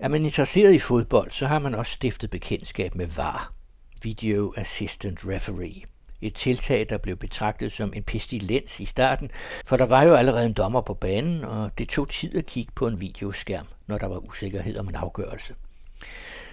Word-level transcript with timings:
Er 0.00 0.08
man 0.08 0.24
interesseret 0.24 0.74
i 0.74 0.78
fodbold, 0.78 1.30
så 1.30 1.46
har 1.46 1.58
man 1.58 1.74
også 1.74 1.92
stiftet 1.92 2.30
bekendtskab 2.30 2.94
med 2.94 3.06
VAR, 3.16 3.52
Video 4.02 4.54
Assistant 4.56 5.18
Referee. 5.24 5.82
Et 6.20 6.34
tiltag, 6.34 6.86
der 6.88 6.98
blev 6.98 7.16
betragtet 7.16 7.72
som 7.72 7.92
en 7.96 8.02
pestilens 8.02 8.80
i 8.80 8.84
starten, 8.84 9.30
for 9.66 9.76
der 9.76 9.84
var 9.84 10.02
jo 10.02 10.14
allerede 10.14 10.46
en 10.46 10.52
dommer 10.52 10.80
på 10.80 10.94
banen, 10.94 11.44
og 11.44 11.78
det 11.78 11.88
tog 11.88 12.08
tid 12.08 12.36
at 12.36 12.46
kigge 12.46 12.72
på 12.74 12.86
en 12.86 13.00
videoskærm, 13.00 13.64
når 13.86 13.98
der 13.98 14.06
var 14.06 14.28
usikkerhed 14.28 14.78
om 14.78 14.88
en 14.88 14.94
afgørelse. 14.94 15.54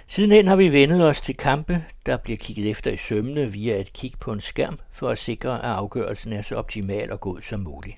Sidenhen 0.07 0.47
har 0.47 0.55
vi 0.55 0.73
vendet 0.73 1.09
os 1.09 1.21
til 1.21 1.37
kampe, 1.37 1.85
der 2.05 2.17
bliver 2.17 2.37
kigget 2.37 2.69
efter 2.69 2.91
i 2.91 2.97
sømne 2.97 3.51
via 3.51 3.79
et 3.79 3.93
kig 3.93 4.13
på 4.19 4.31
en 4.31 4.41
skærm, 4.41 4.79
for 4.91 5.09
at 5.09 5.17
sikre, 5.17 5.63
at 5.63 5.71
afgørelsen 5.71 6.33
er 6.33 6.41
så 6.41 6.55
optimal 6.55 7.11
og 7.11 7.19
god 7.19 7.41
som 7.41 7.59
muligt. 7.59 7.97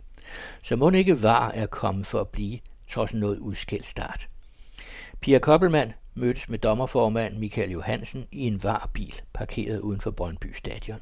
Så 0.64 0.76
må 0.76 0.90
ikke 0.92 1.24
var 1.24 1.52
er 1.52 1.66
kommet 1.66 2.08
for 2.08 2.22
at 2.22 2.28
blive, 2.28 2.60
trods 2.88 3.14
noget 3.14 3.38
udskældt 3.38 3.86
start. 3.86 4.30
Pia 5.22 5.40
Koppelmann 5.40 5.94
mødtes 6.16 6.50
med 6.50 6.60
dommerformand 6.60 7.38
Michael 7.38 7.72
Johansen 7.72 8.28
i 8.32 8.48
en 8.48 8.64
varbil 8.64 9.22
parkeret 9.34 9.80
uden 9.80 10.02
for 10.02 10.12
Brøndby 10.12 10.54
Stadion. 10.54 11.00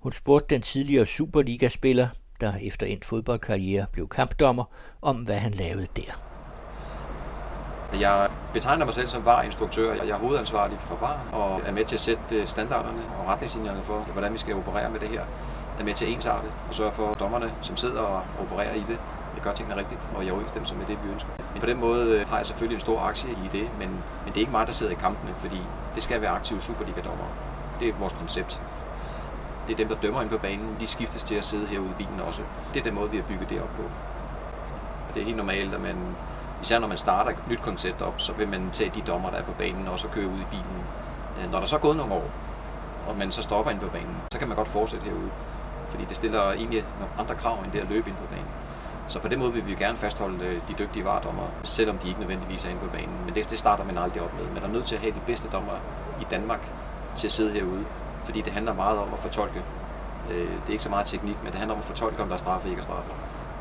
Hun 0.00 0.12
spurgte 0.12 0.54
den 0.54 0.62
tidligere 0.62 1.06
Superliga-spiller, 1.06 2.08
der 2.40 2.52
efter 2.62 2.86
en 2.86 3.02
fodboldkarriere 3.02 3.86
blev 3.92 4.08
kampdommer, 4.08 4.64
om 5.02 5.16
hvad 5.16 5.34
han 5.34 5.52
lavede 5.52 5.86
der. 5.96 6.24
Jeg 8.00 8.30
betegner 8.52 8.84
mig 8.84 8.94
selv 8.94 9.06
som 9.06 9.24
var-instruktør. 9.24 9.92
Jeg 9.92 10.08
er 10.08 10.18
hovedansvarlig 10.18 10.78
for 10.78 10.96
var 10.96 11.28
og 11.32 11.60
er 11.66 11.72
med 11.72 11.84
til 11.84 11.96
at 11.96 12.00
sætte 12.00 12.22
øh, 12.32 12.46
standarderne 12.46 13.02
og 13.20 13.26
retningslinjerne 13.26 13.82
for, 13.82 13.98
hvordan 13.98 14.32
vi 14.32 14.38
skal 14.38 14.54
operere 14.54 14.90
med 14.90 15.00
det 15.00 15.08
her. 15.08 15.20
Jeg 15.74 15.80
er 15.80 15.84
med 15.84 15.94
til 15.94 16.04
at 16.04 16.12
ensarte 16.12 16.46
og 16.68 16.74
sørge 16.74 16.92
for 16.92 17.12
dommerne, 17.12 17.52
som 17.62 17.76
sidder 17.76 18.00
og 18.00 18.22
opererer 18.40 18.74
i 18.74 18.84
det, 18.88 18.98
jeg 19.38 19.44
gør 19.44 19.52
tingene 19.52 19.76
rigtigt 19.76 20.00
og 20.16 20.24
i 20.24 20.30
overensstemmelse 20.30 20.74
med 20.74 20.86
det, 20.86 20.98
vi 21.04 21.10
ønsker. 21.10 21.30
Men 21.52 21.60
på 21.60 21.66
den 21.66 21.80
måde 21.80 22.04
øh, 22.16 22.28
har 22.28 22.36
jeg 22.36 22.46
selvfølgelig 22.46 22.74
en 22.74 22.80
stor 22.80 23.00
aktie 23.00 23.30
i 23.30 23.48
det, 23.52 23.66
men, 23.78 23.88
men 24.24 24.28
det 24.32 24.36
er 24.36 24.40
ikke 24.40 24.52
mig, 24.52 24.66
der 24.66 24.72
sidder 24.72 24.92
i 24.92 25.00
kampene, 25.00 25.34
fordi 25.38 25.60
det 25.94 26.02
skal 26.02 26.20
være 26.20 26.30
aktive 26.30 26.60
Superliga-dommere. 26.60 27.28
Det 27.80 27.88
er 27.88 27.92
vores 27.92 28.12
koncept. 28.12 28.60
Det 29.66 29.72
er 29.72 29.76
dem, 29.76 29.88
der 29.88 29.96
dømmer 30.02 30.22
ind 30.22 30.30
på 30.30 30.38
banen. 30.38 30.76
De 30.80 30.86
skiftes 30.86 31.24
til 31.24 31.34
at 31.34 31.44
sidde 31.44 31.66
herude 31.66 31.90
i 31.90 31.94
bilen 31.98 32.20
også. 32.20 32.42
Det 32.74 32.80
er 32.80 32.84
den 32.84 32.94
måde, 32.94 33.10
vi 33.10 33.16
har 33.16 33.24
bygget 33.24 33.50
det 33.50 33.62
op 33.62 33.68
på. 33.76 33.82
Det 35.14 35.20
er 35.20 35.24
helt 35.24 35.36
normalt, 35.36 35.74
at 35.74 35.80
man, 35.80 35.96
især 36.62 36.78
når 36.78 36.88
man 36.88 36.96
starter 36.96 37.30
et 37.30 37.48
nyt 37.48 37.60
koncept 37.62 38.02
op, 38.02 38.20
så 38.20 38.32
vil 38.32 38.48
man 38.48 38.70
tage 38.72 38.92
de 38.94 39.02
dommer, 39.02 39.30
der 39.30 39.36
er 39.36 39.42
på 39.42 39.52
banen, 39.52 39.88
og 39.88 39.98
så 39.98 40.08
køre 40.08 40.26
ud 40.26 40.38
i 40.38 40.46
bilen. 40.50 40.84
Øh, 41.40 41.52
når 41.52 41.58
der 41.58 41.66
så 41.66 41.76
er 41.76 41.80
gået 41.80 41.96
nogle 41.96 42.14
år, 42.14 42.30
og 43.08 43.16
man 43.16 43.32
så 43.32 43.42
stopper 43.42 43.70
ind 43.70 43.80
på 43.80 43.88
banen, 43.88 44.16
så 44.32 44.38
kan 44.38 44.48
man 44.48 44.56
godt 44.56 44.68
fortsætte 44.68 45.04
herude. 45.04 45.30
Fordi 45.88 46.04
det 46.04 46.16
stiller 46.16 46.52
egentlig 46.52 46.84
nogle 46.98 47.14
andre 47.18 47.34
krav, 47.34 47.58
end 47.64 47.72
det 47.72 47.80
at 47.80 47.88
løbe 47.88 48.08
ind 48.08 48.16
på 48.16 48.26
banen. 48.30 48.46
Så 49.08 49.18
på 49.18 49.28
den 49.28 49.38
måde 49.38 49.52
vil 49.52 49.66
vi 49.66 49.74
gerne 49.74 49.96
fastholde 49.96 50.44
øh, 50.44 50.54
de 50.68 50.74
dygtige 50.78 51.04
varedommer, 51.04 51.42
selvom 51.62 51.98
de 51.98 52.08
ikke 52.08 52.20
nødvendigvis 52.20 52.64
er 52.64 52.68
inde 52.68 52.80
på 52.80 52.90
banen. 52.90 53.24
Men 53.24 53.34
det, 53.34 53.50
det 53.50 53.58
starter 53.58 53.84
man 53.84 53.98
aldrig 53.98 54.22
op 54.22 54.34
med. 54.34 54.60
Der 54.60 54.68
er 54.68 54.72
nødt 54.72 54.84
til 54.86 54.94
at 54.94 55.00
have 55.00 55.14
de 55.14 55.20
bedste 55.26 55.48
dommer 55.48 55.72
i 56.20 56.26
Danmark 56.30 56.60
til 57.16 57.26
at 57.26 57.32
sidde 57.32 57.52
herude. 57.52 57.84
Fordi 58.24 58.40
det 58.40 58.52
handler 58.52 58.74
meget 58.74 58.98
om 58.98 59.08
at 59.12 59.18
fortolke. 59.18 59.62
Øh, 60.30 60.36
det 60.36 60.68
er 60.68 60.72
ikke 60.72 60.84
så 60.84 60.90
meget 60.90 61.06
teknik, 61.06 61.36
men 61.42 61.52
det 61.52 61.58
handler 61.58 61.74
om 61.74 61.80
at 61.80 61.86
fortolke, 61.86 62.22
om 62.22 62.28
der 62.28 62.34
er 62.34 62.38
straffe 62.38 62.68
ikke 62.68 62.80
er 62.80 62.84
straffe. 62.84 63.10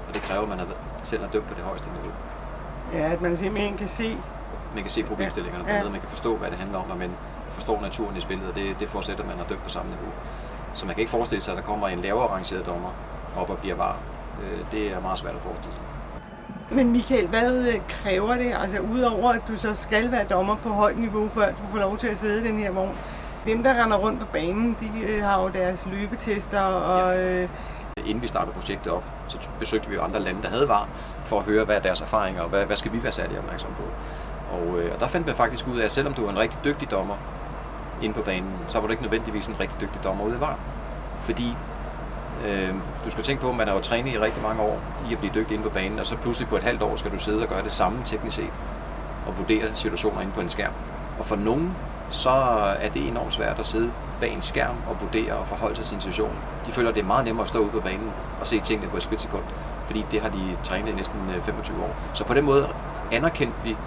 Og 0.07 0.13
det 0.13 0.21
kræver, 0.21 0.43
at 0.43 0.49
man 0.49 0.59
selv 1.03 1.23
er 1.23 1.27
dømt 1.27 1.47
på 1.47 1.53
det 1.53 1.63
højeste 1.63 1.87
niveau. 1.89 2.11
Ja, 2.93 3.13
at 3.13 3.21
man 3.21 3.37
simpelthen 3.37 3.77
kan 3.77 3.87
se... 3.87 4.17
Man 4.73 4.83
kan 4.83 4.91
se 4.91 5.03
problemstillingerne 5.03 5.65
ja. 5.67 5.77
ja. 5.77 5.89
man 5.89 5.99
kan 5.99 6.09
forstå, 6.09 6.37
hvad 6.37 6.49
det 6.49 6.57
handler 6.57 6.79
om, 6.79 6.91
og 6.91 6.97
man 6.97 7.11
forstår 7.49 7.81
naturen 7.81 8.17
i 8.17 8.19
spillet, 8.19 8.49
og 8.49 8.55
det, 8.55 8.79
det 8.79 8.89
forudsætter, 8.89 9.23
at 9.23 9.29
man 9.29 9.37
har 9.37 9.45
dømt 9.45 9.63
på 9.63 9.69
samme 9.69 9.91
niveau. 9.91 10.11
Så 10.73 10.85
man 10.85 10.95
kan 10.95 10.99
ikke 11.01 11.11
forestille 11.11 11.41
sig, 11.41 11.51
at 11.51 11.57
der 11.57 11.63
kommer 11.63 11.87
en 11.87 12.01
lavere 12.01 12.27
rangeret 12.27 12.65
dommer 12.65 12.89
op 13.37 13.49
og 13.49 13.57
bliver 13.57 13.75
var. 13.75 13.97
Øh, 14.43 14.59
det 14.71 14.93
er 14.93 15.01
meget 15.01 15.19
svært 15.19 15.35
at 15.35 15.41
forestille 15.41 15.73
sig. 15.73 15.83
Men 16.69 16.91
Michael, 16.91 17.27
hvad 17.27 17.67
øh, 17.67 17.81
kræver 17.89 18.35
det? 18.35 18.53
Altså 18.61 18.79
udover 18.79 19.31
at 19.31 19.41
du 19.47 19.57
så 19.57 19.75
skal 19.75 20.11
være 20.11 20.23
dommer 20.23 20.55
på 20.55 20.69
højt 20.69 20.99
niveau, 20.99 21.27
før 21.29 21.47
du 21.49 21.67
får 21.71 21.77
lov 21.77 21.97
til 21.97 22.07
at 22.07 22.17
sidde 22.17 22.45
i 22.45 22.47
den 22.47 22.59
her 22.59 22.71
vogn. 22.71 22.95
Dem, 23.45 23.63
der 23.63 23.83
render 23.83 23.97
rundt 23.97 24.19
på 24.19 24.25
banen, 24.25 24.77
de 24.79 25.01
øh, 25.07 25.23
har 25.23 25.41
jo 25.41 25.47
deres 25.47 25.85
løbetester 25.91 26.61
og... 26.61 27.17
Ja. 27.17 27.47
Inden 28.05 28.21
vi 28.21 28.27
startede 28.27 28.53
projektet 28.53 28.93
op, 28.93 29.03
så 29.27 29.37
besøgte 29.59 29.89
vi 29.89 29.95
jo 29.95 30.01
andre 30.01 30.19
lande, 30.19 30.41
der 30.41 30.49
havde 30.49 30.67
var, 30.67 30.87
for 31.25 31.39
at 31.39 31.45
høre, 31.45 31.65
hvad 31.65 31.75
er 31.75 31.79
deres 31.79 32.01
erfaringer, 32.01 32.41
og 32.41 32.49
hvad, 32.49 32.65
hvad 32.65 32.75
skal 32.75 32.93
vi 32.93 33.03
være 33.03 33.11
særlig 33.11 33.39
opmærksom 33.39 33.69
på. 33.77 33.83
Og, 34.57 34.79
øh, 34.79 34.93
og 34.93 34.99
der 34.99 35.07
fandt 35.07 35.27
man 35.27 35.35
faktisk 35.35 35.67
ud 35.67 35.77
af, 35.79 35.85
at 35.85 35.91
selvom 35.91 36.13
du 36.13 36.25
er 36.25 36.29
en 36.29 36.39
rigtig 36.39 36.59
dygtig 36.63 36.91
dommer 36.91 37.15
inde 38.01 38.15
på 38.15 38.21
banen, 38.21 38.53
så 38.69 38.79
var 38.79 38.87
du 38.87 38.91
ikke 38.91 39.03
nødvendigvis 39.03 39.47
en 39.47 39.59
rigtig 39.59 39.81
dygtig 39.81 40.03
dommer 40.03 40.25
ude 40.25 40.35
i 40.37 40.39
var. 40.39 40.57
Fordi 41.21 41.55
Øh, 42.45 42.73
du 43.05 43.11
skal 43.11 43.23
tænke 43.23 43.41
på, 43.41 43.49
at 43.49 43.55
man 43.55 43.67
har 43.67 43.75
jo 43.75 43.81
trænet 43.81 44.13
i 44.13 44.19
rigtig 44.19 44.43
mange 44.43 44.61
år 44.61 44.79
i 45.09 45.13
at 45.13 45.19
blive 45.19 45.33
dygtig 45.35 45.53
inde 45.53 45.63
på 45.63 45.69
banen, 45.69 45.99
og 45.99 46.07
så 46.07 46.15
pludselig 46.15 46.49
på 46.49 46.55
et 46.55 46.63
halvt 46.63 46.81
år 46.81 46.95
skal 46.95 47.11
du 47.11 47.19
sidde 47.19 47.41
og 47.41 47.49
gøre 47.49 47.63
det 47.63 47.73
samme 47.73 47.99
teknisk 48.05 48.35
set, 48.35 48.53
og 49.27 49.37
vurdere 49.37 49.65
situationer 49.73 50.21
inde 50.21 50.33
på 50.33 50.41
en 50.41 50.49
skærm. 50.49 50.71
Og 51.19 51.25
for 51.25 51.35
nogen, 51.35 51.75
så 52.09 52.29
er 52.79 52.89
det 52.89 53.07
enormt 53.07 53.33
svært 53.33 53.59
at 53.59 53.65
sidde 53.65 53.91
bag 54.21 54.33
en 54.33 54.41
skærm 54.41 54.75
og 54.89 55.01
vurdere 55.01 55.33
og 55.33 55.47
forholde 55.47 55.75
sig 55.75 55.85
til 55.85 55.89
sin 55.89 56.01
situation. 56.01 56.35
De 56.67 56.71
føler, 56.71 56.89
at 56.89 56.95
det 56.95 57.01
er 57.01 57.07
meget 57.07 57.25
nemmere 57.25 57.43
at 57.43 57.49
stå 57.49 57.59
ude 57.59 57.69
på 57.69 57.79
banen 57.79 58.11
og 58.39 58.47
se 58.47 58.59
tingene 58.59 58.91
på 58.91 58.97
et 58.97 59.03
splitsekund, 59.03 59.43
fordi 59.85 60.05
det 60.11 60.21
har 60.21 60.29
de 60.29 60.57
trænet 60.63 60.89
i 60.89 60.95
næsten 60.95 61.19
øh, 61.35 61.41
25 61.41 61.83
år. 61.83 61.95
Så 62.13 62.23
på 62.23 62.33
den 62.33 62.45
måde 62.45 62.67
anerkendte 63.11 63.55
vi, 63.63 63.77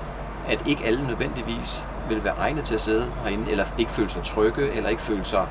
at 0.48 0.62
ikke 0.66 0.84
alle 0.84 1.06
nødvendigvis 1.06 1.84
vil 2.08 2.24
være 2.24 2.34
egnet 2.38 2.64
til 2.64 2.74
at 2.74 2.80
sidde 2.80 3.06
herinde, 3.24 3.50
eller 3.50 3.64
ikke 3.78 3.90
føle 3.90 4.08
sig 4.08 4.22
trygge, 4.22 4.70
eller 4.70 4.90
ikke 4.90 5.02
føle 5.02 5.24
sig 5.24 5.46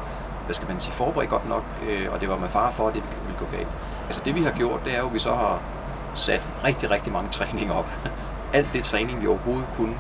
hvad 0.50 0.56
skal 0.56 0.68
man 0.68 0.80
sige, 0.80 0.94
forberedt 0.94 1.30
godt 1.30 1.50
nok, 1.50 1.64
øh, 1.90 2.14
og 2.14 2.22
det 2.22 2.30
var 2.30 2.38
med 2.38 2.50
far 2.50 2.72
for, 2.72 2.88
at 2.88 2.94
det 2.94 3.04
ville 3.26 3.40
gå 3.40 3.46
galt. 3.52 3.68
Altså 4.08 4.22
det 4.26 4.36
vi 4.36 4.44
har 4.44 4.52
gjort, 4.52 4.86
det 4.86 4.96
er 4.96 5.00
jo, 5.00 5.06
at 5.06 5.14
vi 5.14 5.20
så 5.20 5.34
har 5.34 5.60
sat 6.16 6.48
rigtig, 6.64 6.92
rigtig 6.92 7.14
mange 7.14 7.30
træninger 7.38 7.74
op. 7.74 7.90
Alt 8.54 8.68
det 8.74 8.84
træning, 8.84 9.22
vi 9.22 9.28
overhovedet 9.28 9.66
kunne 9.78 9.96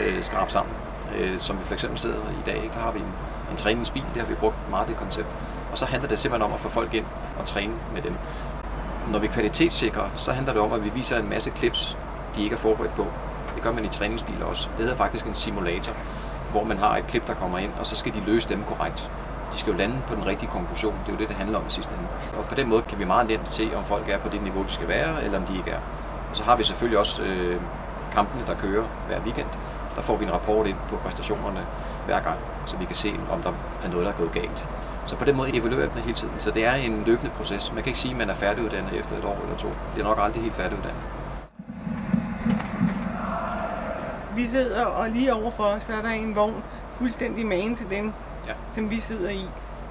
øh, 0.00 0.22
skrabe 0.22 0.50
sammen. 0.50 0.74
Øh, 1.18 1.38
som 1.38 1.58
vi 1.58 1.64
for 1.64 1.74
eksempel 1.74 1.98
sidder 1.98 2.16
i 2.16 2.42
dag, 2.46 2.56
ikke? 2.56 2.74
der 2.74 2.80
har 2.80 2.90
vi 2.90 2.98
en, 2.98 3.12
en 3.50 3.56
træningsbil, 3.56 4.04
det 4.14 4.22
har 4.22 4.28
vi 4.28 4.34
brugt 4.34 4.70
meget 4.70 4.88
det 4.88 4.96
koncept. 4.96 5.28
Og 5.72 5.78
så 5.78 5.86
handler 5.86 6.08
det 6.08 6.18
simpelthen 6.18 6.46
om 6.46 6.54
at 6.54 6.60
få 6.60 6.68
folk 6.68 6.94
ind 6.94 7.06
og 7.38 7.46
træne 7.46 7.72
med 7.94 8.02
dem. 8.02 8.14
Når 9.08 9.18
vi 9.18 9.26
kvalitetssikrer, 9.26 10.10
så 10.14 10.32
handler 10.32 10.52
det 10.52 10.62
om, 10.62 10.72
at 10.72 10.84
vi 10.84 10.90
viser 10.94 11.18
en 11.18 11.28
masse 11.28 11.52
clips, 11.56 11.96
de 12.36 12.42
ikke 12.42 12.54
er 12.54 12.58
forberedt 12.58 12.94
på. 12.94 13.06
Det 13.54 13.62
gør 13.62 13.72
man 13.72 13.84
i 13.84 13.88
træningsbiler 13.88 14.46
også. 14.46 14.68
Det 14.68 14.78
hedder 14.78 14.96
faktisk 14.96 15.26
en 15.26 15.34
simulator, 15.34 15.92
hvor 16.50 16.64
man 16.64 16.78
har 16.78 16.96
et 16.96 17.06
klip, 17.06 17.26
der 17.26 17.34
kommer 17.34 17.58
ind, 17.58 17.70
og 17.80 17.86
så 17.86 17.96
skal 17.96 18.12
de 18.14 18.22
løse 18.26 18.48
dem 18.48 18.64
korrekt 18.64 19.10
de 19.52 19.58
skal 19.58 19.70
jo 19.72 19.78
lande 19.78 19.96
på 20.08 20.14
den 20.14 20.26
rigtige 20.26 20.50
konklusion. 20.50 20.94
Det 21.06 21.08
er 21.08 21.12
jo 21.12 21.18
det, 21.18 21.28
det 21.28 21.36
handler 21.36 21.58
om 21.58 21.64
i 21.66 21.70
sidste 21.70 21.94
ende. 21.94 22.08
Og 22.38 22.44
på 22.44 22.54
den 22.54 22.68
måde 22.68 22.82
kan 22.82 22.98
vi 22.98 23.04
meget 23.04 23.28
let 23.28 23.40
se, 23.44 23.70
om 23.76 23.84
folk 23.84 24.08
er 24.08 24.18
på 24.18 24.28
det 24.28 24.42
niveau, 24.42 24.62
de 24.62 24.72
skal 24.72 24.88
være, 24.88 25.24
eller 25.24 25.38
om 25.38 25.44
de 25.44 25.56
ikke 25.56 25.70
er. 25.70 25.80
Og 26.30 26.36
så 26.36 26.44
har 26.44 26.56
vi 26.56 26.64
selvfølgelig 26.64 26.98
også 26.98 27.22
øh, 27.22 27.60
kampene, 28.12 28.42
der 28.46 28.54
kører 28.54 28.84
hver 29.06 29.20
weekend. 29.20 29.48
Der 29.96 30.02
får 30.02 30.16
vi 30.16 30.24
en 30.24 30.32
rapport 30.32 30.66
ind 30.66 30.76
på 30.88 30.96
præstationerne 30.96 31.66
hver 32.06 32.20
gang, 32.20 32.36
så 32.66 32.76
vi 32.76 32.84
kan 32.84 32.96
se, 32.96 33.14
om 33.32 33.42
der 33.42 33.52
er 33.84 33.88
noget, 33.88 34.06
der 34.06 34.12
er 34.12 34.16
gået 34.16 34.32
galt. 34.32 34.68
Så 35.06 35.16
på 35.16 35.24
den 35.24 35.36
måde 35.36 35.56
evaluerer 35.56 35.88
vi 35.88 35.94
det 35.94 36.02
hele 36.02 36.16
tiden. 36.16 36.34
Så 36.38 36.50
det 36.50 36.66
er 36.66 36.74
en 36.74 37.02
løbende 37.06 37.30
proces. 37.30 37.72
Man 37.72 37.82
kan 37.82 37.90
ikke 37.90 37.98
sige, 37.98 38.12
at 38.12 38.18
man 38.18 38.30
er 38.30 38.34
færdiguddannet 38.34 38.92
efter 38.92 39.16
et 39.16 39.24
år 39.24 39.38
eller 39.42 39.56
to. 39.56 39.68
Det 39.94 40.00
er 40.00 40.04
nok 40.04 40.18
aldrig 40.20 40.42
helt 40.42 40.54
færdiguddannet. 40.54 41.02
Vi 44.34 44.46
sidder, 44.46 44.84
og 44.84 45.10
lige 45.10 45.34
overfor 45.34 45.64
os, 45.64 45.84
der 45.84 45.96
er 45.96 46.02
der 46.02 46.10
en 46.10 46.36
vogn, 46.36 46.62
fuldstændig 46.98 47.46
magen 47.46 47.76
til 47.76 47.90
den, 47.90 48.14
ja. 48.46 48.52
som 48.74 48.90
vi 48.90 49.00
sidder 49.00 49.30
i. 49.30 49.48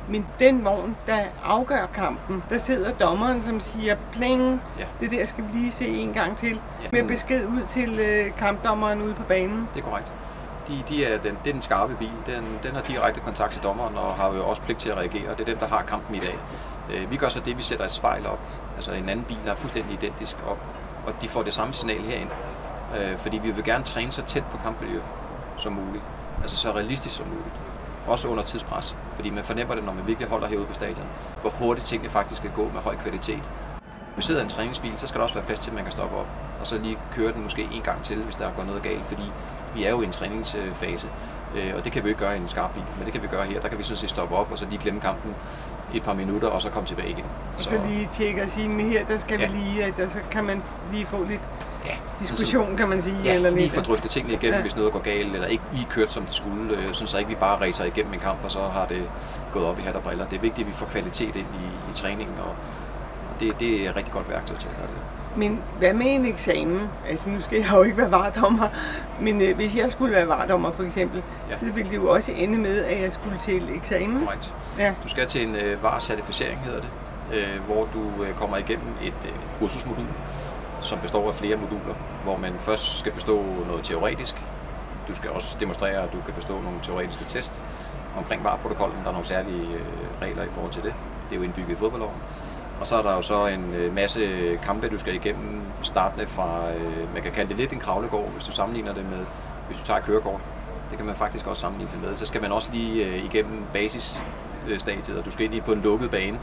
Men 0.07 0.25
den 0.39 0.65
vogn, 0.65 0.97
der 1.07 1.19
afgør 1.43 1.85
kampen, 1.93 2.43
der 2.49 2.57
sidder 2.57 2.91
dommeren, 2.91 3.41
som 3.41 3.59
siger 3.59 3.95
pling, 4.11 4.61
ja. 4.79 4.85
det 4.99 5.11
der 5.11 5.25
skal 5.25 5.43
vi 5.43 5.57
lige 5.57 5.71
se 5.71 5.87
en 5.87 6.13
gang 6.13 6.37
til, 6.37 6.59
ja. 6.83 6.87
med 6.91 7.07
besked 7.07 7.47
ud 7.47 7.61
til 7.69 7.99
øh, 7.99 8.37
kampdommeren 8.37 9.01
ude 9.01 9.13
på 9.13 9.23
banen. 9.23 9.69
Det 9.73 9.79
er 9.79 9.85
korrekt. 9.85 10.11
De, 10.67 10.83
de 10.89 11.05
er 11.05 11.17
den, 11.17 11.37
det 11.43 11.49
er 11.49 11.53
den 11.53 11.61
skarpe 11.61 11.95
bil. 11.95 12.11
Den, 12.25 12.59
den 12.63 12.73
har 12.73 12.81
direkte 12.81 13.19
kontakt 13.19 13.53
til 13.53 13.63
dommeren 13.63 13.97
og 13.97 14.13
har 14.13 14.33
jo 14.33 14.45
også 14.47 14.61
pligt 14.61 14.79
til 14.79 14.89
at 14.89 14.97
reagere. 14.97 15.31
Det 15.31 15.39
er 15.39 15.45
dem, 15.45 15.57
der 15.57 15.67
har 15.67 15.81
kampen 15.81 16.15
i 16.15 16.19
dag. 16.19 16.35
Øh, 16.93 17.11
vi 17.11 17.17
gør 17.17 17.29
så 17.29 17.39
det, 17.39 17.57
vi 17.57 17.63
sætter 17.63 17.85
et 17.85 17.91
spejl 17.91 18.27
op. 18.27 18.39
Altså 18.75 18.91
en 18.91 19.09
anden 19.09 19.25
bil, 19.25 19.37
der 19.45 19.51
er 19.51 19.55
fuldstændig 19.55 19.93
identisk 19.93 20.37
op. 20.47 20.59
Og 21.07 21.13
de 21.21 21.27
får 21.27 21.43
det 21.43 21.53
samme 21.53 21.73
signal 21.73 22.01
herind. 22.01 22.29
Øh, 22.97 23.17
fordi 23.17 23.37
vi 23.37 23.51
vil 23.51 23.63
gerne 23.63 23.83
træne 23.83 24.11
så 24.11 24.21
tæt 24.21 24.43
på 24.51 24.57
kampmiljø 24.57 24.99
som 25.57 25.73
muligt. 25.73 26.03
Altså 26.41 26.57
så 26.57 26.71
realistisk 26.71 27.15
som 27.15 27.27
muligt 27.27 27.70
også 28.07 28.27
under 28.27 28.43
tidspres, 28.43 28.97
fordi 29.15 29.29
man 29.29 29.43
fornemmer 29.43 29.75
det, 29.75 29.83
når 29.83 29.93
man 29.93 30.07
virkelig 30.07 30.29
holder 30.29 30.47
herude 30.47 30.65
på 30.65 30.73
stadion, 30.73 31.05
hvor 31.41 31.49
hurtigt 31.49 31.87
tingene 31.87 32.09
faktisk 32.09 32.41
skal 32.41 32.51
gå 32.55 32.63
med 32.63 32.81
høj 32.81 32.95
kvalitet. 32.95 33.43
Hvis 34.15 34.17
vi 34.17 34.21
sidder 34.23 34.41
i 34.41 34.43
en 34.43 34.49
træningsbil, 34.49 34.93
så 34.97 35.07
skal 35.07 35.19
der 35.19 35.23
også 35.23 35.35
være 35.35 35.45
plads 35.45 35.59
til, 35.59 35.69
at 35.69 35.75
man 35.75 35.83
kan 35.83 35.91
stoppe 35.91 36.17
op, 36.17 36.27
og 36.59 36.67
så 36.67 36.77
lige 36.77 36.97
køre 37.15 37.33
den 37.33 37.43
måske 37.43 37.67
en 37.71 37.81
gang 37.81 38.03
til, 38.03 38.17
hvis 38.23 38.35
der 38.35 38.51
går 38.55 38.63
noget 38.63 38.83
galt, 38.83 39.05
fordi 39.05 39.31
vi 39.75 39.83
er 39.83 39.89
jo 39.89 40.01
i 40.01 40.05
en 40.05 40.11
træningsfase, 40.11 41.07
øh, 41.55 41.73
og 41.75 41.83
det 41.83 41.91
kan 41.91 42.03
vi 42.03 42.09
ikke 42.09 42.19
gøre 42.19 42.37
i 42.37 42.39
en 42.39 42.49
skarp 42.49 42.73
bil, 42.73 42.83
men 42.97 43.05
det 43.05 43.13
kan 43.13 43.21
vi 43.21 43.27
gøre 43.27 43.45
her. 43.45 43.61
Der 43.61 43.67
kan 43.67 43.77
vi 43.77 43.83
sådan 43.83 43.97
set 43.97 44.09
stoppe 44.09 44.35
op, 44.35 44.51
og 44.51 44.57
så 44.57 44.65
lige 44.65 44.81
glemme 44.81 45.01
kampen 45.01 45.35
et 45.93 46.03
par 46.03 46.13
minutter, 46.13 46.47
og 46.47 46.61
så 46.61 46.69
komme 46.69 46.87
tilbage 46.87 47.09
igen. 47.09 47.25
Så, 47.57 47.69
så 47.69 47.81
lige 47.87 48.09
tjekke 48.11 48.43
og 48.43 48.49
sige, 48.49 48.69
her 48.69 49.05
der 49.05 49.17
skal 49.17 49.39
ja. 49.39 49.47
vi 49.47 49.57
lige, 49.57 49.83
at 49.83 50.11
så 50.11 50.19
kan 50.31 50.43
man 50.43 50.63
lige 50.91 51.05
få 51.05 51.23
lidt 51.23 51.41
ja, 51.85 51.95
diskussion, 52.19 52.77
kan 52.77 52.89
man 52.89 53.01
sige. 53.01 53.15
Ja, 53.25 53.33
eller 53.33 53.49
lige 53.49 53.71
få 53.71 53.81
drøftet 53.81 54.11
tingene 54.11 54.33
igennem, 54.33 54.55
ja. 54.55 54.61
hvis 54.61 54.75
noget 54.75 54.91
går 54.91 54.99
galt, 54.99 55.33
eller 55.35 55.47
ikke 55.47 55.63
lige 55.73 55.87
kørt, 55.89 56.11
som 56.11 56.25
det 56.25 56.35
skulle, 56.35 56.77
øh, 56.77 56.93
så 56.93 57.17
ikke 57.17 57.29
vi 57.29 57.35
bare 57.35 57.61
racer 57.61 57.83
igennem 57.83 58.13
en 58.13 58.19
kamp, 58.19 58.39
og 58.43 58.51
så 58.51 58.59
har 58.59 58.85
det 58.85 59.09
gået 59.53 59.65
op 59.65 59.79
i 59.79 59.81
hat 59.81 59.95
og 59.95 60.03
briller. 60.03 60.25
Det 60.25 60.37
er 60.37 60.41
vigtigt, 60.41 60.65
at 60.67 60.73
vi 60.73 60.77
får 60.77 60.85
kvalitet 60.85 61.35
ind 61.35 61.35
i, 61.37 61.91
i 61.91 61.93
træningen, 61.93 62.35
og 62.39 62.55
det, 63.39 63.59
det 63.59 63.85
er 63.85 63.89
et 63.89 63.95
rigtig 63.95 64.13
godt 64.13 64.29
værktøj 64.29 64.57
til 64.57 64.67
at 64.67 64.75
gøre 64.77 64.87
det. 64.87 65.01
Men 65.35 65.59
hvad 65.79 65.93
med 65.93 66.05
en 66.05 66.25
eksamen? 66.25 66.89
Altså 67.09 67.29
nu 67.29 67.41
skal 67.41 67.57
jeg 67.57 67.71
jo 67.73 67.83
ikke 67.83 67.97
være 67.97 68.11
vardommer, 68.11 68.67
men 69.19 69.41
øh, 69.41 69.55
hvis 69.55 69.75
jeg 69.75 69.91
skulle 69.91 70.15
være 70.15 70.27
vardommer 70.27 70.71
for 70.71 70.83
eksempel, 70.83 71.23
ja. 71.49 71.57
så 71.57 71.65
ville 71.65 71.89
det 71.89 71.95
jo 71.95 72.09
også 72.09 72.31
ende 72.31 72.57
med, 72.59 72.83
at 72.83 73.01
jeg 73.01 73.13
skulle 73.13 73.37
til 73.39 73.75
eksamen. 73.75 74.25
Korrekt. 74.25 74.53
Ja. 74.79 74.93
Du 75.03 75.09
skal 75.09 75.27
til 75.27 75.47
en 75.47 75.55
øh, 75.55 75.83
var-certificering, 75.83 76.59
hedder 76.59 76.81
det, 76.81 76.89
øh, 77.33 77.61
hvor 77.65 77.87
du 77.93 78.23
øh, 78.23 78.33
kommer 78.33 78.57
igennem 78.57 78.87
et 79.03 79.13
øh, 79.25 79.31
kursusmodul, 79.59 80.05
som 80.81 80.99
består 80.99 81.27
af 81.27 81.35
flere 81.35 81.55
moduler, 81.55 81.95
hvor 82.23 82.37
man 82.37 82.53
først 82.59 82.99
skal 82.99 83.11
bestå 83.11 83.43
noget 83.67 83.83
teoretisk. 83.83 84.35
Du 85.07 85.15
skal 85.15 85.29
også 85.29 85.57
demonstrere, 85.59 86.03
at 86.03 86.13
du 86.13 86.17
kan 86.25 86.33
bestå 86.33 86.61
nogle 86.61 86.79
teoretiske 86.83 87.25
test 87.27 87.61
omkring 88.17 88.43
VAR-protokollen. 88.43 88.97
Der 89.01 89.07
er 89.07 89.11
nogle 89.11 89.27
særlige 89.27 89.61
øh, 89.73 90.21
regler 90.21 90.43
i 90.43 90.49
forhold 90.53 90.71
til 90.71 90.83
det. 90.83 90.93
Det 91.29 91.35
er 91.35 91.39
jo 91.39 91.43
indbygget 91.43 91.71
i 91.71 91.75
fodboldloven. 91.75 92.15
Og 92.79 92.87
så 92.87 92.95
er 92.95 93.01
der 93.01 93.13
jo 93.13 93.21
så 93.21 93.47
en 93.47 93.73
øh, 93.73 93.95
masse 93.95 94.19
kampe, 94.63 94.89
du 94.89 94.99
skal 94.99 95.15
igennem, 95.15 95.61
startende 95.83 96.27
fra, 96.27 96.71
øh, 96.71 97.13
man 97.13 97.23
kan 97.23 97.31
kalde 97.31 97.49
det 97.49 97.57
lidt 97.57 97.73
en 97.73 97.79
kravlegård, 97.79 98.29
hvis 98.29 98.45
du 98.45 98.51
sammenligner 98.51 98.93
det 98.93 99.03
med, 99.09 99.25
hvis 99.67 99.77
du 99.77 99.83
tager 99.83 99.99
kørekort. 99.99 100.41
Det 100.89 100.97
kan 100.97 101.05
man 101.05 101.15
faktisk 101.15 101.47
også 101.47 101.61
sammenligne 101.61 101.91
det 101.93 102.09
med. 102.09 102.15
Så 102.15 102.25
skal 102.25 102.41
man 102.41 102.51
også 102.51 102.69
lige 102.73 103.23
igennem 103.25 103.63
basisstadiet, 103.73 105.17
og 105.17 105.25
du 105.25 105.31
skal 105.31 105.45
ind 105.45 105.55
i 105.55 105.61
på 105.61 105.71
en 105.71 105.81
lukket 105.81 106.11
bane, 106.11 106.39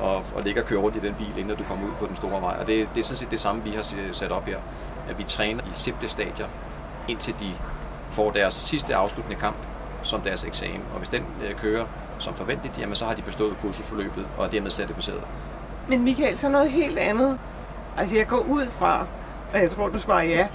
og, 0.00 0.24
og 0.34 0.42
ligge 0.44 0.62
og 0.62 0.66
køre 0.66 0.78
rundt 0.78 0.96
i 0.96 1.00
den 1.00 1.14
bil, 1.14 1.38
inden 1.38 1.56
du 1.56 1.64
kommer 1.64 1.86
ud 1.86 1.92
på 2.00 2.06
den 2.06 2.16
store 2.16 2.42
vej. 2.42 2.56
Og 2.60 2.66
det, 2.66 2.88
det 2.94 3.00
er 3.00 3.04
sådan 3.04 3.16
set 3.16 3.30
det 3.30 3.40
samme, 3.40 3.64
vi 3.64 3.70
har 3.70 4.12
sat 4.12 4.32
op 4.32 4.44
her. 4.44 4.58
At 5.08 5.18
vi 5.18 5.24
træner 5.24 5.62
i 5.62 5.70
simple 5.72 6.08
stadier, 6.08 6.46
indtil 7.08 7.34
de 7.40 7.52
får 8.10 8.30
deres 8.30 8.54
sidste 8.54 8.94
afsluttende 8.94 9.40
kamp 9.40 9.56
som 10.02 10.20
deres 10.20 10.44
eksamen. 10.44 10.82
Og 10.92 10.98
hvis 10.98 11.08
den 11.08 11.24
øh, 11.44 11.54
kører 11.54 11.84
som 12.18 12.34
forventet, 12.34 12.70
jamen 12.78 12.96
så 12.96 13.04
har 13.04 13.14
de 13.14 13.22
bestået 13.22 13.56
kursusforløbet 13.62 14.26
og 14.38 14.44
er 14.46 14.50
dermed 14.50 14.70
certificeret. 14.70 15.22
Men 15.88 16.04
Michael, 16.04 16.38
så 16.38 16.48
noget 16.48 16.70
helt 16.70 16.98
andet. 16.98 17.38
Altså 17.96 18.16
jeg 18.16 18.26
går 18.26 18.38
ud 18.38 18.66
fra, 18.66 19.06
og 19.52 19.60
jeg 19.60 19.70
tror 19.70 19.88
du 19.88 19.98
svarer 19.98 20.22
ja, 20.22 20.48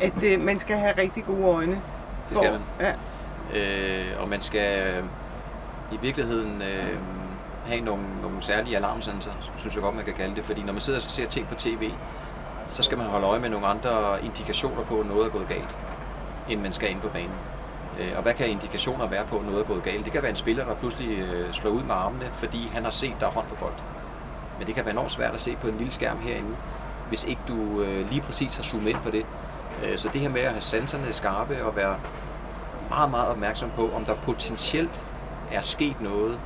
at 0.00 0.22
øh, 0.22 0.40
man 0.40 0.58
skal 0.58 0.76
have 0.76 0.94
rigtig 0.98 1.24
gode 1.24 1.44
øjne. 1.44 1.80
For, 2.26 2.40
det 2.40 2.44
skal 2.44 2.52
man. 2.52 2.62
Ja. 2.80 2.92
Øh, 3.58 4.22
og 4.22 4.28
man 4.28 4.40
skal 4.40 4.86
øh, 4.86 5.04
i 5.92 5.96
virkeligheden 6.02 6.62
øh, 6.62 6.98
have 7.66 7.80
nogle, 7.80 8.04
nogle 8.22 8.42
særlige 8.42 8.76
alarmsensorer, 8.76 9.34
synes 9.56 9.74
jeg 9.74 9.82
godt, 9.82 9.94
man 9.96 10.04
kan 10.04 10.14
kalde 10.14 10.34
det. 10.34 10.44
Fordi 10.44 10.62
når 10.62 10.72
man 10.72 10.80
sidder 10.80 10.98
og 10.98 11.02
ser 11.02 11.26
ting 11.26 11.48
på 11.48 11.54
tv, 11.54 11.90
så 12.68 12.82
skal 12.82 12.98
man 12.98 13.06
holde 13.06 13.26
øje 13.26 13.40
med 13.40 13.48
nogle 13.48 13.66
andre 13.66 14.24
indikationer 14.24 14.82
på, 14.82 15.00
at 15.00 15.06
noget 15.06 15.26
er 15.26 15.30
gået 15.30 15.48
galt, 15.48 15.78
end 16.48 16.60
man 16.60 16.72
skal 16.72 16.90
ind 16.90 17.00
på 17.00 17.08
banen. 17.08 17.34
Øh, 18.00 18.12
og 18.16 18.22
hvad 18.22 18.34
kan 18.34 18.48
indikationer 18.48 19.06
være 19.06 19.24
på, 19.26 19.38
at 19.38 19.44
noget 19.44 19.60
er 19.60 19.64
gået 19.64 19.82
galt? 19.82 20.04
Det 20.04 20.12
kan 20.12 20.22
være 20.22 20.30
en 20.30 20.36
spiller, 20.36 20.64
der 20.64 20.74
pludselig 20.74 21.18
øh, 21.18 21.52
slår 21.52 21.70
ud 21.70 21.82
med 21.82 21.94
armene, 21.94 22.26
fordi 22.32 22.70
han 22.72 22.82
har 22.82 22.90
set, 22.90 23.14
der 23.20 23.26
er 23.26 23.30
hånd 23.30 23.46
på 23.46 23.54
bold. 23.54 23.74
Men 24.58 24.66
det 24.66 24.74
kan 24.74 24.84
være 24.84 24.92
enormt 24.92 25.10
svært 25.10 25.34
at 25.34 25.40
se 25.40 25.56
på 25.56 25.68
en 25.68 25.76
lille 25.76 25.92
skærm 25.92 26.18
herinde, 26.18 26.56
hvis 27.08 27.24
ikke 27.24 27.40
du 27.48 27.80
øh, 27.80 28.10
lige 28.10 28.20
præcis 28.20 28.56
har 28.56 28.62
zoomet 28.62 28.90
ind 28.90 28.98
på 28.98 29.10
det. 29.10 29.26
Så 29.96 30.08
det 30.12 30.20
her 30.20 30.28
med 30.28 30.40
at 30.40 30.50
have 30.50 30.60
sanserne 30.60 31.12
skarpe 31.12 31.64
og 31.64 31.76
være 31.76 31.96
meget, 32.88 33.10
meget 33.10 33.28
opmærksom 33.28 33.70
på, 33.76 33.90
om 33.96 34.04
der 34.04 34.14
potentielt 34.14 35.06
er 35.52 35.60
sket 35.60 36.00
noget, 36.00 36.38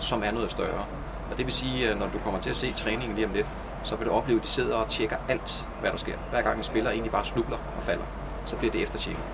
som 0.00 0.22
er 0.24 0.30
noget 0.30 0.50
større. 0.50 0.84
Og 1.30 1.38
det 1.38 1.46
vil 1.46 1.54
sige, 1.54 1.88
at 1.88 1.98
når 1.98 2.06
du 2.06 2.18
kommer 2.18 2.40
til 2.40 2.50
at 2.50 2.56
se 2.56 2.72
træningen 2.72 3.14
lige 3.14 3.26
om 3.26 3.32
lidt, 3.32 3.46
så 3.84 3.96
vil 3.96 4.06
du 4.06 4.12
opleve, 4.12 4.38
at 4.38 4.44
de 4.44 4.48
sidder 4.48 4.76
og 4.76 4.88
tjekker 4.88 5.16
alt, 5.28 5.68
hvad 5.80 5.90
der 5.90 5.96
sker. 5.96 6.16
Hver 6.30 6.42
gang 6.42 6.56
en 6.56 6.62
spiller 6.62 6.90
egentlig 6.90 7.12
bare 7.12 7.24
snubler 7.24 7.56
og 7.76 7.82
falder, 7.82 8.04
så 8.46 8.56
bliver 8.56 8.72
det 8.72 8.82
eftertjekket 8.82 9.24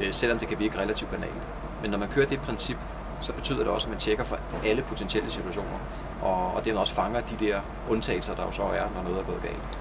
øh, 0.00 0.14
selvom 0.14 0.38
det 0.38 0.48
kan 0.48 0.58
virke 0.58 0.78
relativt 0.78 1.10
banalt. 1.10 1.42
Men 1.82 1.90
når 1.90 1.98
man 1.98 2.08
kører 2.08 2.26
det 2.26 2.40
princip, 2.40 2.76
så 3.20 3.32
betyder 3.32 3.58
det 3.58 3.68
også, 3.68 3.86
at 3.86 3.90
man 3.90 3.98
tjekker 3.98 4.24
for 4.24 4.38
alle 4.64 4.82
potentielle 4.82 5.30
situationer, 5.30 5.78
og, 6.22 6.54
og 6.54 6.64
dermed 6.64 6.80
også 6.80 6.94
fanger 6.94 7.20
de 7.20 7.46
der 7.46 7.60
undtagelser, 7.90 8.34
der 8.34 8.42
jo 8.42 8.50
så 8.50 8.62
er, 8.62 8.84
når 8.94 9.02
noget 9.02 9.18
er 9.18 9.24
gået 9.24 9.42
galt. 9.42 9.78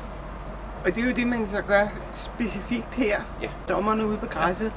Og 0.86 0.96
det 0.96 1.04
er 1.04 1.08
jo 1.08 1.16
det, 1.16 1.28
man 1.28 1.48
så 1.48 1.62
gør 1.62 1.88
specifikt 2.14 2.96
her, 2.96 3.22
ja. 3.42 3.50
dommerne 3.70 4.06
ude 4.06 4.18
på 4.18 4.26
græsset. 4.26 4.74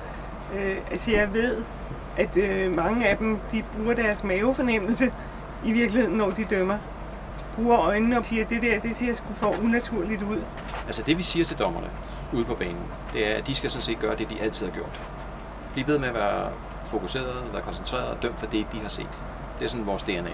Ja. 0.55 0.71
Øh, 0.71 0.77
altså 0.91 1.11
jeg 1.11 1.33
ved, 1.33 1.65
at 2.17 2.37
øh, 2.37 2.77
mange 2.77 3.09
af 3.09 3.17
dem, 3.17 3.39
de 3.53 3.63
bruger 3.77 3.95
deres 3.95 4.25
mavefornemmelse 4.25 5.13
i 5.65 5.73
virkeligheden, 5.73 6.17
når 6.17 6.31
de 6.31 6.45
dømmer. 6.45 6.79
Bruger 7.55 7.79
øjnene 7.79 8.19
og 8.19 8.25
siger, 8.25 8.45
at 8.45 8.51
det 8.51 8.63
der, 8.63 8.81
det 8.81 8.97
ser 8.97 9.15
sgu 9.15 9.33
for 9.33 9.55
unaturligt 9.65 10.23
ud. 10.23 10.41
Altså 10.87 11.03
det 11.07 11.19
vi 11.19 11.23
siger 11.23 11.45
til 11.45 11.59
dommerne 11.59 11.91
ude 12.33 12.45
på 12.45 12.55
banen, 12.55 12.83
det 13.13 13.33
er, 13.33 13.37
at 13.37 13.47
de 13.47 13.55
skal 13.55 13.71
sådan 13.71 13.83
set 13.83 13.99
gøre 13.99 14.17
det, 14.17 14.31
de 14.31 14.41
altid 14.41 14.67
har 14.67 14.75
gjort 14.75 15.09
blive 15.73 15.87
ved 15.87 15.99
med 15.99 16.09
at 16.09 16.15
være 16.15 16.51
fokuseret, 16.87 17.53
være 17.53 17.63
koncentreret 17.63 18.07
og 18.07 18.23
dømt 18.23 18.39
for 18.39 18.47
det, 18.47 18.67
de 18.73 18.79
har 18.79 18.89
set. 18.89 19.23
Det 19.59 19.65
er 19.65 19.69
sådan 19.69 19.87
vores 19.87 20.03
DNA. 20.03 20.31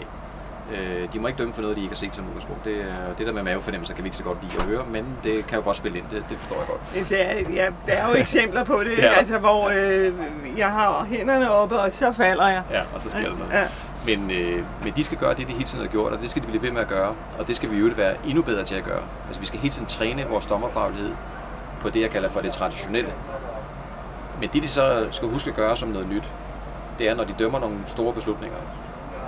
Øh, 0.73 1.12
de 1.12 1.19
må 1.19 1.26
ikke 1.26 1.38
dømme 1.38 1.55
for 1.55 1.62
noget, 1.62 1.76
de 1.76 1.82
ikke 1.82 1.93
har 1.93 1.97
set 1.97 2.15
som 2.15 2.25
udgangspunkt. 2.26 2.65
Det, 2.65 2.94
det 3.19 3.26
der 3.26 3.32
med 3.32 3.43
mavefornemmelser 3.43 3.94
kan 3.94 4.05
vi 4.05 4.06
ikke 4.06 4.17
så 4.17 4.23
godt 4.23 4.38
lide 4.43 4.55
at 4.56 4.62
høre, 4.62 4.85
men 4.87 5.19
det 5.25 5.47
kan 5.47 5.59
jo 5.59 5.65
godt 5.65 5.76
spille 5.76 5.99
ind, 5.99 6.06
det, 6.12 6.25
det 6.31 6.38
forstår 6.38 6.56
jeg 6.56 6.67
godt. 6.67 7.09
Det 7.11 7.31
er, 7.31 7.62
ja, 7.62 7.67
der 7.87 7.93
er 7.93 8.09
jo 8.09 8.15
eksempler 8.25 8.65
på 8.65 8.81
det, 8.85 8.99
ja. 8.99 9.12
altså, 9.12 9.38
hvor 9.38 9.69
øh, 9.69 10.12
jeg 10.59 10.70
har 10.70 11.06
hænderne 11.11 11.50
oppe, 11.50 11.79
og 11.79 11.93
så 11.93 12.12
falder 12.12 12.49
jeg. 12.49 12.62
Ja, 12.70 12.82
og 12.94 13.00
så 13.00 13.11
sker 13.11 13.29
det 13.29 13.38
noget. 13.38 13.53
Ja. 13.53 13.65
Men, 14.06 14.31
øh, 14.31 14.65
men 14.85 14.93
de 14.97 15.05
skal 15.05 15.19
gøre 15.19 15.35
det, 15.35 15.49
de 15.49 15.53
hele 15.53 15.65
tiden 15.65 15.85
har 15.85 15.91
gjort, 15.91 16.12
og 16.12 16.20
det 16.20 16.31
skal 16.31 16.43
de 16.43 16.47
blive 16.47 16.62
ved 16.62 16.70
med 16.70 16.81
at 16.81 16.88
gøre, 16.88 17.15
og 17.38 17.47
det 17.47 17.56
skal 17.56 17.70
vi 17.70 17.79
jo 17.79 17.91
være 17.97 18.15
endnu 18.26 18.43
bedre 18.43 18.65
til 18.65 18.75
at 18.75 18.85
gøre. 18.85 19.03
Altså 19.26 19.41
vi 19.41 19.47
skal 19.47 19.61
hele 19.61 19.75
tiden 19.75 19.87
træne 19.87 20.25
vores 20.25 20.47
dommerfaglighed 20.47 21.11
på 21.81 21.91
det, 21.91 22.00
jeg 22.00 22.11
kalder 22.11 22.31
for 22.31 22.41
det 22.41 22.53
traditionelle. 22.53 23.11
Men 24.41 24.50
det, 24.53 24.62
de 24.62 24.69
så 24.69 25.09
skal 25.11 25.29
huske 25.29 25.50
at 25.50 25.56
gøre 25.56 25.76
som 25.76 25.88
noget 25.88 26.09
nyt, 26.09 26.31
det 26.99 27.09
er, 27.09 27.15
når 27.15 27.25
de 27.25 27.35
dømmer 27.38 27.59
nogle 27.59 27.76
store 27.87 28.12
beslutninger, 28.12 28.59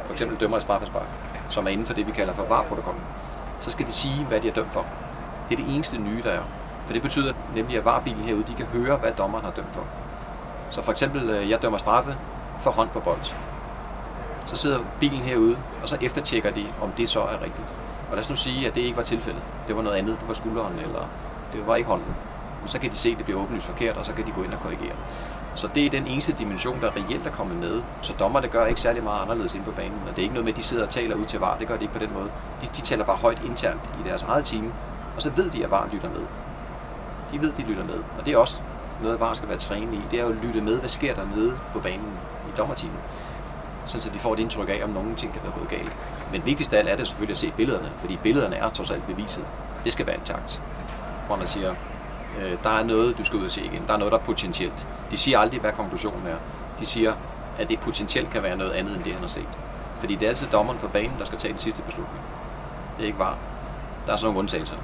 for 0.06 0.12
eksempel 0.12 0.40
dømmer 0.40 0.56
et 0.56 0.62
straffespark, 0.62 1.06
som 1.50 1.66
er 1.66 1.70
inden 1.70 1.86
for 1.86 1.94
det, 1.94 2.06
vi 2.06 2.12
kalder 2.12 2.34
for 2.34 2.44
VAR-protokollen, 2.44 3.02
så 3.60 3.70
skal 3.70 3.86
de 3.86 3.92
sige, 3.92 4.24
hvad 4.24 4.40
de 4.40 4.48
er 4.48 4.52
dømt 4.52 4.72
for. 4.72 4.84
Det 5.48 5.58
er 5.58 5.64
det 5.64 5.74
eneste 5.74 5.98
nye, 5.98 6.22
der 6.22 6.30
er. 6.30 6.42
For 6.86 6.92
det 6.92 7.02
betyder 7.02 7.32
nemlig, 7.54 7.76
at 7.78 7.84
varbilen 7.84 8.22
herude, 8.22 8.44
de 8.48 8.54
kan 8.54 8.66
høre, 8.66 8.96
hvad 8.96 9.12
dommeren 9.12 9.44
har 9.44 9.52
dømt 9.52 9.72
for. 9.72 9.84
Så 10.70 10.82
for 10.82 10.92
eksempel, 10.92 11.30
øh, 11.30 11.50
jeg 11.50 11.62
dømmer 11.62 11.78
straffe 11.78 12.16
for 12.60 12.70
hånd 12.70 12.88
på 12.88 13.00
bold. 13.00 13.34
Så 14.46 14.56
sidder 14.56 14.80
bilen 15.00 15.20
herude, 15.20 15.56
og 15.82 15.88
så 15.88 15.96
eftertjekker 16.00 16.50
de, 16.50 16.66
om 16.82 16.90
det 16.92 17.08
så 17.08 17.20
er 17.20 17.42
rigtigt. 17.42 17.68
Og 18.10 18.16
lad 18.16 18.20
os 18.20 18.30
nu 18.30 18.36
sige, 18.36 18.66
at 18.66 18.74
det 18.74 18.80
ikke 18.80 18.96
var 18.96 19.02
tilfældet. 19.02 19.42
Det 19.68 19.76
var 19.76 19.82
noget 19.82 19.96
andet. 19.96 20.20
Det 20.20 20.28
var 20.28 20.34
skulderen, 20.34 20.78
eller 20.78 21.08
det 21.52 21.66
var 21.66 21.76
ikke 21.76 21.88
hånden 21.88 22.14
så 22.66 22.78
kan 22.78 22.90
de 22.90 22.96
se, 22.96 23.10
at 23.10 23.16
det 23.16 23.24
bliver 23.24 23.40
åbenlyst 23.40 23.66
forkert, 23.66 23.96
og 23.96 24.06
så 24.06 24.12
kan 24.12 24.26
de 24.26 24.32
gå 24.32 24.42
ind 24.42 24.52
og 24.52 24.60
korrigere. 24.60 24.96
Så 25.54 25.68
det 25.74 25.86
er 25.86 25.90
den 25.90 26.06
eneste 26.06 26.32
dimension, 26.38 26.80
der 26.80 26.96
reelt 26.96 27.26
er 27.26 27.30
kommet 27.30 27.56
med. 27.56 27.82
Så 28.02 28.12
dommerne 28.18 28.48
gør 28.48 28.66
ikke 28.66 28.80
særlig 28.80 29.02
meget 29.02 29.22
anderledes 29.22 29.54
ind 29.54 29.64
på 29.64 29.70
banen. 29.70 30.00
Og 30.08 30.10
det 30.10 30.18
er 30.18 30.22
ikke 30.22 30.34
noget 30.34 30.44
med, 30.44 30.52
at 30.52 30.58
de 30.58 30.62
sidder 30.62 30.84
og 30.84 30.90
taler 30.90 31.16
ud 31.16 31.24
til 31.24 31.40
VAR. 31.40 31.58
Det 31.58 31.68
gør 31.68 31.76
de 31.76 31.82
ikke 31.82 31.94
på 31.94 31.98
den 32.00 32.12
måde. 32.12 32.30
De, 32.62 32.66
de 32.76 32.80
taler 32.80 33.04
bare 33.04 33.16
højt 33.16 33.44
internt 33.44 33.80
i 34.04 34.08
deres 34.08 34.22
eget 34.22 34.44
team. 34.44 34.72
Og 35.16 35.22
så 35.22 35.30
ved 35.30 35.50
de, 35.50 35.64
at 35.64 35.70
VAR 35.70 35.88
lytter 35.92 36.08
med. 36.08 36.20
De 37.32 37.40
ved, 37.40 37.50
at 37.50 37.56
de 37.56 37.62
lytter 37.62 37.84
med. 37.84 37.98
Og 38.18 38.26
det 38.26 38.32
er 38.32 38.36
også 38.36 38.60
noget, 39.02 39.20
VAR 39.20 39.34
skal 39.34 39.48
være 39.48 39.58
trænet 39.58 39.94
i. 39.94 40.00
Det 40.10 40.20
er 40.20 40.24
jo 40.24 40.30
at 40.30 40.36
lytte 40.42 40.60
med, 40.60 40.78
hvad 40.78 40.88
sker 40.88 41.14
der 41.14 41.26
nede 41.36 41.58
på 41.72 41.80
banen 41.80 42.12
i 42.48 42.56
dommerteamet. 42.56 42.98
Sådan 43.84 44.02
så 44.02 44.10
de 44.10 44.18
får 44.18 44.32
et 44.32 44.38
indtryk 44.38 44.68
af, 44.68 44.80
om 44.84 44.90
nogen 44.90 45.16
ting 45.16 45.32
kan 45.32 45.42
være 45.42 45.52
gået 45.58 45.68
galt. 45.68 45.92
Men 46.32 46.46
vigtigst 46.46 46.74
af 46.74 46.78
alt 46.78 46.88
er 46.88 46.96
det 46.96 47.08
selvfølgelig 47.08 47.34
at 47.34 47.38
se 47.38 47.52
billederne, 47.56 47.90
fordi 48.00 48.16
billederne 48.16 48.56
er 48.56 48.68
trods 48.68 48.90
alt 48.90 49.06
beviset. 49.06 49.44
Det 49.84 49.92
skal 49.92 50.06
være 50.06 50.16
intakt. 50.16 50.60
Hvor 51.26 51.36
man 51.36 51.46
siger, 51.46 51.74
øh, 52.42 52.56
der 52.62 52.70
er 52.70 52.84
noget, 52.84 53.18
du 53.18 53.24
skal 53.24 53.38
ud 53.38 53.44
og 53.44 53.50
se 53.50 53.60
igen. 53.64 53.84
Der 53.86 53.92
er 53.92 53.98
noget, 53.98 54.12
der 54.12 54.18
er 54.18 54.22
potentielt. 54.22 54.88
De 55.10 55.16
siger 55.16 55.38
aldrig, 55.38 55.60
hvad 55.60 55.72
konklusionen 55.72 56.26
er. 56.26 56.36
De 56.80 56.86
siger, 56.86 57.12
at 57.58 57.68
det 57.68 57.80
potentielt 57.80 58.30
kan 58.30 58.42
være 58.42 58.56
noget 58.56 58.70
andet, 58.70 58.96
end 58.96 59.04
det, 59.04 59.12
han 59.12 59.20
har 59.20 59.28
set. 59.28 59.58
Fordi 60.00 60.14
det 60.14 60.24
er 60.24 60.28
altid 60.28 60.46
dommeren 60.46 60.78
på 60.78 60.88
banen, 60.88 61.18
der 61.18 61.24
skal 61.24 61.38
tage 61.38 61.52
den 61.52 61.60
sidste 61.60 61.82
beslutning. 61.82 62.20
Det 62.96 63.02
er 63.02 63.06
ikke 63.06 63.18
var. 63.18 63.36
Der 64.06 64.12
er 64.12 64.16
sådan 64.16 64.26
nogle 64.26 64.38
undtagelser. 64.38 64.76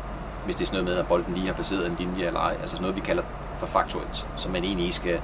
Hvis 0.44 0.56
det 0.56 0.64
er 0.64 0.66
sådan 0.66 0.84
noget 0.84 0.94
med, 0.94 1.02
at 1.02 1.08
bolden 1.08 1.34
lige 1.34 1.46
har 1.46 1.54
passeret 1.54 1.86
en 1.86 1.96
linje 1.98 2.26
eller 2.26 2.40
ej. 2.40 2.52
Altså 2.52 2.68
sådan 2.68 2.82
noget, 2.82 2.96
vi 2.96 3.00
kalder 3.00 3.22
for 3.58 3.66
faktuelt, 3.66 4.26
som 4.36 4.50
man 4.50 4.64
egentlig 4.64 4.94
skal 4.94 5.20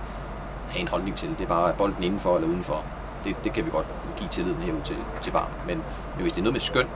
have 0.71 0.81
en 0.81 0.89
holdning 0.89 1.17
til. 1.17 1.29
Det 1.29 1.45
er 1.45 1.49
bare, 1.49 1.73
bolden 1.79 2.03
indenfor 2.03 2.37
eller 2.37 2.49
udenfor. 2.49 2.83
Det, 3.25 3.37
det 3.45 3.53
kan 3.53 3.65
vi 3.67 3.71
godt 3.71 3.87
give 4.17 4.29
tilliden 4.29 4.63
herud 4.63 4.81
til, 4.85 4.97
til 5.23 5.33
var. 5.33 5.49
Men, 5.67 5.77
men 6.15 6.23
hvis 6.23 6.33
det 6.33 6.39
er 6.39 6.43
noget 6.43 6.55
med 6.55 6.61
skøn, 6.61 6.87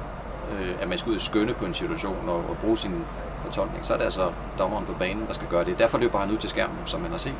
øh, 0.52 0.74
at 0.80 0.88
man 0.88 0.98
skal 0.98 1.10
ud 1.10 1.16
og 1.16 1.20
skønne 1.20 1.54
på 1.54 1.64
en 1.64 1.74
situation 1.74 2.28
og, 2.28 2.36
og 2.36 2.56
bruge 2.60 2.78
sin 2.78 3.04
fortolkning, 3.42 3.86
så 3.86 3.92
er 3.92 3.96
det 3.96 4.04
altså 4.04 4.30
dommeren 4.58 4.86
på 4.86 4.92
banen, 4.92 5.26
der 5.26 5.32
skal 5.32 5.48
gøre 5.48 5.64
det. 5.64 5.78
Derfor 5.78 5.98
løber 5.98 6.18
han 6.18 6.30
ud 6.30 6.38
til 6.38 6.50
skærmen, 6.50 6.78
som 6.86 7.00
man 7.00 7.10
har 7.10 7.18
set, 7.18 7.34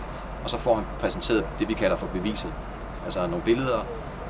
og 0.45 0.51
så 0.51 0.59
får 0.59 0.75
han 0.75 0.85
præsenteret 1.01 1.47
det, 1.59 1.69
vi 1.69 1.75
kalder 1.75 1.97
for 1.97 2.07
beviset. 2.07 2.53
Altså 3.05 3.27
nogle 3.27 3.45
billeder, 3.45 3.81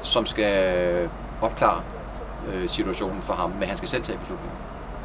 som 0.02 0.26
skal 0.26 1.11
opklare 1.42 1.80
øh, 2.52 2.68
situationen 2.68 3.23
for 3.23 3.35
ham, 3.35 3.50
men 3.50 3.68
han 3.68 3.76
skal 3.76 3.88
selv 3.88 4.02
tage 4.02 4.18
beslutningen. 4.18 4.58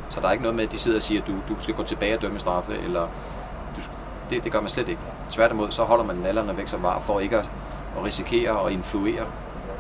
Så 0.10 0.20
der 0.22 0.27
er 0.27 0.32
ikke 0.32 0.44
noget 0.44 0.56
med, 0.56 0.63
at 0.63 0.72
de 0.72 0.80
sidder 0.80 0.98
og 0.98 1.01
siger, 1.01 1.22
at 1.22 1.27
du, 1.27 1.34
du 1.50 1.62
skal 1.62 1.75
gå 1.75 1.84
tilbage 1.84 2.15
og 2.15 2.22
dømme 2.22 2.39
straffe, 2.39 2.77
eller 2.77 3.01
du, 3.75 3.82
det, 4.30 4.44
det 4.44 4.51
gør 4.51 4.62
man 4.62 4.70
slet 4.70 4.88
ikke. 4.88 5.01
Tværtimod, 5.32 5.72
så 5.72 5.84
holder 5.84 6.03
man 6.03 6.15
nallerne 6.15 6.58
væk 6.58 6.68
som 6.68 6.84
var, 6.84 7.00
for 7.00 7.20
ikke 7.20 7.38
at, 7.38 7.50
at 7.98 8.03
risikere 8.03 8.51
og 8.51 8.72
influere, 8.72 9.25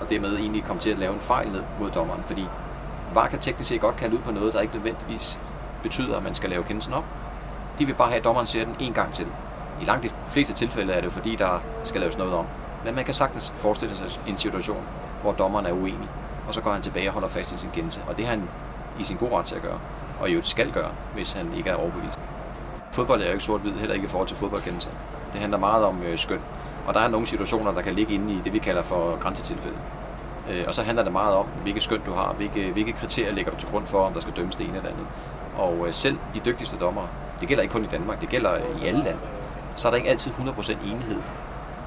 og 0.01 0.09
dermed 0.09 0.37
egentlig 0.37 0.63
komme 0.63 0.81
til 0.81 0.89
at 0.89 0.99
lave 0.99 1.13
en 1.13 1.19
fejl 1.19 1.51
ned 1.51 1.63
mod 1.79 1.91
dommeren, 1.91 2.23
fordi 2.27 2.45
VAR 3.13 3.27
kan 3.27 3.39
teknisk 3.39 3.69
set 3.69 3.81
godt 3.81 3.97
kalde 3.97 4.15
ud 4.15 4.21
på 4.21 4.31
noget, 4.31 4.53
der 4.53 4.61
ikke 4.61 4.73
nødvendigvis 4.73 5.39
betyder, 5.83 6.17
at 6.17 6.23
man 6.23 6.35
skal 6.35 6.49
lave 6.49 6.63
kendelsen 6.63 6.93
op. 6.93 7.03
De 7.79 7.85
vil 7.85 7.93
bare 7.93 8.07
have, 8.07 8.17
at 8.17 8.23
dommeren 8.23 8.47
ser 8.47 8.65
den 8.65 8.75
en 8.79 8.93
gang 8.93 9.13
til. 9.13 9.27
I 9.81 9.85
langt 9.85 10.03
de 10.03 10.09
fleste 10.27 10.53
tilfælde 10.53 10.93
er 10.93 11.01
det 11.01 11.11
fordi, 11.11 11.35
der 11.35 11.59
skal 11.83 12.01
laves 12.01 12.17
noget 12.17 12.33
om. 12.33 12.45
Men 12.85 12.95
man 12.95 13.05
kan 13.05 13.13
sagtens 13.13 13.53
forestille 13.57 13.95
sig 13.95 14.05
en 14.27 14.37
situation, 14.37 14.83
hvor 15.21 15.31
dommeren 15.31 15.65
er 15.65 15.71
uenig, 15.71 16.09
og 16.47 16.53
så 16.53 16.61
går 16.61 16.71
han 16.71 16.81
tilbage 16.81 17.09
og 17.09 17.13
holder 17.13 17.27
fast 17.27 17.51
i 17.51 17.57
sin 17.57 17.69
kendelse. 17.73 18.01
Og 18.07 18.17
det 18.17 18.25
har 18.25 18.33
han 18.33 18.49
i 18.99 19.03
sin 19.03 19.17
gode 19.17 19.35
ret 19.35 19.45
til 19.45 19.55
at 19.55 19.61
gøre, 19.61 19.79
og 20.19 20.29
i 20.29 20.31
øvrigt 20.31 20.47
skal 20.47 20.71
gøre, 20.71 20.89
hvis 21.13 21.33
han 21.33 21.53
ikke 21.57 21.69
er 21.69 21.75
overbevist. 21.75 22.19
Fodbold 22.91 23.21
er 23.21 23.25
jo 23.25 23.31
ikke 23.31 23.43
sort-hvid, 23.43 23.73
heller 23.73 23.95
ikke 23.95 24.05
i 24.05 24.09
forhold 24.09 24.27
til 24.27 24.37
fodboldkendelser. 24.37 24.89
Det 25.33 25.41
handler 25.41 25.57
meget 25.57 25.85
om 25.85 26.03
øh, 26.03 26.17
skøn. 26.17 26.39
Og 26.87 26.93
der 26.93 26.99
er 26.99 27.07
nogle 27.07 27.27
situationer, 27.27 27.71
der 27.71 27.81
kan 27.81 27.93
ligge 27.93 28.13
inde 28.13 28.33
i 28.33 28.41
det, 28.43 28.53
vi 28.53 28.59
kalder 28.59 28.81
for 28.81 29.17
grænsetilfælde. 29.19 29.77
Øh, 30.49 30.63
og 30.67 30.75
så 30.75 30.83
handler 30.83 31.03
det 31.03 31.11
meget 31.11 31.35
om, 31.35 31.45
hvilke 31.63 31.81
skøn 31.81 32.01
du 32.05 32.13
har, 32.13 32.33
hvilke, 32.33 32.71
hvilke 32.71 32.91
kriterier 32.91 33.33
ligger 33.33 33.51
du 33.51 33.57
til 33.57 33.69
grund 33.69 33.87
for, 33.87 34.05
om 34.05 34.13
der 34.13 34.19
skal 34.19 34.33
dømmes 34.33 34.55
det 34.55 34.67
ene 34.67 34.77
eller 34.77 34.89
andet. 34.89 35.05
Og 35.57 35.87
øh, 35.87 35.93
selv 35.93 36.17
de 36.33 36.39
dygtigste 36.45 36.77
dommere, 36.77 37.07
det 37.39 37.47
gælder 37.47 37.61
ikke 37.63 37.73
kun 37.73 37.83
i 37.83 37.87
Danmark, 37.87 38.21
det 38.21 38.29
gælder 38.29 38.57
i 38.81 38.85
alle 38.85 39.03
lande, 39.03 39.19
så 39.75 39.87
er 39.87 39.89
der 39.89 39.97
ikke 39.97 40.09
altid 40.09 40.31
100% 40.31 40.71
enighed. 40.71 41.19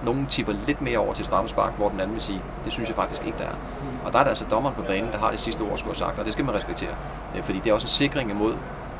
Nogle 0.04 0.26
tipper 0.30 0.54
lidt 0.66 0.83
mere 0.83 0.99
over 0.99 1.14
til 1.14 1.25
straffespark, 1.25 1.73
hvor 1.76 1.88
den 1.88 2.00
anden 2.00 2.14
vil 2.14 2.23
sige, 2.23 2.40
det 2.64 2.73
synes 2.73 2.88
jeg 2.88 2.97
faktisk 2.97 3.26
ikke, 3.26 3.38
der 3.38 3.44
er. 3.44 3.56
Og 4.04 4.12
der 4.12 4.18
er 4.18 4.23
der 4.23 4.28
altså 4.28 4.44
dommeren 4.50 4.75
på 4.75 4.83
banen, 4.83 5.12
der 5.12 5.18
har 5.18 5.30
det 5.30 5.40
sidste 5.40 5.62
ord, 5.62 5.78
skulle 5.78 5.97
have 5.97 6.06
sagt, 6.06 6.18
og 6.18 6.25
det 6.25 6.33
skal 6.33 6.44
man 6.44 6.54
respektere. 6.54 6.94
Øh, 7.37 7.42
fordi 7.42 7.59
det 7.59 7.71
er 7.71 7.75
også 7.75 7.85
en 7.85 7.88
sikring 7.88 8.30
imod, 8.30 8.54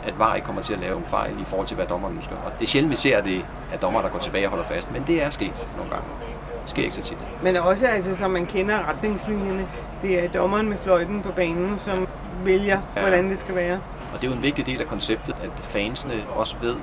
at 0.07 0.19
VAR 0.19 0.35
ikke 0.35 0.47
kommer 0.47 0.63
til 0.63 0.73
at 0.75 0.81
lave 0.81 0.99
en 0.99 1.05
fejl 1.05 1.41
i 1.41 1.45
forhold 1.45 1.67
til, 1.67 1.75
hvad 1.75 1.87
dommeren 1.87 2.17
ønsker. 2.17 2.37
Og 2.47 2.53
det 2.59 2.63
er 2.63 2.69
sjældent, 2.69 2.91
vi 2.91 2.97
ser 2.97 3.21
det, 3.21 3.45
at 3.73 3.83
dommer, 3.83 4.03
der 4.03 4.09
går 4.09 4.19
tilbage 4.19 4.47
og 4.47 4.51
holder 4.51 4.65
fast, 4.65 4.93
men 4.93 5.05
det 5.07 5.23
er 5.23 5.31
sket 5.31 5.67
nogle 5.77 5.91
gange. 5.91 6.07
Det 6.63 6.71
sker 6.71 6.83
ikke 6.83 6.95
så 6.95 7.03
tit. 7.03 7.19
Men 7.43 7.57
også, 7.57 7.87
altså, 7.87 8.15
som 8.15 8.31
man 8.31 8.47
kender 8.47 8.89
retningslinjerne, 8.89 9.67
det 10.03 10.25
er 10.25 10.29
dommeren 10.29 10.69
med 10.69 10.77
fløjten 10.77 11.23
på 11.23 11.33
banen, 11.33 11.79
som 11.79 12.09
vælger, 12.45 12.81
ja. 12.97 13.01
hvordan 13.01 13.31
det 13.31 13.41
skal 13.41 13.55
være. 13.55 13.79
Og 14.15 14.21
det 14.21 14.27
er 14.27 14.31
jo 14.31 14.37
en 14.37 14.43
vigtig 14.43 14.67
del 14.67 14.81
af 14.81 14.87
konceptet, 14.87 15.37
at 15.43 15.51
fansene 15.61 16.15
også 16.37 16.55
ved, 16.61 16.77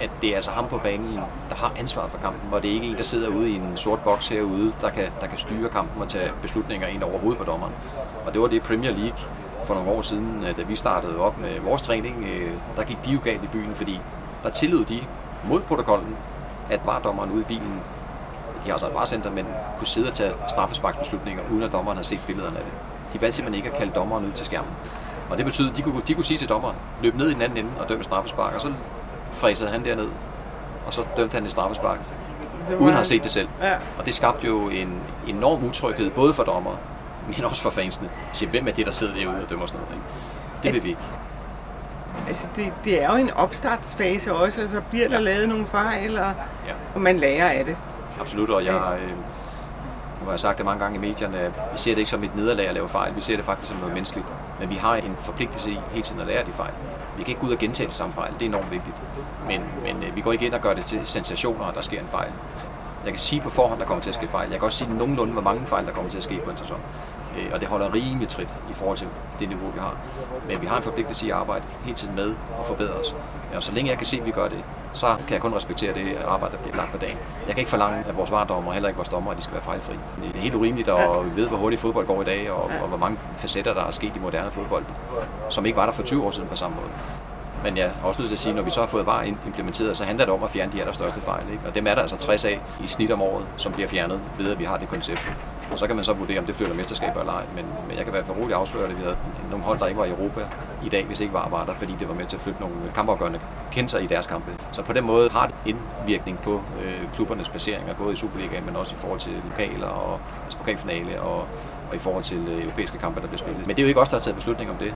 at 0.00 0.10
det 0.22 0.30
er 0.30 0.36
altså 0.36 0.50
ham 0.50 0.68
på 0.68 0.78
banen, 0.78 1.20
der 1.50 1.54
har 1.54 1.72
ansvaret 1.78 2.10
for 2.10 2.18
kampen, 2.18 2.48
hvor 2.48 2.58
det 2.58 2.68
ikke 2.68 2.86
er 2.86 2.90
en, 2.90 2.96
der 2.96 3.02
sidder 3.02 3.28
ude 3.28 3.50
i 3.50 3.54
en 3.54 3.76
sort 3.76 4.00
boks 4.00 4.28
herude, 4.28 4.72
der 4.80 4.90
kan, 4.90 5.04
der 5.20 5.26
kan 5.26 5.38
styre 5.38 5.68
kampen 5.68 6.02
og 6.02 6.08
tage 6.08 6.30
beslutninger 6.42 6.86
ind 6.86 7.02
over 7.02 7.18
hovedet 7.18 7.38
på 7.38 7.44
dommeren. 7.44 7.72
Og 8.26 8.32
det 8.32 8.40
var 8.40 8.46
det 8.46 8.62
Premier 8.62 8.90
League 8.90 9.18
for 9.64 9.74
nogle 9.74 9.90
år 9.90 10.02
siden, 10.02 10.44
øh, 10.48 10.56
da 10.56 10.62
vi 10.62 10.76
startede 10.76 11.18
op 11.18 11.38
med 11.38 11.60
vores 11.60 11.82
træning, 11.82 12.26
øh, 12.32 12.50
der 12.76 12.84
gik 12.84 12.96
de 13.04 13.10
jo 13.10 13.18
galt 13.24 13.44
i 13.44 13.46
byen, 13.46 13.74
fordi 13.74 14.00
der 14.42 14.50
tillod 14.50 14.84
de 14.84 15.00
mod 15.48 15.60
protokollen, 15.60 16.16
at 16.70 16.80
vardommeren 16.86 17.32
ude 17.32 17.40
i 17.40 17.44
bilen, 17.44 17.80
de 18.62 18.66
har 18.66 18.72
altså 18.72 18.86
et 18.86 18.94
varcenter, 18.94 19.30
men 19.30 19.46
kunne 19.78 19.86
sidde 19.86 20.08
og 20.08 20.14
tage 20.14 20.32
straffesparksbeslutninger, 20.48 21.42
uden 21.52 21.62
at 21.62 21.72
dommeren 21.72 21.96
har 21.96 22.04
set 22.04 22.20
billederne 22.26 22.58
af 22.58 22.64
det. 22.64 22.72
De 23.12 23.20
valgte 23.20 23.36
simpelthen 23.36 23.64
ikke 23.64 23.74
at 23.74 23.78
kalde 23.78 23.92
dommeren 23.92 24.24
ud 24.24 24.32
til 24.32 24.46
skærmen. 24.46 24.70
Og 25.30 25.36
det 25.36 25.44
betyder, 25.44 25.70
at 25.70 25.76
de 25.76 25.82
kunne, 25.82 26.02
de 26.08 26.14
kunne 26.14 26.24
sige 26.24 26.38
til 26.38 26.48
dommeren, 26.48 26.76
løb 27.02 27.14
ned 27.14 27.30
i 27.30 27.34
den 27.34 27.42
anden 27.42 27.58
ende 27.58 27.70
og 27.80 27.88
dømme 27.88 28.04
straffespark, 28.04 28.54
og 28.54 28.60
så 28.60 28.72
fræsede 29.32 29.70
han 29.70 29.84
derned, 29.84 30.08
og 30.86 30.92
så 30.92 31.04
dømte 31.16 31.34
han 31.34 31.44
et 31.44 31.50
straffespark, 31.50 31.98
uden 32.78 32.88
at 32.88 32.94
have 32.94 33.04
set 33.04 33.22
det 33.22 33.30
selv. 33.30 33.48
Ja. 33.62 33.74
Og 33.98 34.06
det 34.06 34.14
skabte 34.14 34.46
jo 34.46 34.68
en 34.68 35.00
enorm 35.26 35.64
utryghed, 35.64 36.10
både 36.10 36.34
for 36.34 36.42
dommer, 36.42 36.76
men 37.36 37.44
også 37.44 37.62
for 37.62 37.70
fansene. 37.70 38.08
Siger, 38.32 38.50
hvem 38.50 38.68
er 38.68 38.72
det, 38.72 38.86
der 38.86 38.92
sidder 38.92 39.14
derude 39.14 39.42
og 39.42 39.50
dømmer 39.50 39.66
sådan 39.66 39.86
noget? 39.86 39.94
Ikke? 39.94 40.06
Det 40.62 40.74
vil 40.74 40.84
vi 40.84 40.88
ikke. 40.88 41.00
Altså, 42.28 42.46
det, 42.56 42.72
det 42.84 43.02
er 43.02 43.10
jo 43.10 43.16
en 43.16 43.30
opstartsfase 43.30 44.34
også, 44.34 44.60
altså 44.60 44.80
bliver 44.90 45.08
der 45.08 45.14
ja. 45.14 45.20
lavet 45.20 45.48
nogle 45.48 45.66
fejl, 45.66 46.18
og, 46.18 46.32
ja. 46.66 46.72
og 46.94 47.00
man 47.00 47.18
lærer 47.18 47.50
af 47.50 47.64
det. 47.64 47.76
Absolut, 48.20 48.50
og 48.50 48.64
jeg, 48.64 48.98
øh, 49.02 49.08
nu 49.10 50.24
har 50.24 50.30
jeg 50.30 50.40
sagt 50.40 50.58
det 50.58 50.64
mange 50.64 50.84
gange 50.84 50.96
i 50.96 51.00
medierne, 51.00 51.52
vi 51.72 51.78
ser 51.78 51.90
det 51.90 51.98
ikke 51.98 52.10
som 52.10 52.24
et 52.24 52.36
nederlag 52.36 52.68
at 52.68 52.74
lave 52.74 52.88
fejl, 52.88 53.16
vi 53.16 53.20
ser 53.20 53.36
det 53.36 53.44
faktisk 53.44 53.68
som 53.68 53.76
noget 53.76 53.94
menneskeligt. 53.94 54.26
Men 54.60 54.70
vi 54.70 54.74
har 54.74 54.96
en 54.96 55.16
forpligtelse 55.18 55.70
i 55.70 55.78
hele 55.90 56.02
tiden 56.02 56.20
at 56.20 56.26
lære 56.26 56.44
de 56.44 56.52
fejl. 56.52 56.72
Vi 57.16 57.22
kan 57.22 57.28
ikke 57.28 57.40
gå 57.40 57.46
ud 57.46 57.52
og 57.52 57.58
gentage 57.58 57.86
det 57.86 57.96
samme 57.96 58.14
fejl, 58.14 58.32
det 58.32 58.42
er 58.42 58.46
enormt 58.46 58.70
vigtigt. 58.70 58.96
Men, 59.46 59.60
men 59.82 60.02
øh, 60.02 60.16
vi 60.16 60.20
går 60.20 60.32
ikke 60.32 60.46
ind 60.46 60.54
og 60.54 60.60
gør 60.60 60.74
det 60.74 60.84
til 60.84 61.00
sensationer, 61.04 61.64
at 61.64 61.74
der 61.74 61.82
sker 61.82 62.00
en 62.00 62.06
fejl. 62.06 62.30
Jeg 63.04 63.12
kan 63.12 63.18
sige 63.18 63.40
på 63.40 63.50
forhånd, 63.50 63.80
der 63.80 63.86
kommer 63.86 64.02
til 64.02 64.10
at 64.10 64.14
ske 64.14 64.28
fejl. 64.28 64.50
Jeg 64.50 64.58
kan 64.58 64.66
også 64.66 64.78
sige 64.78 64.98
nogenlunde, 64.98 65.32
hvor 65.32 65.42
mange 65.42 65.66
fejl, 65.66 65.86
der 65.86 65.92
kommer 65.92 66.10
til 66.10 66.16
at 66.18 66.24
ske 66.24 66.40
på 66.44 66.50
en 66.50 66.56
sæson. 66.56 66.80
Øh, 67.38 67.50
og 67.52 67.60
det 67.60 67.68
holder 67.68 67.94
rimelig 67.94 68.28
trit 68.28 68.56
i 68.70 68.72
forhold 68.74 68.98
til 68.98 69.08
det 69.40 69.48
niveau, 69.48 69.70
vi 69.70 69.80
har. 69.80 69.96
Men 70.48 70.62
vi 70.62 70.66
har 70.66 70.76
en 70.76 70.82
forpligtelse 70.82 71.26
i 71.26 71.30
at 71.30 71.36
arbejde 71.36 71.64
hele 71.84 71.96
tiden 71.96 72.14
med 72.14 72.30
at 72.60 72.66
forbedre 72.66 72.92
os. 72.92 73.14
Og 73.54 73.62
så 73.62 73.72
længe 73.72 73.90
jeg 73.90 73.98
kan 73.98 74.06
se, 74.06 74.16
at 74.16 74.26
vi 74.26 74.30
gør 74.30 74.48
det, 74.48 74.58
så 74.92 75.06
kan 75.06 75.34
jeg 75.34 75.40
kun 75.40 75.54
respektere 75.54 75.94
det 75.94 76.16
arbejde, 76.28 76.56
der 76.56 76.62
bliver 76.62 76.76
lagt 76.76 76.92
på 76.92 76.98
dagen. 76.98 77.18
Jeg 77.46 77.54
kan 77.54 77.58
ikke 77.58 77.70
forlange, 77.70 78.04
at 78.08 78.16
vores 78.16 78.30
vardommer, 78.30 78.72
heller 78.72 78.88
ikke 78.88 78.96
vores 78.96 79.08
dommer, 79.08 79.30
at 79.30 79.36
de 79.36 79.42
skal 79.42 79.54
være 79.54 79.62
fejlfri. 79.62 79.94
Det 80.22 80.36
er 80.36 80.40
helt 80.40 80.54
urimeligt 80.54 80.88
at 80.88 81.36
vide, 81.36 81.48
hvor 81.48 81.56
hurtigt 81.56 81.82
fodbold 81.82 82.06
går 82.06 82.22
i 82.22 82.24
dag, 82.24 82.50
og, 82.50 82.70
og 82.82 82.88
hvor 82.88 82.96
mange 82.96 83.18
facetter, 83.36 83.74
der 83.74 83.84
er 83.84 83.90
sket 83.90 84.16
i 84.16 84.18
moderne 84.18 84.50
fodbold, 84.50 84.84
som 85.50 85.66
ikke 85.66 85.76
var 85.76 85.86
der 85.86 85.92
for 85.92 86.02
20 86.02 86.24
år 86.24 86.30
siden 86.30 86.48
på 86.48 86.56
samme 86.56 86.76
måde. 86.76 86.90
Men 87.64 87.76
jeg 87.76 87.90
har 88.00 88.08
også 88.08 88.20
nødt 88.20 88.30
til 88.30 88.36
at 88.36 88.40
sige, 88.40 88.50
at 88.50 88.56
når 88.56 88.62
vi 88.62 88.70
så 88.70 88.80
har 88.80 88.86
fået 88.86 89.06
VAR 89.06 89.22
implementeret, 89.22 89.96
så 89.96 90.04
handler 90.04 90.24
det 90.24 90.34
om 90.34 90.42
at 90.42 90.50
fjerne 90.50 90.72
de 90.72 90.80
allerstørste 90.80 91.20
fejl. 91.20 91.44
Ikke? 91.52 91.62
Og 91.66 91.74
dem 91.74 91.86
er 91.86 91.94
der 91.94 92.02
altså 92.02 92.16
60 92.16 92.44
af 92.44 92.60
i 92.84 92.86
snit 92.86 93.10
om 93.10 93.22
året, 93.22 93.46
som 93.56 93.72
bliver 93.72 93.88
fjernet 93.88 94.20
ved, 94.38 94.52
at 94.52 94.58
vi 94.58 94.64
har 94.64 94.76
det 94.76 94.88
koncept. 94.88 95.32
Og 95.72 95.78
så 95.78 95.86
kan 95.86 95.96
man 95.96 96.04
så 96.04 96.12
vurdere, 96.12 96.38
om 96.38 96.46
det 96.46 96.54
flytter 96.54 96.74
mesterskaber 96.74 97.20
eller 97.20 97.32
ej. 97.32 97.44
Men, 97.54 97.64
men 97.88 97.96
jeg 97.96 98.04
kan 98.04 98.12
være 98.12 98.24
fald 98.24 98.36
roligt 98.38 98.56
afsløre, 98.56 98.84
at 98.84 98.96
vi 98.98 99.02
havde 99.02 99.16
nogle 99.50 99.64
hold, 99.64 99.78
der 99.78 99.86
ikke 99.86 99.98
var 99.98 100.04
i 100.04 100.10
Europa 100.10 100.40
i 100.84 100.88
dag, 100.88 101.04
hvis 101.04 101.20
ikke 101.20 101.34
var 101.34 101.48
var 101.48 101.64
der, 101.64 101.74
fordi 101.74 101.94
det 102.00 102.08
var 102.08 102.14
med 102.14 102.26
til 102.26 102.36
at 102.36 102.42
flytte 102.42 102.60
nogle 102.60 102.76
kampafgørende 102.94 103.40
kendelser 103.72 103.98
i 103.98 104.06
deres 104.06 104.26
kampe. 104.26 104.50
Så 104.72 104.82
på 104.82 104.92
den 104.92 105.04
måde 105.04 105.30
har 105.30 105.46
det 105.46 105.54
indvirkning 105.66 106.38
på 106.38 106.62
øh, 106.84 107.12
klubbernes 107.14 107.48
placeringer, 107.48 107.94
både 107.94 108.12
i 108.12 108.16
Superligaen, 108.16 108.66
men 108.66 108.76
også 108.76 108.94
i 108.94 108.98
forhold 108.98 109.20
til 109.20 109.32
lokaler 109.50 109.86
og 109.86 110.20
altså 110.44 110.58
pokalfinale 110.58 111.20
og, 111.20 111.38
og 111.88 111.94
i 111.94 111.98
forhold 111.98 112.24
til 112.24 112.48
øh, 112.48 112.62
europæiske 112.62 112.98
kampe, 112.98 113.20
der 113.20 113.26
bliver 113.26 113.38
spillet. 113.38 113.66
Men 113.66 113.76
det 113.76 113.82
er 113.82 113.86
jo 113.86 113.88
ikke 113.88 114.00
os, 114.00 114.08
der 114.08 114.16
har 114.16 114.22
taget 114.22 114.36
beslutning 114.36 114.70
om 114.70 114.76
det. 114.76 114.94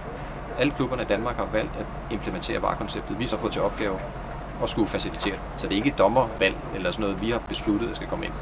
Alle 0.58 0.72
klubberne 0.72 1.02
i 1.02 1.06
Danmark 1.06 1.36
har 1.36 1.48
valgt 1.52 1.70
at 1.78 1.86
implementere 2.10 2.62
VAR-konceptet. 2.62 3.18
Vi 3.18 3.24
har 3.24 3.28
så 3.28 3.36
fået 3.36 3.52
til 3.52 3.62
opgave 3.62 3.98
at 4.62 4.68
skulle 4.70 4.88
facilitere 4.88 5.34
Så 5.56 5.66
det 5.66 5.72
er 5.72 5.76
ikke 5.76 5.88
et 5.88 5.98
dommervalg 5.98 6.56
eller 6.74 6.90
sådan 6.90 7.02
noget, 7.02 7.22
vi 7.22 7.30
har 7.30 7.38
besluttet, 7.48 7.90
at 7.90 7.96
skal 7.96 8.08
komme 8.08 8.24
ind. 8.24 8.34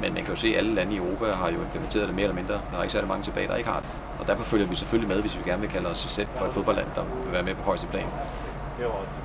Men 0.00 0.14
man 0.14 0.24
kan 0.24 0.34
jo 0.34 0.40
se, 0.40 0.48
at 0.48 0.56
alle 0.56 0.74
lande 0.74 0.94
i 0.94 0.96
Europa 0.96 1.24
har 1.32 1.48
jo 1.50 1.60
implementeret 1.60 2.06
det 2.06 2.14
mere 2.14 2.24
eller 2.24 2.36
mindre. 2.36 2.54
Der 2.54 2.78
er 2.78 2.82
ikke 2.82 2.92
særlig 2.92 3.08
mange 3.08 3.22
tilbage, 3.22 3.48
der 3.48 3.56
ikke 3.56 3.70
har 3.70 3.80
det. 3.80 3.88
Og 4.20 4.26
derfor 4.26 4.44
følger 4.44 4.66
vi 4.68 4.76
selvfølgelig 4.76 5.14
med, 5.14 5.22
hvis 5.22 5.38
vi 5.38 5.50
gerne 5.50 5.60
vil 5.60 5.70
kalde 5.70 5.88
os 5.88 5.98
selv 5.98 6.28
for 6.36 6.44
et 6.44 6.52
fodboldland, 6.52 6.86
der 6.94 7.02
vil 7.24 7.32
være 7.32 7.42
med 7.42 7.54
på 7.54 7.62
højeste 7.62 7.86
plan. 7.86 8.06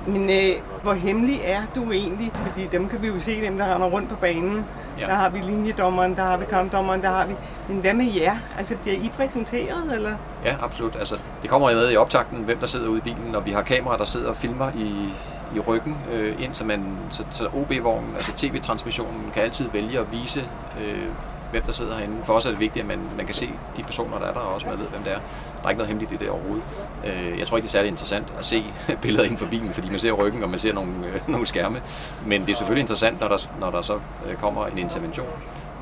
Men 0.06 0.30
øh, 0.30 0.62
hvor 0.82 0.92
hemmelig 0.92 1.40
er 1.44 1.62
du 1.74 1.92
egentlig? 1.92 2.30
Fordi 2.34 2.66
dem 2.72 2.88
kan 2.88 3.02
vi 3.02 3.06
jo 3.06 3.20
se, 3.20 3.44
dem 3.44 3.58
der 3.58 3.74
render 3.74 3.86
rundt 3.86 4.08
på 4.08 4.16
banen. 4.16 4.64
Ja. 4.98 5.06
Der 5.06 5.14
har 5.14 5.28
vi 5.28 5.38
linjedommeren, 5.38 6.16
der 6.16 6.22
har 6.22 6.36
vi 6.36 6.44
kampdommeren, 6.44 7.02
der 7.02 7.08
har 7.08 7.26
vi... 7.26 7.34
Men 7.68 7.78
hvad 7.80 7.94
med 7.94 8.12
jer? 8.12 8.36
Altså 8.58 8.76
bliver 8.76 8.96
I 8.96 9.10
præsenteret, 9.16 9.94
eller? 9.94 10.10
Ja, 10.44 10.54
absolut. 10.62 10.96
Altså, 10.96 11.16
det 11.42 11.50
kommer 11.50 11.70
jo 11.70 11.76
med 11.76 11.92
i 11.92 11.96
optakten, 11.96 12.44
hvem 12.44 12.58
der 12.58 12.66
sidder 12.66 12.88
ude 12.88 12.98
i 12.98 13.00
bilen, 13.00 13.34
og 13.34 13.46
vi 13.46 13.50
har 13.50 13.62
kameraer, 13.62 13.98
der 13.98 14.04
sidder 14.04 14.28
og 14.28 14.36
filmer 14.36 14.70
i, 14.76 15.12
i 15.54 15.58
ryggen 15.58 15.96
øh, 16.12 16.42
ind, 16.42 16.54
så, 16.54 16.64
man, 16.64 16.98
så, 17.10 17.24
så 17.30 17.48
OB-vognen, 17.54 18.12
altså 18.14 18.32
tv-transmissionen, 18.36 19.30
kan 19.34 19.42
altid 19.42 19.68
vælge 19.72 19.98
at 19.98 20.12
vise, 20.12 20.48
øh, 20.80 21.08
hvem 21.50 21.62
der 21.62 21.72
sidder 21.72 21.96
herinde. 21.96 22.16
For 22.24 22.32
os 22.32 22.46
er 22.46 22.50
det 22.50 22.60
vigtigt, 22.60 22.82
at 22.82 22.88
man, 22.88 22.98
man 23.16 23.26
kan 23.26 23.34
se 23.34 23.50
de 23.76 23.82
personer, 23.82 24.18
der 24.18 24.26
er 24.26 24.32
der, 24.32 24.40
og 24.40 24.54
også 24.54 24.66
man 24.66 24.78
ved, 24.78 24.86
hvem 24.86 25.02
det 25.02 25.12
er. 25.12 25.18
Der 25.58 25.64
er 25.64 25.70
ikke 25.70 25.78
noget 25.78 25.88
hemmeligt 25.88 26.12
i 26.12 26.16
det 26.16 26.30
overhovedet. 26.30 26.64
Øh, 27.04 27.38
jeg 27.38 27.46
tror 27.46 27.56
ikke, 27.56 27.64
det 27.64 27.70
er 27.70 27.78
særlig 27.78 27.88
interessant 27.88 28.34
at 28.38 28.44
se 28.44 28.64
billeder 29.02 29.24
inden 29.24 29.38
for 29.38 29.46
bilen, 29.46 29.72
fordi 29.72 29.90
man 29.90 29.98
ser 29.98 30.12
ryggen, 30.12 30.42
og 30.42 30.50
man 30.50 30.58
ser 30.58 30.72
nogle, 30.72 30.92
øh, 31.06 31.28
nogle 31.34 31.46
skærme. 31.46 31.82
Men 32.26 32.46
det 32.46 32.52
er 32.52 32.56
selvfølgelig 32.56 32.80
interessant, 32.80 33.20
når 33.20 33.28
der, 33.28 33.50
når 33.60 33.70
der 33.70 33.82
så 33.82 33.94
øh, 34.28 34.34
kommer 34.36 34.66
en 34.66 34.78
intervention. 34.78 35.26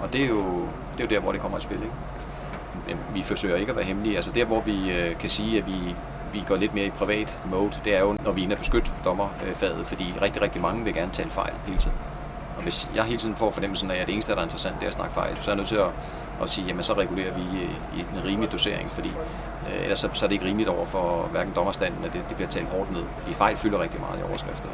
Og 0.02 0.12
det 0.12 0.22
er 0.22 0.28
jo, 0.28 0.60
det 0.96 1.00
er 1.00 1.04
jo 1.04 1.10
der, 1.10 1.20
hvor 1.20 1.32
det 1.32 1.40
kommer 1.40 1.58
i 1.58 1.60
spil. 1.60 1.76
Ikke? 1.76 3.00
Vi 3.14 3.22
forsøger 3.22 3.56
ikke 3.56 3.70
at 3.70 3.76
være 3.76 3.84
hemmelige. 3.84 4.16
Altså 4.16 4.30
der, 4.34 4.44
hvor 4.44 4.60
vi 4.60 4.90
øh, 4.90 5.16
kan 5.16 5.30
sige, 5.30 5.58
at 5.58 5.66
vi 5.66 5.94
vi 6.32 6.44
går 6.48 6.56
lidt 6.56 6.74
mere 6.74 6.86
i 6.86 6.90
privat 6.90 7.42
mode, 7.50 7.72
det 7.84 7.96
er 7.96 8.00
jo, 8.00 8.16
når 8.24 8.32
vi 8.32 8.40
er 8.40 8.44
inde 8.44 8.54
og 8.54 8.58
beskytte 8.58 8.90
dommerfaget, 9.04 9.86
fordi 9.86 10.14
rigtig, 10.22 10.42
rigtig 10.42 10.62
mange 10.62 10.84
vil 10.84 10.94
gerne 10.94 11.12
tale 11.12 11.30
fejl 11.30 11.52
hele 11.66 11.78
tiden. 11.78 11.96
Og 12.56 12.62
hvis 12.62 12.88
jeg 12.94 13.04
hele 13.04 13.18
tiden 13.18 13.36
får 13.36 13.50
fornemmelsen 13.50 13.90
af, 13.90 13.96
at 13.96 14.06
det 14.06 14.12
eneste, 14.12 14.32
der 14.32 14.38
er 14.38 14.42
interessant, 14.42 14.74
det 14.74 14.82
er 14.82 14.88
at 14.88 14.94
snakke 14.94 15.14
fejl, 15.14 15.36
så 15.36 15.42
er 15.42 15.54
jeg 15.54 15.56
nødt 15.56 15.68
til 15.68 15.76
at, 15.76 15.88
at 16.42 16.50
sige, 16.50 16.66
jamen 16.66 16.82
så 16.82 16.92
regulerer 16.92 17.34
vi 17.34 17.42
i 17.96 18.00
en 18.00 18.24
rimelig 18.24 18.52
dosering, 18.52 18.90
fordi 18.90 19.12
øh, 19.68 19.82
ellers 19.82 20.00
så, 20.00 20.08
så 20.14 20.24
er 20.24 20.28
det 20.28 20.34
ikke 20.34 20.44
rimeligt 20.44 20.68
over 20.68 20.86
for 20.86 21.28
hverken 21.30 21.52
dommerstanden, 21.54 22.04
at 22.04 22.12
det, 22.12 22.20
det 22.28 22.36
bliver 22.36 22.50
talt 22.50 22.68
hårdt 22.68 22.92
ned. 22.92 23.02
Fordi 23.18 23.34
fejl 23.34 23.56
fylder 23.56 23.80
rigtig 23.80 24.00
meget 24.00 24.20
i 24.20 24.22
overskrifter. 24.22 24.68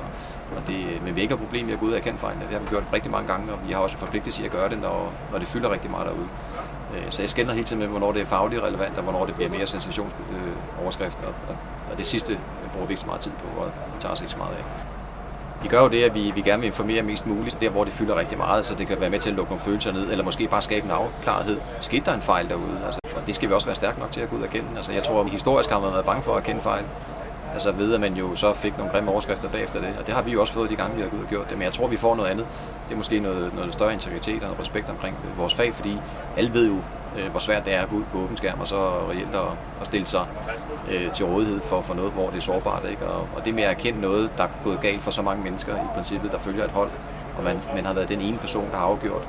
Og 0.57 0.63
det, 0.67 0.77
øh, 0.77 1.05
men 1.05 1.15
vi 1.15 1.21
har 1.21 1.23
ikke 1.23 1.35
noget 1.35 1.47
problem 1.47 1.65
med 1.65 1.75
at 1.75 1.81
gå 1.81 1.87
ud 1.87 1.93
og 1.93 1.99
erkende 1.99 2.19
fejlene. 2.19 2.45
Det 2.45 2.53
har 2.53 2.61
vi 2.61 2.67
gjort 2.69 2.85
rigtig 2.93 3.11
mange 3.11 3.29
gange, 3.29 3.53
og 3.53 3.59
vi 3.67 3.73
har 3.73 3.81
også 3.81 3.95
en 3.95 4.01
forpligtelse 4.01 4.43
i 4.43 4.45
at 4.47 4.53
gøre 4.53 4.69
det, 4.69 4.79
når, 4.79 5.13
når 5.33 5.39
det 5.39 5.49
fylder 5.49 5.71
rigtig 5.71 5.91
meget 5.91 6.07
derude. 6.07 6.29
Øh, 6.95 7.07
så 7.11 7.23
jeg 7.23 7.31
skænder 7.31 7.53
hele 7.55 7.67
tiden 7.67 7.81
med, 7.81 7.89
hvornår 7.89 8.13
det 8.13 8.23
er 8.23 8.27
fagligt 8.27 8.63
relevant, 8.63 8.97
og 8.97 9.03
hvornår 9.03 9.27
det 9.27 9.35
bliver 9.35 9.51
mere 9.51 9.67
overskrift, 10.83 11.25
Og, 11.25 11.35
og 11.93 11.99
det 11.99 12.07
sidste 12.07 12.39
bruger 12.73 12.87
vi 12.87 12.93
ikke 12.93 13.01
så 13.01 13.07
meget 13.07 13.21
tid 13.21 13.31
på, 13.31 13.61
og 13.63 13.71
tager 14.01 14.13
os 14.13 14.21
ikke 14.21 14.33
så 14.33 14.39
meget 14.39 14.53
af. 14.53 14.65
Vi 15.63 15.69
gør 15.69 15.83
jo 15.83 15.89
det, 15.89 16.03
at 16.03 16.15
vi, 16.15 16.31
vi 16.35 16.41
gerne 16.41 16.61
vil 16.61 16.67
informere 16.67 17.03
mest 17.03 17.27
muligt, 17.27 17.61
der 17.61 17.69
hvor 17.69 17.85
det 17.85 17.93
fylder 17.93 18.19
rigtig 18.19 18.39
meget, 18.39 18.67
så 18.67 18.75
det 18.75 18.87
kan 18.87 19.01
være 19.01 19.11
med 19.11 19.19
til 19.19 19.31
at 19.31 19.37
lukke 19.37 19.51
nogle 19.51 19.65
følelser 19.65 19.93
ned, 19.93 20.11
eller 20.11 20.25
måske 20.25 20.49
bare 20.49 20.63
skabe 20.63 20.85
en 20.85 20.91
afklarethed. 20.91 21.59
Skete 21.81 22.05
der 22.05 22.15
en 22.15 22.23
fejl 22.23 22.49
derude? 22.49 22.81
Altså, 22.85 23.01
og 23.17 23.27
det 23.27 23.35
skal 23.35 23.49
vi 23.49 23.55
også 23.55 23.67
være 23.67 23.77
stærke 23.77 24.01
nok 24.01 24.13
til 24.13 24.21
at 24.21 24.31
gå 24.31 24.37
ud 24.37 24.43
og 24.43 24.49
kende. 24.49 24.67
Altså, 24.77 24.93
jeg 24.93 25.03
tror, 25.03 25.21
at 25.21 25.31
historisk 25.31 25.71
har 25.71 25.81
man 25.81 25.93
været 25.93 26.05
bange 26.05 26.23
for 26.23 26.37
at 26.37 26.45
kende 26.45 26.61
fejl. 26.61 26.85
Altså 27.53 27.73
ved, 27.73 27.95
at 27.95 28.01
man 28.01 28.15
jo 28.15 28.37
så 28.37 28.55
fik 28.55 28.79
nogle 28.79 28.93
grimme 28.93 29.11
overskrifter 29.11 29.49
bagefter 29.49 29.81
det. 29.81 29.89
Og 29.99 30.07
det 30.07 30.15
har 30.15 30.23
vi 30.23 30.31
jo 30.31 30.41
også 30.41 30.53
fået 30.53 30.71
de 30.71 30.77
gange, 30.77 30.97
vi 30.97 31.03
har 31.03 31.09
gået 31.09 31.23
og 31.23 31.29
gjort 31.29 31.49
det. 31.49 31.59
Men 31.59 31.65
jeg 31.65 31.73
tror, 31.73 31.87
vi 31.87 31.97
får 31.97 32.17
noget 32.17 32.31
andet. 32.31 32.47
Det 32.89 32.95
er 32.95 32.97
måske 32.97 33.21
noget, 33.21 33.55
noget 33.55 33.73
større 33.73 33.93
integritet 33.93 34.43
og 34.43 34.61
respekt 34.61 34.91
omkring 34.91 35.17
vores 35.37 35.55
fag, 35.55 35.75
fordi 35.75 35.99
alle 36.37 36.55
ved 36.55 36.67
jo, 36.69 36.77
øh, 37.17 37.31
hvor 37.31 37.41
svært 37.41 37.65
det 37.65 37.75
er 37.75 37.83
at 37.83 37.89
gå 37.89 37.97
ud 37.97 38.05
på 38.13 38.19
åben 38.19 38.37
skærm 38.37 38.61
og 38.61 38.69
så 38.69 38.77
reelt 39.11 39.35
at, 39.35 39.43
at 39.81 39.87
stille 39.87 40.07
sig 40.07 40.27
øh, 40.91 41.13
til 41.13 41.27
rådighed 41.27 41.61
for, 41.61 41.81
for 41.81 41.95
noget, 41.95 42.13
hvor 42.13 42.31
det 42.31 42.37
er 42.37 42.41
sårbart. 42.41 42.85
Ikke? 42.91 43.07
Og, 43.07 43.29
og 43.37 43.45
det 43.45 43.55
med 43.55 43.63
at 43.63 43.71
erkende 43.71 44.01
noget, 44.01 44.31
der 44.37 44.45
er 44.45 44.49
gået 44.65 44.81
galt 44.81 45.03
for 45.03 45.11
så 45.11 45.23
mange 45.23 45.43
mennesker 45.43 45.77
i 45.77 45.87
princippet, 45.95 46.33
der 46.33 46.39
følger 46.39 46.65
et 46.65 46.71
hold, 46.71 46.91
og 47.39 47.45
man, 47.45 47.61
man 47.75 47.85
har 47.85 47.93
været 47.93 48.09
den 48.09 48.21
ene 48.21 48.39
person, 48.39 48.71
der 48.71 48.77
har 48.77 48.85
afgjort 48.85 49.23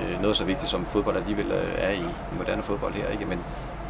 øh, 0.00 0.20
noget 0.20 0.36
så 0.36 0.44
vigtigt 0.44 0.70
som 0.70 0.84
fodbold 0.84 1.16
alligevel 1.16 1.46
øh, 1.52 1.74
er 1.78 1.90
i, 1.90 2.04
i 2.32 2.36
moderne 2.38 2.62
fodbold 2.62 2.92
her. 2.94 3.08
Ikke? 3.08 3.24
Men 3.24 3.38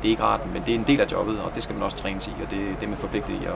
det 0.03 0.09
er 0.09 0.11
ikke 0.11 0.23
rart, 0.23 0.53
men 0.53 0.63
det 0.67 0.75
er 0.75 0.79
en 0.79 0.85
del 0.87 1.01
af 1.01 1.13
jobbet, 1.13 1.41
og 1.41 1.53
det 1.55 1.63
skal 1.63 1.75
man 1.75 1.83
også 1.85 1.97
trænes 1.97 2.27
i, 2.27 2.31
og 2.31 2.51
det, 2.51 2.77
det 2.81 2.85
er 2.85 2.89
man 2.89 2.99
forpligtet 2.99 3.31
i 3.43 3.45
at, 3.45 3.53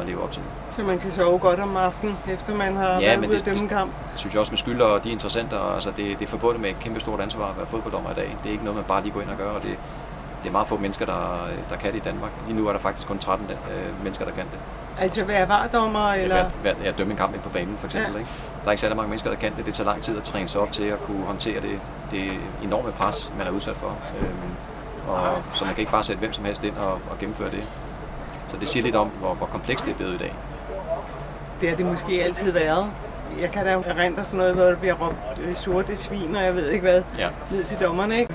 at 0.00 0.06
leve 0.06 0.22
op 0.22 0.32
til. 0.32 0.42
Så 0.70 0.82
man 0.82 0.98
kan 0.98 1.12
sove 1.12 1.38
godt 1.38 1.60
om 1.60 1.76
aftenen, 1.76 2.16
efter 2.28 2.54
man 2.54 2.76
har 2.76 3.00
ja, 3.00 3.16
været 3.16 3.28
ude 3.28 3.36
at 3.36 3.44
dømme 3.44 3.62
en 3.62 3.68
kamp? 3.68 3.92
Det 4.12 4.20
synes 4.20 4.34
jeg 4.34 4.40
også 4.40 4.52
med 4.52 4.58
skylder, 4.58 4.84
og 4.84 5.04
de 5.04 5.10
interessenter, 5.10 5.74
altså 5.74 5.90
det, 5.96 6.18
det 6.18 6.24
er 6.24 6.28
forbundet 6.28 6.60
med 6.60 6.70
et 6.70 6.78
kæmpe 6.80 7.00
stort 7.00 7.20
ansvar 7.20 7.50
at 7.50 7.56
være 7.56 7.66
fodbolddommer 7.66 8.10
i 8.10 8.14
dag. 8.14 8.36
Det 8.42 8.48
er 8.48 8.52
ikke 8.52 8.64
noget, 8.64 8.76
man 8.76 8.84
bare 8.84 9.02
lige 9.02 9.12
går 9.12 9.20
ind 9.20 9.30
og 9.30 9.36
gør, 9.36 9.50
og 9.50 9.62
det, 9.62 9.78
det 10.42 10.48
er 10.48 10.52
meget 10.52 10.68
få 10.68 10.76
mennesker, 10.76 11.06
der, 11.06 11.48
der 11.70 11.76
kan 11.76 11.92
det 11.92 11.98
i 11.98 12.02
Danmark. 12.04 12.30
Lige 12.46 12.58
nu 12.58 12.68
er 12.68 12.72
der 12.72 12.78
faktisk 12.78 13.08
kun 13.08 13.18
13 13.18 13.46
øh, 13.50 14.02
mennesker, 14.02 14.24
der 14.24 14.32
kan 14.32 14.44
det. 14.44 14.58
Altså 15.00 15.24
være 15.24 15.48
vardommer? 15.48 16.12
Eller? 16.12 16.36
Ja, 16.36 16.44
være, 16.62 16.74
ja, 16.84 16.90
dømme 16.90 17.12
en 17.12 17.16
kamp 17.16 17.34
ind 17.34 17.42
på 17.42 17.48
banen 17.48 17.76
for 17.78 17.86
eksempel. 17.86 18.12
Ja. 18.12 18.18
Ikke? 18.18 18.30
Der 18.62 18.66
er 18.66 18.70
ikke 18.70 18.80
særlig 18.80 18.96
mange 18.96 19.08
mennesker, 19.08 19.30
der 19.30 19.36
kan 19.36 19.52
det. 19.56 19.66
Det 19.66 19.74
tager 19.74 19.90
lang 19.90 20.02
tid 20.02 20.16
at 20.16 20.22
træne 20.22 20.48
sig 20.48 20.60
op 20.60 20.72
til 20.72 20.84
at 20.84 20.98
kunne 21.06 21.24
håndtere 21.24 21.60
det, 21.60 21.80
det 22.10 22.32
enorme 22.62 22.92
pres, 22.92 23.32
man 23.38 23.46
er 23.46 23.50
udsat 23.50 23.76
for. 23.76 23.96
Øhm, 24.20 24.36
og, 25.08 25.42
så 25.54 25.64
man 25.64 25.74
kan 25.74 25.80
ikke 25.82 25.92
bare 25.92 26.04
sætte 26.04 26.20
hvem 26.20 26.32
som 26.32 26.44
helst 26.44 26.64
ind 26.64 26.76
og, 26.76 26.92
og 26.92 27.18
gennemføre 27.20 27.50
det. 27.50 27.64
Så 28.50 28.56
det 28.60 28.68
siger 28.68 28.82
lidt 28.82 28.96
om, 28.96 29.08
hvor, 29.08 29.34
hvor 29.34 29.46
komplekst 29.46 29.84
det 29.84 29.90
er 29.90 29.96
blevet 29.96 30.14
i 30.14 30.18
dag. 30.18 30.34
Det 31.60 31.68
har 31.68 31.76
det 31.76 31.86
måske 31.86 32.24
altid 32.24 32.52
været. 32.52 32.90
Jeg 33.40 33.50
kan 33.50 33.64
da 33.64 33.72
erindre 33.72 34.24
sådan 34.24 34.38
noget, 34.38 34.54
hvor 34.54 34.64
der 34.64 34.76
bliver 34.76 34.94
råbt 34.94 35.38
øh, 35.42 35.56
sorte 35.56 35.96
svin, 35.96 36.36
og 36.36 36.44
jeg 36.44 36.54
ved 36.54 36.70
ikke 36.70 36.82
hvad, 36.82 37.02
ja. 37.18 37.28
ned 37.50 37.64
til 37.64 37.78
dommerne. 37.80 38.20
Ikke? 38.20 38.34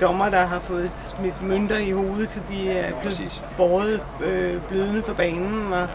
dommer, 0.00 0.28
der 0.30 0.46
har 0.46 0.58
fået 0.58 0.90
smidt 0.94 1.42
mønter 1.42 1.78
i 1.78 1.90
hovedet, 1.90 2.30
så 2.30 2.40
de 2.50 2.70
er 2.70 3.00
blevet 3.00 3.42
båret 3.56 4.00
øh, 4.24 4.62
blødende 4.68 5.02
for 5.02 5.14
banen. 5.14 5.72
Og... 5.72 5.88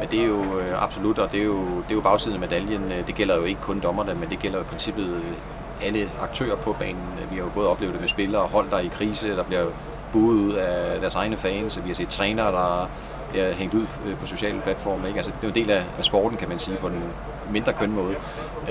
Men 0.00 0.08
det 0.10 0.20
er 0.20 0.26
jo 0.26 0.58
øh, 0.58 0.82
absolut, 0.82 1.18
og 1.18 1.32
det 1.32 1.40
er 1.40 1.44
jo, 1.44 1.58
det 1.58 1.90
er 1.90 1.94
jo 1.94 2.00
bagsiden 2.00 2.34
af 2.34 2.40
medaljen. 2.40 2.92
Det 3.06 3.14
gælder 3.14 3.36
jo 3.36 3.44
ikke 3.44 3.60
kun 3.60 3.80
dommerne, 3.80 4.14
men 4.14 4.30
det 4.30 4.38
gælder 4.38 4.58
jo 4.58 4.64
i 4.64 4.66
princippet 4.66 5.06
øh, 5.06 5.86
alle 5.86 6.10
aktører 6.22 6.56
på 6.56 6.72
banen. 6.72 7.02
Vi 7.30 7.36
har 7.36 7.42
jo 7.42 7.50
både 7.54 7.68
oplevet 7.68 7.92
det 7.92 8.00
med 8.00 8.08
spillere 8.08 8.42
og 8.42 8.48
hold, 8.48 8.70
der 8.70 8.76
er 8.76 8.80
i 8.80 8.90
krise, 8.94 9.36
der 9.36 9.42
bliver 9.42 9.66
både 10.12 10.24
ud 10.24 10.52
af 10.52 11.00
deres 11.00 11.14
egne 11.14 11.36
fans. 11.36 11.80
Vi 11.84 11.88
har 11.88 11.94
set 11.94 12.08
trænere, 12.08 12.52
der 12.52 12.88
er 13.34 13.52
hængt 13.52 13.74
ud 13.74 13.86
øh, 14.06 14.16
på 14.16 14.26
sociale 14.26 14.60
platforme. 14.60 15.06
Ikke? 15.06 15.16
Altså, 15.16 15.30
det 15.30 15.38
er 15.38 15.42
jo 15.42 15.48
en 15.48 15.54
del 15.54 15.70
af, 15.70 15.84
af 15.98 16.04
sporten, 16.04 16.38
kan 16.38 16.48
man 16.48 16.58
sige, 16.58 16.76
på 16.76 16.86
en 16.86 17.02
mindre 17.50 17.72
køn 17.72 17.92
måde. 17.92 18.14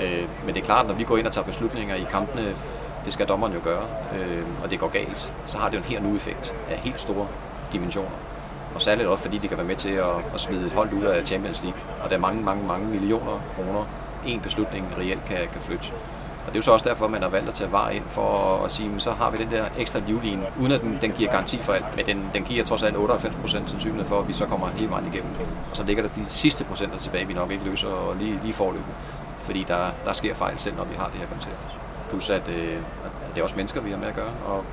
Øh, 0.02 0.24
men 0.44 0.54
det 0.54 0.60
er 0.60 0.64
klart, 0.64 0.86
når 0.86 0.94
vi 0.94 1.04
går 1.04 1.16
ind 1.16 1.26
og 1.26 1.32
tager 1.32 1.44
beslutninger 1.44 1.94
i 1.94 2.06
kampene 2.10 2.54
det 3.06 3.14
skal 3.14 3.28
dommeren 3.28 3.52
jo 3.52 3.60
gøre, 3.64 3.84
øh, 4.18 4.42
og 4.64 4.70
det 4.70 4.80
går 4.80 4.88
galt, 4.88 5.32
så 5.46 5.58
har 5.58 5.68
det 5.68 5.76
jo 5.76 5.82
en 5.82 5.88
her 5.88 6.00
nu 6.00 6.16
effekt 6.16 6.54
af 6.70 6.76
helt 6.76 7.00
store 7.00 7.26
dimensioner. 7.72 8.16
Og 8.74 8.82
særligt 8.82 9.08
også 9.08 9.22
fordi 9.22 9.38
det 9.38 9.48
kan 9.48 9.58
være 9.58 9.66
med 9.66 9.76
til 9.76 9.88
at, 9.88 10.16
at 10.34 10.40
smide 10.40 10.66
et 10.66 10.72
hold 10.72 10.92
ud 10.92 11.02
af 11.02 11.26
Champions 11.26 11.62
League, 11.62 11.80
og 12.02 12.10
der 12.10 12.16
er 12.16 12.20
mange, 12.20 12.42
mange, 12.42 12.66
mange 12.66 12.86
millioner 12.86 13.40
kroner, 13.56 13.84
en 14.26 14.40
beslutning 14.40 14.86
reelt 14.98 15.24
kan, 15.24 15.36
kan 15.36 15.60
flytte. 15.60 15.92
Og 16.46 16.52
det 16.52 16.54
er 16.54 16.58
jo 16.58 16.62
så 16.62 16.72
også 16.72 16.88
derfor, 16.88 17.08
man 17.08 17.22
har 17.22 17.28
valgt 17.28 17.48
at 17.48 17.54
tage 17.54 17.72
var 17.72 17.90
ind 17.90 18.04
for 18.10 18.62
at 18.64 18.72
sige, 18.72 18.90
så 18.98 19.10
har 19.10 19.30
vi 19.30 19.36
den 19.36 19.50
der 19.50 19.64
ekstra 19.78 20.00
livline, 20.06 20.46
uden 20.60 20.72
at 20.72 20.80
den, 20.80 20.98
den 21.00 21.12
giver 21.12 21.30
garanti 21.30 21.58
for 21.62 21.72
alt, 21.72 21.96
men 21.96 22.06
den, 22.06 22.30
den 22.34 22.44
giver 22.44 22.64
trods 22.64 22.82
alt 22.82 22.96
98% 22.96 23.48
sandsynlighed 23.48 24.04
for, 24.04 24.20
at 24.20 24.28
vi 24.28 24.32
så 24.32 24.46
kommer 24.46 24.68
hele 24.68 24.90
vejen 24.90 25.06
igennem. 25.06 25.30
Og 25.70 25.76
så 25.76 25.84
ligger 25.84 26.02
der 26.02 26.10
de 26.16 26.24
sidste 26.24 26.64
procenter 26.64 26.98
tilbage, 26.98 27.26
vi 27.26 27.34
nok 27.34 27.50
ikke 27.50 27.64
løser 27.64 27.88
og 27.88 28.16
lige, 28.16 28.40
lige 28.42 28.52
forløbet. 28.52 28.94
Fordi 29.40 29.64
der, 29.68 29.90
der 30.04 30.12
sker 30.12 30.34
fejl 30.34 30.58
selv, 30.58 30.76
når 30.76 30.84
vi 30.84 30.94
har 30.94 31.06
det 31.06 31.14
her 31.14 31.26
koncept. 31.26 31.78
Plus 32.10 32.30
at, 32.30 32.48
øh, 32.48 32.76
at 33.04 33.34
det 33.34 33.38
er 33.38 33.42
også 33.42 33.56
mennesker, 33.56 33.80
vi 33.80 33.90
har 33.90 33.96
med 33.96 34.08
at 34.08 34.14
gøre, 34.14 34.32
og 34.46 34.64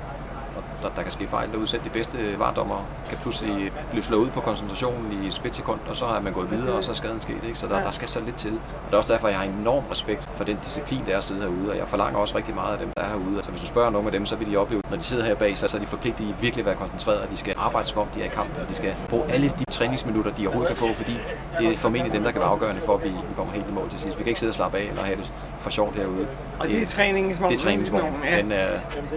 der, 0.84 0.90
der 0.96 1.02
kan 1.02 1.12
ske 1.12 1.26
fejl 1.26 1.50
derude. 1.52 1.66
Selv 1.66 1.84
de 1.84 1.88
bedste 1.88 2.38
vardommer 2.38 2.84
kan 3.08 3.18
pludselig 3.22 3.72
blive 3.90 4.02
slået 4.04 4.20
ud 4.20 4.30
på 4.30 4.40
koncentrationen 4.40 5.22
i 5.22 5.26
et 5.26 5.34
splitsekund, 5.34 5.80
og 5.88 5.96
så 5.96 6.06
har 6.06 6.20
man 6.20 6.32
gået 6.32 6.50
videre, 6.50 6.76
og 6.76 6.84
så 6.84 6.92
er 6.92 6.94
skaden 6.94 7.20
sket. 7.20 7.44
Ikke? 7.46 7.58
Så 7.58 7.66
der, 7.66 7.82
der 7.82 7.90
skal 7.90 8.08
så 8.08 8.20
lidt 8.20 8.36
til. 8.36 8.52
Og 8.52 8.86
det 8.86 8.92
er 8.92 8.96
også 8.96 9.12
derfor, 9.12 9.28
jeg 9.28 9.36
har 9.36 9.44
enorm 9.44 9.84
respekt 9.90 10.28
for 10.36 10.44
den 10.44 10.58
disciplin, 10.64 11.02
der 11.06 11.12
er 11.12 11.18
at 11.18 11.24
sidde 11.24 11.40
herude, 11.40 11.70
og 11.70 11.76
jeg 11.76 11.88
forlanger 11.88 12.18
også 12.18 12.36
rigtig 12.36 12.54
meget 12.54 12.72
af 12.72 12.78
dem, 12.78 12.90
der 12.96 13.02
er 13.02 13.08
herude. 13.08 13.44
Så 13.44 13.50
hvis 13.50 13.60
du 13.60 13.66
spørger 13.66 13.90
nogle 13.90 14.08
af 14.08 14.12
dem, 14.12 14.26
så 14.26 14.36
vil 14.36 14.52
de 14.52 14.56
opleve, 14.56 14.82
når 14.90 14.96
de 14.96 15.02
sidder 15.04 15.24
her 15.24 15.34
bag, 15.34 15.58
så 15.58 15.76
er 15.76 15.80
de 15.80 15.86
forpligtet 15.86 16.24
i 16.24 16.34
virkelig 16.40 16.62
at 16.62 16.66
være 16.66 16.74
koncentreret, 16.74 17.20
og 17.20 17.30
de 17.30 17.36
skal 17.36 17.54
arbejde 17.58 17.88
som 17.88 17.98
om 17.98 18.06
de 18.14 18.20
er 18.20 18.24
i 18.24 18.28
kamp, 18.28 18.50
og 18.62 18.68
de 18.68 18.74
skal 18.74 18.94
bruge 19.08 19.24
alle 19.28 19.52
de 19.58 19.64
træningsminutter, 19.70 20.30
de 20.30 20.46
overhovedet 20.46 20.68
kan 20.68 20.76
få, 20.76 20.94
fordi 20.94 21.18
det 21.58 21.72
er 21.72 21.76
formentlig 21.76 22.12
dem, 22.12 22.22
der 22.22 22.30
kan 22.30 22.40
være 22.40 22.50
afgørende 22.50 22.80
for, 22.80 22.94
at 22.94 23.04
vi, 23.04 23.08
vi 23.08 23.34
kommer 23.36 23.52
helt 23.52 23.66
i 23.68 23.72
mål 23.72 23.90
til 23.90 24.00
sidst. 24.00 24.18
Vi 24.18 24.22
kan 24.22 24.28
ikke 24.28 24.40
sidde 24.40 24.50
og 24.50 24.54
slappe 24.54 24.78
af 24.78 24.82
eller 24.82 25.02
have 25.02 25.16
det 25.16 25.32
for 25.64 25.70
sjovt 25.70 25.96
herude. 25.96 26.26
Og 26.60 26.68
det, 26.68 26.82
er 26.82 26.86
træningsvognen? 26.86 27.58
Det 27.58 27.64
er 27.64 27.64
træningsvognen, 27.64 28.14
ja. 28.24 28.36
Den 28.36 28.52
er... 28.52 28.68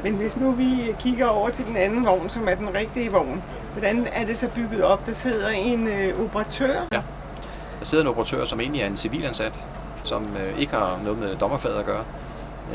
Men 0.03 0.13
hvis 0.13 0.37
nu 0.37 0.51
vi 0.51 0.95
kigger 0.99 1.25
over 1.25 1.49
til 1.49 1.67
den 1.67 1.75
anden 1.75 2.05
vogn, 2.05 2.29
som 2.29 2.47
er 2.47 2.55
den 2.55 2.73
rigtige 2.73 3.11
vogn, 3.11 3.43
hvordan 3.73 4.07
er 4.11 4.25
det 4.25 4.37
så 4.37 4.49
bygget 4.55 4.83
op? 4.83 5.05
Der 5.05 5.13
sidder 5.13 5.49
en 5.49 5.87
øh, 5.87 6.25
operatør? 6.25 6.81
Ja, 6.91 7.01
der 7.79 7.85
sidder 7.85 8.03
en 8.03 8.09
operatør, 8.09 8.45
som 8.45 8.59
egentlig 8.59 8.81
er 8.81 8.87
en 8.87 8.97
civilansat, 8.97 9.63
som 10.03 10.23
øh, 10.23 10.59
ikke 10.59 10.73
har 10.73 10.99
noget 11.03 11.19
med 11.19 11.35
dommerfaget 11.35 11.79
at 11.79 11.85
gøre. 11.85 12.03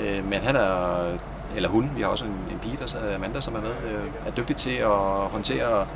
Øh, 0.01 0.25
men 0.31 0.41
han 0.41 0.57
er, 0.57 1.05
eller 1.57 1.69
hun, 1.69 1.91
vi 1.97 2.03
har 2.03 2.09
også 2.09 2.25
en, 2.25 2.37
en 2.51 2.59
pige, 2.63 2.79
der 2.81 2.99
er 2.99 3.15
Amanda, 3.15 3.41
som 3.41 3.55
er 3.55 3.61
med, 3.61 3.71
øh, 3.71 4.05
er 4.27 4.31
dygtig 4.31 4.57
til 4.57 4.75
at 4.75 4.99
håndtere 5.31 5.87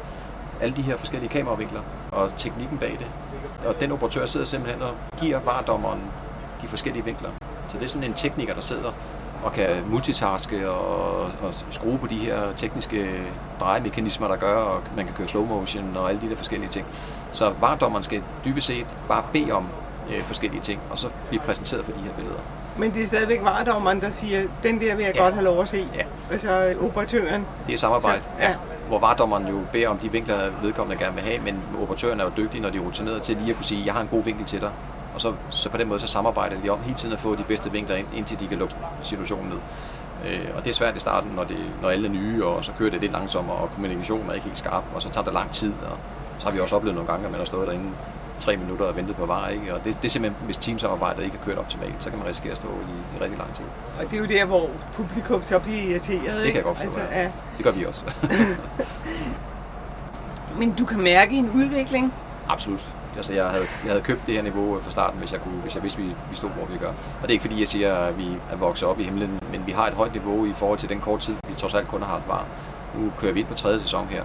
alle 0.60 0.76
de 0.76 0.82
her 0.82 0.96
forskellige 0.96 1.30
kameravinkler 1.30 1.80
og 2.12 2.30
teknikken 2.38 2.78
bag 2.78 2.90
det. 2.90 3.06
Og 3.66 3.80
den 3.80 3.92
operatør 3.92 4.26
sidder 4.26 4.46
simpelthen 4.46 4.82
og 4.82 4.90
giver 5.20 5.40
varedommeren 5.40 6.00
de 6.62 6.68
forskellige 6.68 7.04
vinkler. 7.04 7.30
Så 7.76 7.80
det 7.80 7.86
er 7.86 7.90
sådan 7.90 8.08
en 8.08 8.14
tekniker, 8.14 8.54
der 8.54 8.60
sidder 8.60 8.92
og 9.44 9.52
kan 9.52 9.68
multitaske 9.86 10.70
og, 10.70 11.20
og 11.24 11.54
skrue 11.70 11.98
på 11.98 12.06
de 12.06 12.16
her 12.18 12.52
tekniske 12.56 13.10
drejemekanismer, 13.60 14.28
der 14.28 14.36
gør, 14.36 14.54
og 14.56 14.82
man 14.96 15.04
kan 15.04 15.14
køre 15.14 15.28
slow 15.28 15.44
motion 15.44 15.96
og 15.96 16.08
alle 16.08 16.20
de 16.20 16.30
der 16.30 16.36
forskellige 16.36 16.70
ting. 16.70 16.86
Så 17.32 17.52
varedommeren 17.60 18.04
skal 18.04 18.22
dybest 18.44 18.66
set 18.66 18.86
bare 19.08 19.22
bede 19.32 19.52
om 19.52 19.66
øh, 20.10 20.22
forskellige 20.24 20.60
ting, 20.60 20.80
og 20.90 20.98
så 20.98 21.08
blive 21.28 21.40
præsenteret 21.40 21.84
for 21.84 21.92
de 21.92 21.98
her 21.98 22.12
billeder. 22.12 22.38
Men 22.76 22.94
det 22.94 23.02
er 23.02 23.06
stadigvæk 23.06 23.44
varedommeren, 23.44 24.00
der 24.00 24.10
siger, 24.10 24.42
den 24.62 24.80
der 24.80 24.96
vil 24.96 25.04
jeg 25.04 25.14
ja. 25.14 25.22
godt 25.22 25.34
have 25.34 25.44
lov 25.44 25.62
at 25.62 25.68
se. 25.68 25.86
Ja. 25.94 26.04
Altså 26.30 26.74
operatøren. 26.80 27.46
Det 27.66 27.72
er 27.72 27.78
samarbejde. 27.78 28.22
Så, 28.22 28.42
ja. 28.42 28.48
ja. 28.48 28.54
Hvor 28.88 28.98
varedommeren 28.98 29.46
jo 29.48 29.60
beder 29.72 29.88
om 29.88 29.98
de 29.98 30.12
vinkler, 30.12 30.50
vedkommende 30.62 31.04
gerne 31.04 31.14
vil 31.14 31.24
have, 31.24 31.38
men 31.38 31.62
operatøren 31.82 32.20
er 32.20 32.24
jo 32.24 32.30
dygtig, 32.36 32.60
når 32.60 32.70
de 32.70 32.78
er 32.78 32.82
rutineret 32.82 33.22
til 33.22 33.36
lige 33.36 33.50
at 33.50 33.56
kunne 33.56 33.64
sige, 33.64 33.86
jeg 33.86 33.94
har 33.94 34.00
en 34.00 34.08
god 34.08 34.22
vinkel 34.24 34.44
til 34.44 34.60
dig. 34.60 34.70
Og 35.16 35.22
så, 35.22 35.32
så 35.50 35.68
på 35.68 35.76
den 35.76 35.88
måde 35.88 36.00
så 36.00 36.06
samarbejder 36.06 36.56
de 36.64 36.68
om 36.68 36.78
hele 36.82 36.96
tiden 36.96 37.12
at 37.12 37.20
få 37.20 37.34
de 37.34 37.42
bedste 37.42 37.72
vinkler 37.72 37.96
ind, 37.96 38.06
indtil 38.14 38.40
de 38.40 38.46
kan 38.46 38.58
lukke 38.58 38.74
situationen 39.02 39.48
ned. 39.48 39.58
Øh, 40.26 40.40
og 40.56 40.64
det 40.64 40.70
er 40.70 40.74
svært 40.74 40.96
i 40.96 41.00
starten, 41.00 41.30
når, 41.36 41.44
det, 41.44 41.56
når 41.82 41.90
alle 41.90 42.08
er 42.08 42.12
nye, 42.12 42.44
og 42.44 42.64
så 42.64 42.72
kører 42.78 42.90
det 42.90 43.00
lidt 43.00 43.12
langsommere, 43.12 43.56
og 43.56 43.70
kommunikationen 43.74 44.30
er 44.30 44.34
ikke 44.34 44.46
helt 44.46 44.58
skarp, 44.58 44.84
og 44.94 45.02
så 45.02 45.10
tager 45.10 45.24
det 45.24 45.32
lang 45.32 45.50
tid. 45.52 45.72
Og 45.90 45.98
så 46.38 46.44
har 46.44 46.52
vi 46.52 46.60
også 46.60 46.76
oplevet 46.76 46.94
nogle 46.94 47.10
gange, 47.10 47.24
at 47.24 47.30
man 47.30 47.40
har 47.40 47.44
stået 47.44 47.68
derinde 47.68 47.90
tre 48.38 48.56
minutter 48.56 48.84
og 48.84 48.96
ventet 48.96 49.16
på 49.16 49.26
varer, 49.26 49.48
ikke? 49.48 49.74
Og 49.74 49.84
det, 49.84 49.96
det 50.02 50.08
er 50.08 50.12
simpelthen, 50.12 50.44
hvis 50.44 50.56
teamsamarbejdet 50.56 51.24
ikke 51.24 51.36
er 51.40 51.44
kørt 51.44 51.58
optimalt, 51.58 51.94
så 52.00 52.10
kan 52.10 52.18
man 52.18 52.28
risikere 52.28 52.52
at 52.52 52.58
stå 52.58 52.68
i, 52.68 53.16
i 53.18 53.22
rigtig 53.22 53.38
lang 53.38 53.54
tid. 53.54 53.64
Og 53.98 54.04
det 54.04 54.12
er 54.12 54.18
jo 54.18 54.26
der, 54.26 54.44
hvor 54.44 54.70
publikum 54.94 55.42
så 55.42 55.58
bliver 55.58 55.82
irriteret, 55.82 56.18
ikke? 56.22 56.42
Det 56.42 56.46
kan 56.46 56.54
jeg 56.54 56.64
godt 56.64 56.78
forstå, 56.78 57.00
altså, 57.00 57.14
ja. 57.14 57.30
Det 57.56 57.64
gør 57.64 57.72
vi 57.72 57.84
også. 57.84 58.02
Men 60.58 60.72
du 60.72 60.84
kan 60.84 61.00
mærke 61.00 61.36
en 61.36 61.50
udvikling? 61.54 62.12
Absolut. 62.48 62.95
Altså, 63.16 63.32
jeg 63.32 63.46
havde, 63.46 63.64
jeg 63.84 63.90
havde 63.90 64.02
købt 64.02 64.26
det 64.26 64.34
her 64.34 64.42
niveau 64.42 64.76
øh, 64.76 64.82
fra 64.82 64.90
starten, 64.90 65.18
hvis 65.18 65.32
jeg, 65.32 65.40
kunne, 65.40 65.60
hvis 65.62 65.74
jeg 65.74 65.82
vidste, 65.82 66.02
vi, 66.02 66.08
vi 66.30 66.36
stod, 66.36 66.50
hvor 66.50 66.66
vi 66.66 66.78
gør. 66.78 66.88
Og 66.88 67.22
det 67.22 67.28
er 67.28 67.32
ikke 67.32 67.42
fordi, 67.42 67.60
jeg 67.60 67.68
siger, 67.68 67.94
at 67.94 68.18
vi 68.18 68.28
er 68.52 68.56
vokset 68.56 68.88
op 68.88 69.00
i 69.00 69.04
himlen, 69.04 69.40
men 69.50 69.66
vi 69.66 69.72
har 69.72 69.86
et 69.86 69.94
højt 69.94 70.12
niveau 70.12 70.46
i 70.46 70.52
forhold 70.52 70.78
til 70.78 70.88
den 70.88 71.00
kort 71.00 71.20
tid, 71.20 71.34
vi 71.48 71.54
trods 71.54 71.74
alt 71.74 71.88
kun 71.88 72.02
har 72.02 72.08
haft 72.08 72.28
var. 72.28 72.44
Nu 72.94 73.12
kører 73.18 73.32
vi 73.32 73.40
ind 73.40 73.48
på 73.48 73.54
tredje 73.54 73.80
sæson 73.80 74.06
her, 74.06 74.22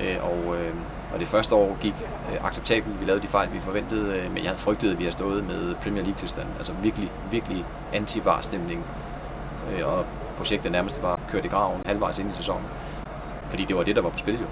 øh, 0.00 0.16
og, 0.24 0.56
øh, 0.56 0.74
og 1.14 1.20
det 1.20 1.28
første 1.28 1.54
år 1.54 1.76
gik 1.80 1.94
øh, 2.32 2.46
acceptabelt. 2.46 3.00
Vi 3.00 3.04
lavede 3.04 3.22
de 3.22 3.26
fejl, 3.26 3.52
vi 3.52 3.58
forventede, 3.58 4.16
øh, 4.16 4.32
men 4.32 4.36
jeg 4.36 4.50
havde 4.50 4.58
frygtet, 4.58 4.92
at 4.92 4.98
vi 4.98 5.04
har 5.04 5.10
stået 5.10 5.46
med 5.46 5.74
Premier 5.74 6.02
League-tilstand. 6.02 6.46
Altså 6.58 6.72
virkelig, 6.82 7.10
virkelig 7.30 7.64
anti-var-stemning. 7.92 8.84
Øh, 9.72 9.88
og 9.88 10.04
projektet 10.36 10.72
nærmest 10.72 11.02
var 11.02 11.20
kørt 11.30 11.44
i 11.44 11.48
graven 11.48 11.82
halvvejs 11.86 12.18
ind 12.18 12.30
i 12.30 12.32
sæsonen. 12.34 12.64
Fordi 13.50 13.64
det 13.64 13.76
var 13.76 13.82
det, 13.82 13.96
der 13.96 14.02
var 14.02 14.10
på 14.10 14.18
spil 14.18 14.40
jo. 14.40 14.46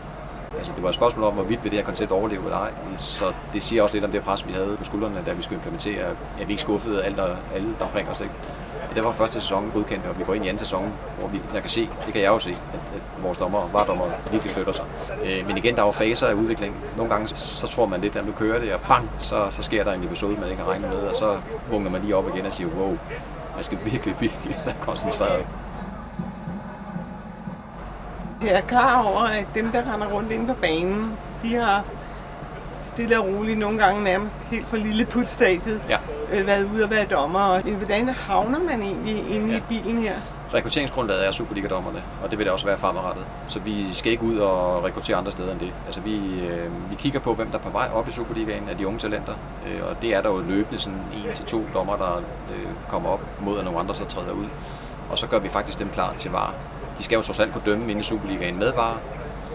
Altså, 0.56 0.72
det 0.74 0.82
var 0.82 0.88
et 0.88 0.94
spørgsmål 0.94 1.24
om, 1.24 1.34
hvorvidt 1.34 1.64
vil 1.64 1.70
det 1.70 1.78
her 1.78 1.84
koncept 1.84 2.12
overleve 2.12 2.44
eller 2.44 2.58
ej. 2.58 2.70
Så 2.96 3.24
det 3.52 3.62
siger 3.62 3.82
også 3.82 3.94
lidt 3.94 4.04
om 4.04 4.10
det 4.12 4.22
pres, 4.22 4.46
vi 4.46 4.52
havde 4.52 4.76
på 4.78 4.84
skuldrene, 4.84 5.22
da 5.26 5.32
vi 5.32 5.42
skulle 5.42 5.56
implementere, 5.56 6.04
at 6.40 6.48
vi 6.48 6.52
ikke 6.52 6.62
skuffede 6.62 7.04
alt 7.04 7.20
og 7.20 7.36
alle 7.54 7.68
der 7.78 7.84
omkring 7.84 8.08
os. 8.08 8.20
Ikke? 8.20 8.34
Det 8.94 9.04
var 9.04 9.12
første 9.12 9.40
sæson 9.40 9.70
godkendt, 9.74 10.06
og 10.06 10.18
vi 10.18 10.24
går 10.24 10.34
ind 10.34 10.44
i 10.44 10.48
anden 10.48 10.58
sæson, 10.58 10.92
hvor 11.18 11.28
vi, 11.28 11.40
jeg 11.54 11.60
kan 11.60 11.70
se, 11.70 11.88
det 12.06 12.12
kan 12.12 12.22
jeg 12.22 12.28
jo 12.28 12.38
se, 12.38 12.50
at, 12.50 12.80
at 12.94 13.22
vores 13.22 13.38
dommer, 13.38 13.68
vardommer 13.72 14.04
virkelig 14.30 14.52
flytter 14.52 14.72
sig. 14.72 14.84
Øh, 15.24 15.46
men 15.46 15.56
igen, 15.56 15.76
der 15.76 15.82
var 15.82 15.92
faser 15.92 16.26
af 16.26 16.34
udvikling. 16.34 16.76
Nogle 16.96 17.12
gange 17.12 17.28
så 17.28 17.66
tror 17.66 17.86
man 17.86 18.00
lidt, 18.00 18.16
at 18.16 18.26
nu 18.26 18.32
kører 18.32 18.58
det, 18.58 18.74
og 18.74 18.80
bang, 18.80 19.10
så, 19.18 19.46
så 19.50 19.62
sker 19.62 19.84
der 19.84 19.92
en 19.92 20.04
episode, 20.04 20.36
man 20.40 20.50
ikke 20.50 20.62
har 20.62 20.70
regnet 20.70 20.90
med, 20.90 20.98
og 20.98 21.14
så 21.14 21.36
vågner 21.70 21.90
man 21.90 22.02
lige 22.02 22.16
op 22.16 22.24
igen 22.34 22.46
og 22.46 22.52
siger, 22.52 22.68
wow, 22.78 22.98
man 23.54 23.64
skal 23.64 23.78
virkelig, 23.84 24.16
virkelig 24.20 24.60
være 24.64 24.74
koncentreret. 24.80 25.46
Jeg 28.44 28.52
er 28.52 28.60
klar 28.60 29.02
over, 29.02 29.20
at 29.20 29.46
dem, 29.54 29.70
der 29.72 29.94
render 29.94 30.06
rundt 30.06 30.32
inde 30.32 30.46
på 30.46 30.54
banen, 30.60 31.12
de 31.42 31.54
har 31.54 31.84
stille 32.80 33.20
og 33.20 33.26
roligt, 33.26 33.58
nogle 33.58 33.78
gange 33.78 34.04
nærmest 34.04 34.34
helt 34.50 34.66
for 34.66 34.76
lille 34.76 35.04
putstadiet, 35.04 35.82
ja. 35.88 35.98
øh, 36.32 36.46
været 36.46 36.68
ude 36.74 36.84
og 36.84 36.90
være 36.90 37.04
dommer. 37.04 37.60
Hvordan 37.60 38.08
havner 38.08 38.58
man 38.58 38.82
egentlig 38.82 39.30
inde 39.30 39.50
ja. 39.50 39.56
i 39.56 39.62
bilen 39.68 39.98
her? 39.98 40.12
Rekrutteringsgrundlaget 40.54 41.26
er 41.26 41.30
Superliga-dommerne, 41.30 42.02
og 42.22 42.30
det 42.30 42.38
vil 42.38 42.44
det 42.44 42.52
også 42.52 42.66
være 42.66 42.78
fremadrettet. 42.78 43.24
Så 43.46 43.58
vi 43.58 43.94
skal 43.94 44.12
ikke 44.12 44.24
ud 44.24 44.38
og 44.38 44.84
rekruttere 44.84 45.16
andre 45.16 45.32
steder 45.32 45.52
end 45.52 45.60
det. 45.60 45.72
Altså 45.86 46.00
vi, 46.00 46.16
øh, 46.48 46.90
vi 46.90 46.94
kigger 46.94 47.20
på, 47.20 47.34
hvem 47.34 47.46
der 47.46 47.58
er 47.58 47.62
på 47.62 47.70
vej 47.70 47.88
op 47.94 48.08
i 48.08 48.12
Superligaen 48.12 48.68
af 48.68 48.76
de 48.76 48.86
unge 48.86 48.98
talenter, 48.98 49.34
øh, 49.66 49.88
og 49.90 50.02
det 50.02 50.14
er 50.14 50.22
der 50.22 50.30
jo 50.30 50.38
løbende 50.48 50.80
sådan 50.80 50.98
en 50.98 51.34
til 51.34 51.44
to 51.44 51.62
dommer, 51.74 51.96
der 51.96 52.16
øh, 52.50 52.68
kommer 52.88 53.10
op 53.10 53.20
mod, 53.40 53.58
at 53.58 53.64
nogle 53.64 53.80
andre 53.80 53.94
så 53.94 54.04
træder 54.04 54.32
ud. 54.32 54.46
Og 55.10 55.18
så 55.18 55.26
gør 55.26 55.38
vi 55.38 55.48
faktisk 55.48 55.78
dem 55.78 55.88
klar 55.88 56.14
til 56.18 56.30
var 56.30 56.54
de 56.98 57.02
skal 57.02 57.16
jo 57.16 57.22
trods 57.22 57.40
alt 57.40 57.52
kunne 57.52 57.62
dømme 57.66 57.84
inden 57.84 58.00
i 58.00 58.02
Superligaen 58.02 58.58
med 58.58 58.72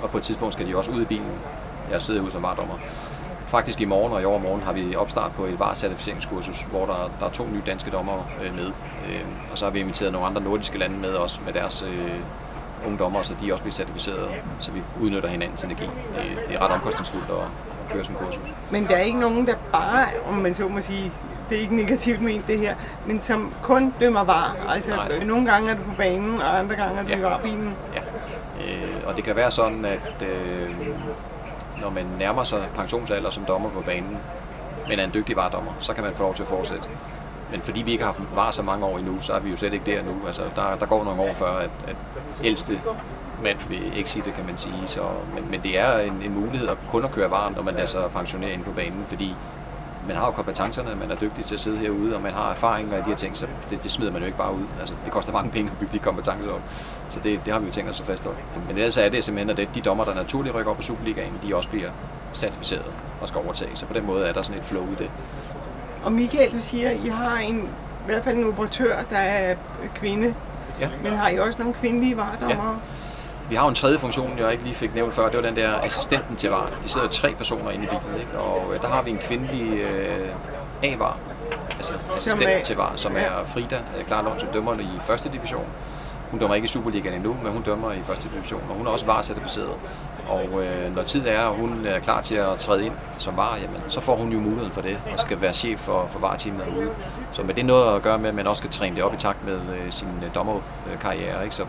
og 0.01 0.09
på 0.09 0.17
et 0.17 0.23
tidspunkt 0.23 0.53
skal 0.53 0.67
de 0.67 0.77
også 0.77 0.91
ud 0.91 1.01
i 1.01 1.05
bilen. 1.05 1.31
Jeg 1.91 2.01
sidder 2.01 2.21
ude 2.21 2.31
som 2.31 2.43
vardommer. 2.43 2.73
faktisk 3.47 3.81
i 3.81 3.85
morgen 3.85 4.13
og 4.13 4.21
i 4.21 4.25
overmorgen 4.25 4.61
har 4.61 4.73
vi 4.73 4.95
opstart 4.95 5.31
på 5.31 5.45
et 5.45 5.59
VAR-certificeringskursus, 5.59 6.61
hvor 6.63 6.85
der, 6.85 7.11
der 7.19 7.25
er 7.25 7.29
to 7.29 7.47
nye 7.47 7.61
danske 7.65 7.91
dommer 7.91 8.29
øh, 8.43 8.55
med. 8.55 8.67
Øh, 8.67 9.25
og 9.51 9.57
så 9.57 9.65
har 9.65 9.71
vi 9.71 9.79
inviteret 9.79 10.11
nogle 10.11 10.27
andre 10.27 10.41
nordiske 10.41 10.77
lande 10.77 10.97
med 10.97 11.09
også 11.09 11.39
med 11.45 11.53
deres 11.53 11.81
øh, 11.81 12.19
unge 12.85 12.97
dommer, 12.97 13.23
så 13.23 13.35
de 13.41 13.53
også 13.53 13.63
bliver 13.63 13.73
certificeret, 13.73 14.29
så 14.59 14.71
vi 14.71 14.81
udnytter 15.01 15.29
hinandens 15.29 15.63
energi. 15.63 15.85
Det, 16.15 16.23
det 16.47 16.55
er 16.55 16.61
ret 16.61 16.71
omkostningsfuldt 16.71 17.29
at, 17.29 17.37
at 17.37 17.93
køre 17.93 18.03
sådan 18.03 18.17
kursus. 18.25 18.53
Men 18.71 18.87
der 18.87 18.95
er 18.95 19.01
ikke 19.01 19.19
nogen, 19.19 19.47
der 19.47 19.55
bare, 19.71 20.05
om 20.27 20.33
man 20.33 20.55
så 20.55 20.67
må 20.67 20.81
sige, 20.81 21.11
det 21.49 21.57
er 21.57 21.61
ikke 21.61 21.75
negativt 21.75 22.21
ment 22.21 22.47
det 22.47 22.59
her, 22.59 22.75
men 23.05 23.19
som 23.19 23.53
kun 23.63 23.93
dømmer 23.99 24.23
var. 24.23 24.55
Altså 24.69 24.95
Nej. 24.95 25.23
nogle 25.23 25.51
gange 25.51 25.71
er 25.71 25.75
du 25.75 25.83
på 25.83 25.95
banen, 25.97 26.41
og 26.41 26.59
andre 26.59 26.75
gange 26.75 26.99
er 26.99 27.03
du 27.03 27.09
ja. 27.09 27.17
i 27.17 27.23
varbilen. 27.23 27.75
Ja, 27.95 28.01
øh, 28.65 29.07
og 29.07 29.15
det 29.15 29.23
kan 29.23 29.35
være 29.35 29.51
sådan, 29.51 29.85
at 29.85 30.15
øh, 30.21 30.69
når 31.81 31.89
man 31.89 32.05
nærmer 32.19 32.43
sig 32.43 32.63
pensionsalder 32.75 33.29
som 33.29 33.45
dommer 33.45 33.69
på 33.69 33.81
banen, 33.81 34.17
men 34.89 34.99
er 34.99 35.03
en 35.03 35.11
dygtig 35.13 35.35
vardommer, 35.35 35.71
så 35.79 35.93
kan 35.93 36.03
man 36.03 36.13
få 36.13 36.23
lov 36.23 36.35
til 36.35 36.43
at 36.43 36.49
fortsætte. 36.49 36.89
Men 37.51 37.61
fordi 37.61 37.81
vi 37.81 37.91
ikke 37.91 38.03
har 38.03 38.11
haft 38.11 38.35
var 38.35 38.51
så 38.51 38.61
mange 38.61 38.85
år 38.85 38.97
endnu, 38.97 39.21
så 39.21 39.33
er 39.33 39.39
vi 39.39 39.49
jo 39.49 39.57
slet 39.57 39.73
ikke 39.73 39.95
der 39.95 40.03
nu. 40.03 40.27
Altså, 40.27 40.41
der, 40.55 40.75
der 40.79 40.85
går 40.85 41.03
nogle 41.03 41.21
år 41.21 41.33
før, 41.33 41.57
at, 41.57 41.69
at 41.87 41.95
ældste 42.43 42.79
mand 43.43 43.57
vil 43.69 43.99
exite, 43.99 44.31
kan 44.31 44.45
man 44.45 44.57
sige. 44.57 44.81
Så, 44.85 45.01
men, 45.35 45.51
men 45.51 45.61
det 45.63 45.79
er 45.79 45.97
en, 45.99 46.21
en 46.23 46.33
mulighed 46.33 46.67
at 46.67 46.77
kun 46.91 47.03
at 47.03 47.11
køre 47.11 47.31
varmt, 47.31 47.55
når 47.55 47.63
man 47.63 47.73
lader 47.73 47.87
sig 47.87 48.11
pensionere 48.13 48.51
ind 48.51 48.63
på 48.63 48.71
banen, 48.71 49.05
fordi 49.07 49.35
man 50.07 50.15
har 50.15 50.25
jo 50.25 50.31
kompetencerne, 50.31 50.95
man 50.95 51.11
er 51.11 51.15
dygtig 51.15 51.45
til 51.45 51.55
at 51.55 51.61
sidde 51.61 51.77
herude, 51.77 52.15
og 52.15 52.21
man 52.21 52.33
har 52.33 52.51
erfaring 52.51 52.93
og 52.93 52.97
de 52.97 53.03
her 53.03 53.15
ting, 53.15 53.37
så 53.37 53.47
det, 53.69 53.83
det 53.83 53.91
smider 53.91 54.11
man 54.11 54.21
jo 54.21 54.25
ikke 54.25 54.37
bare 54.37 54.53
ud. 54.53 54.63
Altså, 54.79 54.93
det 55.05 55.13
koster 55.13 55.33
mange 55.33 55.51
penge 55.51 55.71
at 55.71 55.77
bygge 55.77 55.93
de 55.93 55.99
kompetencer 55.99 56.51
op. 56.51 56.61
Så 57.09 57.19
det, 57.23 57.39
det 57.45 57.53
har 57.53 57.59
vi 57.59 57.65
jo 57.65 57.71
tænkt 57.71 57.89
os 57.91 57.99
at 57.99 58.05
fastholde. 58.05 58.37
Men 58.67 58.77
ellers 58.77 58.97
er 58.97 59.09
det 59.09 59.23
simpelthen, 59.23 59.49
at 59.49 59.57
det, 59.57 59.69
de 59.75 59.81
dommer, 59.81 60.03
der 60.03 60.13
naturligt 60.13 60.55
rykker 60.55 60.71
op 60.71 60.77
på 60.77 60.83
Superligaen, 60.83 61.33
de 61.43 61.55
også 61.55 61.69
bliver 61.69 61.89
certificeret 62.33 62.85
og 63.21 63.27
skal 63.27 63.41
overtage. 63.41 63.71
Så 63.75 63.85
på 63.85 63.93
den 63.93 64.05
måde 64.05 64.27
er 64.27 64.33
der 64.33 64.41
sådan 64.41 64.61
et 64.61 64.65
flow 64.65 64.83
i 64.83 64.95
det. 64.99 65.09
Og 66.03 66.11
Michael, 66.11 66.51
du 66.51 66.59
siger, 66.59 66.89
at 66.89 66.97
I 67.05 67.07
har 67.07 67.37
en, 67.37 67.57
i 67.57 68.05
hvert 68.05 68.23
fald 68.23 68.37
en 68.37 68.47
operatør, 68.47 68.97
der 69.09 69.17
er 69.17 69.55
kvinde. 69.95 70.33
Ja. 70.79 70.89
Men 71.03 71.13
har 71.13 71.29
I 71.29 71.39
også 71.39 71.59
nogle 71.59 71.73
kvindelige 71.73 72.17
vardommere? 72.17 72.71
Ja. 72.71 72.98
Vi 73.49 73.55
har 73.55 73.63
jo 73.63 73.69
en 73.69 73.75
tredje 73.75 73.97
funktion, 73.97 74.39
jeg 74.39 74.51
ikke 74.51 74.63
lige 74.63 74.75
fik 74.75 74.95
nævnt 74.95 75.13
før, 75.13 75.29
det 75.29 75.35
var 75.35 75.41
den 75.41 75.55
der 75.55 75.81
assistenten 75.81 76.35
til 76.35 76.49
var. 76.49 76.69
De 76.83 76.89
sidder 76.89 77.07
jo 77.07 77.11
tre 77.11 77.33
personer 77.33 77.71
inde 77.71 77.83
i 77.83 77.87
bilen, 77.87 78.19
ikke? 78.19 78.39
og 78.39 78.75
øh, 78.75 78.81
der 78.81 78.87
har 78.87 79.01
vi 79.01 79.11
en 79.11 79.17
kvindelig 79.17 79.79
øh, 79.79 80.29
A-var, 80.83 81.17
altså 81.75 81.93
assistent 82.15 82.63
til 82.63 82.75
var, 82.75 82.93
som 82.95 83.15
er 83.17 83.45
Frida 83.45 83.79
øh, 83.97 84.05
Klarlund, 84.05 84.39
som 84.39 84.49
dømmer 84.53 84.73
i 84.73 84.99
første 84.99 85.29
division. 85.29 85.65
Hun 86.31 86.39
dømmer 86.39 86.55
ikke 86.55 86.65
i 86.65 86.67
Superligaen 86.67 87.15
endnu, 87.15 87.37
men 87.43 87.51
hun 87.51 87.61
dømmer 87.61 87.91
i 87.91 88.01
første 88.03 88.29
division, 88.35 88.63
og 88.69 88.75
hun 88.75 88.87
er 88.87 88.91
også 88.91 89.05
varecertificeret. 89.05 89.69
Og 90.29 90.45
øh, 90.63 90.95
når 90.95 91.03
tid 91.03 91.27
er, 91.27 91.41
og 91.41 91.55
hun 91.55 91.85
er 91.85 91.99
klar 91.99 92.21
til 92.21 92.35
at 92.35 92.57
træde 92.57 92.85
ind 92.85 92.93
som 93.17 93.37
var, 93.37 93.57
jamen, 93.61 93.81
så 93.87 93.99
får 93.99 94.15
hun 94.15 94.31
jo 94.31 94.39
muligheden 94.39 94.71
for 94.71 94.81
det, 94.81 94.97
og 95.13 95.19
skal 95.19 95.41
være 95.41 95.53
chef 95.53 95.79
for, 95.79 96.07
for 96.11 96.19
vareteamet 96.19 96.65
derude. 96.65 96.89
Så 97.31 97.43
med 97.43 97.53
det 97.53 97.65
noget 97.65 97.95
at 97.95 98.01
gøre 98.01 98.17
med, 98.17 98.29
at 98.29 98.35
man 98.35 98.47
også 98.47 98.61
skal 98.61 98.71
træne 98.71 98.95
det 98.95 99.03
op 99.03 99.13
i 99.13 99.17
takt 99.17 99.45
med 99.45 99.53
øh, 99.55 99.91
sin 99.91 100.07
øh, 100.23 100.35
dommerkarriere. 100.35 101.43
Ikke? 101.43 101.55
Så 101.55 101.65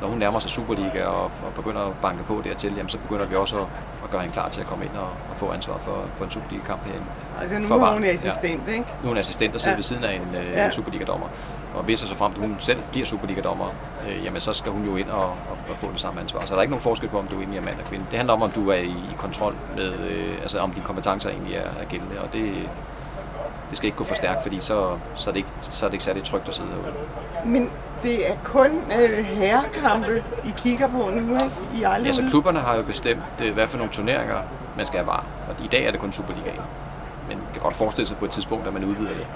når 0.00 0.08
hun 0.08 0.18
nærmer 0.18 0.40
sig 0.40 0.50
Superliga 0.50 1.04
og, 1.04 1.24
og 1.24 1.52
begynder 1.56 1.80
at 1.80 1.92
banke 2.02 2.22
på 2.24 2.42
dertil, 2.44 2.74
jamen, 2.76 2.88
så 2.88 2.98
begynder 2.98 3.26
vi 3.26 3.34
også 3.36 3.56
at, 3.56 3.66
at 4.04 4.10
gøre 4.10 4.20
hende 4.20 4.32
klar 4.32 4.48
til 4.48 4.60
at 4.60 4.66
komme 4.66 4.84
ind 4.84 4.96
og, 4.96 5.08
og 5.30 5.36
få 5.36 5.52
ansvar 5.52 5.78
for, 5.78 6.04
for 6.16 6.24
en 6.24 6.30
Superliga-kamp 6.30 6.84
herinde. 6.84 7.06
Altså 7.40 7.58
nu 7.58 7.74
er 7.74 7.92
hun 7.92 8.04
assistent, 8.04 8.62
ja. 8.66 8.72
ikke? 8.72 8.86
Nu 9.02 9.04
er 9.04 9.08
hun 9.08 9.18
assistent 9.18 9.54
og 9.54 9.60
sidder 9.60 9.74
ja. 9.74 9.76
ved 9.76 9.82
siden 9.82 10.04
af 10.04 10.14
en, 10.14 10.34
øh, 10.34 10.52
ja. 10.52 10.66
en 10.66 10.72
Superliga-dommer. 10.72 11.26
Og 11.74 11.82
hvis 11.82 11.98
så 11.98 12.14
frem, 12.14 12.32
at 12.32 12.38
hun 12.38 12.56
selv 12.58 12.78
bliver 12.90 13.06
Superliga-dommer, 13.06 13.66
øh, 14.08 14.24
jamen 14.24 14.40
så 14.40 14.52
skal 14.52 14.72
hun 14.72 14.84
jo 14.84 14.96
ind 14.96 15.10
og, 15.10 15.24
og, 15.24 15.58
og 15.70 15.76
få 15.76 15.92
det 15.92 16.00
samme 16.00 16.20
ansvar. 16.20 16.40
Så 16.40 16.54
der 16.54 16.58
er 16.58 16.62
ikke 16.62 16.72
nogen 16.72 16.82
forskel 16.82 17.08
på, 17.08 17.18
om 17.18 17.26
du 17.26 17.34
er 17.34 17.38
egentlig 17.38 17.62
mand 17.62 17.74
eller 17.74 17.88
kvinde. 17.88 18.04
Det 18.10 18.16
handler 18.16 18.34
om, 18.34 18.42
om 18.42 18.50
du 18.50 18.70
er 18.70 18.76
i, 18.76 18.88
i 18.88 19.14
kontrol 19.18 19.54
med, 19.76 19.92
øh, 19.92 20.34
altså 20.42 20.58
om 20.58 20.70
dine 20.70 20.84
kompetencer 20.84 21.30
egentlig 21.30 21.54
er, 21.54 21.68
er 21.80 21.84
gældende. 21.88 22.20
Og 22.20 22.32
det, 22.32 22.52
det 23.70 23.76
skal 23.76 23.86
ikke 23.86 23.98
gå 23.98 24.04
for 24.04 24.14
stærkt, 24.14 24.42
fordi 24.42 24.60
så, 24.60 24.96
så, 25.16 25.30
er 25.30 25.32
det 25.32 25.38
ikke, 25.38 25.50
så 25.60 25.86
er 25.86 25.88
det 25.88 25.94
ikke 25.94 26.04
særlig 26.04 26.24
trygt 26.24 26.48
at 26.48 26.54
sidde 26.54 26.68
herude. 26.68 26.94
Men 27.44 27.70
det 28.02 28.30
er 28.30 28.34
kun 28.44 28.70
øh, 29.00 29.24
herrekampe, 29.24 30.24
I 30.44 30.52
kigger 30.56 30.88
på 30.88 31.10
nu, 31.14 31.34
ikke? 31.34 31.50
I 31.74 31.82
aldrig 31.82 32.06
ja, 32.06 32.12
så 32.12 32.22
klubberne 32.30 32.58
har 32.58 32.76
jo 32.76 32.82
bestemt, 32.82 33.22
øh, 33.44 33.54
hvad 33.54 33.66
for 33.68 33.76
nogle 33.76 33.92
turneringer 33.92 34.36
man 34.76 34.86
skal 34.86 34.98
have 34.98 35.06
var. 35.06 35.24
Og 35.48 35.64
i 35.64 35.68
dag 35.68 35.84
er 35.86 35.90
det 35.90 36.00
kun 36.00 36.12
Superligaen. 36.12 36.60
Men 37.28 37.38
det 37.38 37.46
kan 37.52 37.62
godt 37.62 37.76
forestille 37.76 38.08
sig 38.08 38.16
på 38.16 38.24
et 38.24 38.30
tidspunkt, 38.30 38.66
at 38.66 38.72
man 38.72 38.84
udvider 38.84 39.10
det. 39.10 39.26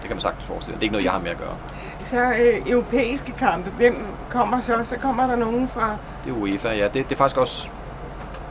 Det 0.00 0.08
kan 0.08 0.16
man 0.16 0.20
sagtens 0.20 0.44
forestille. 0.46 0.74
Det 0.74 0.80
er 0.80 0.82
ikke 0.82 0.92
noget, 0.92 1.04
jeg 1.04 1.12
har 1.12 1.18
med 1.18 1.30
at 1.30 1.38
gøre. 1.38 1.56
Så 2.00 2.22
øh, 2.22 2.70
europæiske 2.70 3.32
kampe, 3.38 3.70
hvem 3.70 4.06
kommer 4.30 4.60
så? 4.60 4.80
Så 4.84 4.96
kommer 4.96 5.26
der 5.26 5.36
nogen 5.36 5.68
fra... 5.68 5.96
Det 6.24 6.30
er 6.32 6.36
UEFA, 6.36 6.68
ja. 6.68 6.84
Det, 6.84 6.94
det 6.94 7.12
er 7.12 7.16
faktisk 7.16 7.36
også... 7.36 7.64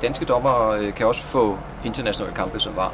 Danske 0.01 0.25
dommer 0.25 0.69
øh, 0.69 0.93
kan 0.93 1.07
også 1.07 1.21
få 1.21 1.57
internationale 1.85 2.35
kampe, 2.35 2.59
som 2.59 2.75
var. 2.75 2.91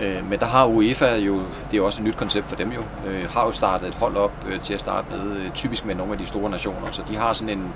Øh, 0.00 0.30
men 0.30 0.38
der 0.38 0.46
har 0.46 0.66
UEFA 0.66 1.16
jo, 1.16 1.40
det 1.70 1.78
er 1.78 1.82
også 1.82 2.02
et 2.02 2.06
nyt 2.06 2.16
koncept 2.16 2.46
for 2.46 2.56
dem 2.56 2.72
jo, 2.72 2.80
øh, 3.06 3.30
har 3.30 3.44
jo 3.44 3.50
startet 3.52 3.88
et 3.88 3.94
hold 3.94 4.16
op 4.16 4.32
øh, 4.48 4.60
til 4.60 4.74
at 4.74 4.80
starte 4.80 5.06
med, 5.10 5.36
øh, 5.36 5.50
typisk 5.50 5.84
med 5.84 5.94
nogle 5.94 6.12
af 6.12 6.18
de 6.18 6.26
store 6.26 6.50
nationer. 6.50 6.90
Så 6.90 7.02
de 7.08 7.16
har 7.16 7.32
sådan 7.32 7.58
en, 7.58 7.72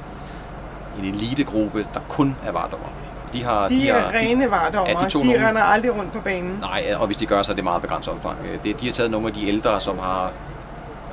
en 0.98 1.14
elitegruppe, 1.14 1.86
der 1.94 2.00
kun 2.08 2.36
er 2.46 2.52
vardommer. 2.52 2.88
De, 3.32 3.44
har, 3.44 3.68
de, 3.68 3.74
de 3.74 3.88
er 3.88 4.00
har, 4.00 4.12
rene 4.12 4.50
vardommer, 4.50 4.90
ja, 4.90 5.04
de, 5.04 5.10
de 5.10 5.24
nogle, 5.24 5.48
render 5.48 5.62
aldrig 5.62 5.96
rundt 5.96 6.12
på 6.12 6.20
banen. 6.20 6.58
Nej, 6.60 6.94
og 6.96 7.06
hvis 7.06 7.16
de 7.16 7.26
gør, 7.26 7.42
så 7.42 7.52
er 7.52 7.54
det 7.54 7.64
meget 7.64 7.82
begrænset 7.82 8.12
omfang. 8.12 8.36
Øh, 8.44 8.64
det, 8.64 8.80
de 8.80 8.86
har 8.86 8.92
taget 8.92 9.10
nogle 9.10 9.26
af 9.26 9.34
de 9.34 9.48
ældre, 9.48 9.80
som 9.80 9.98
har 9.98 10.30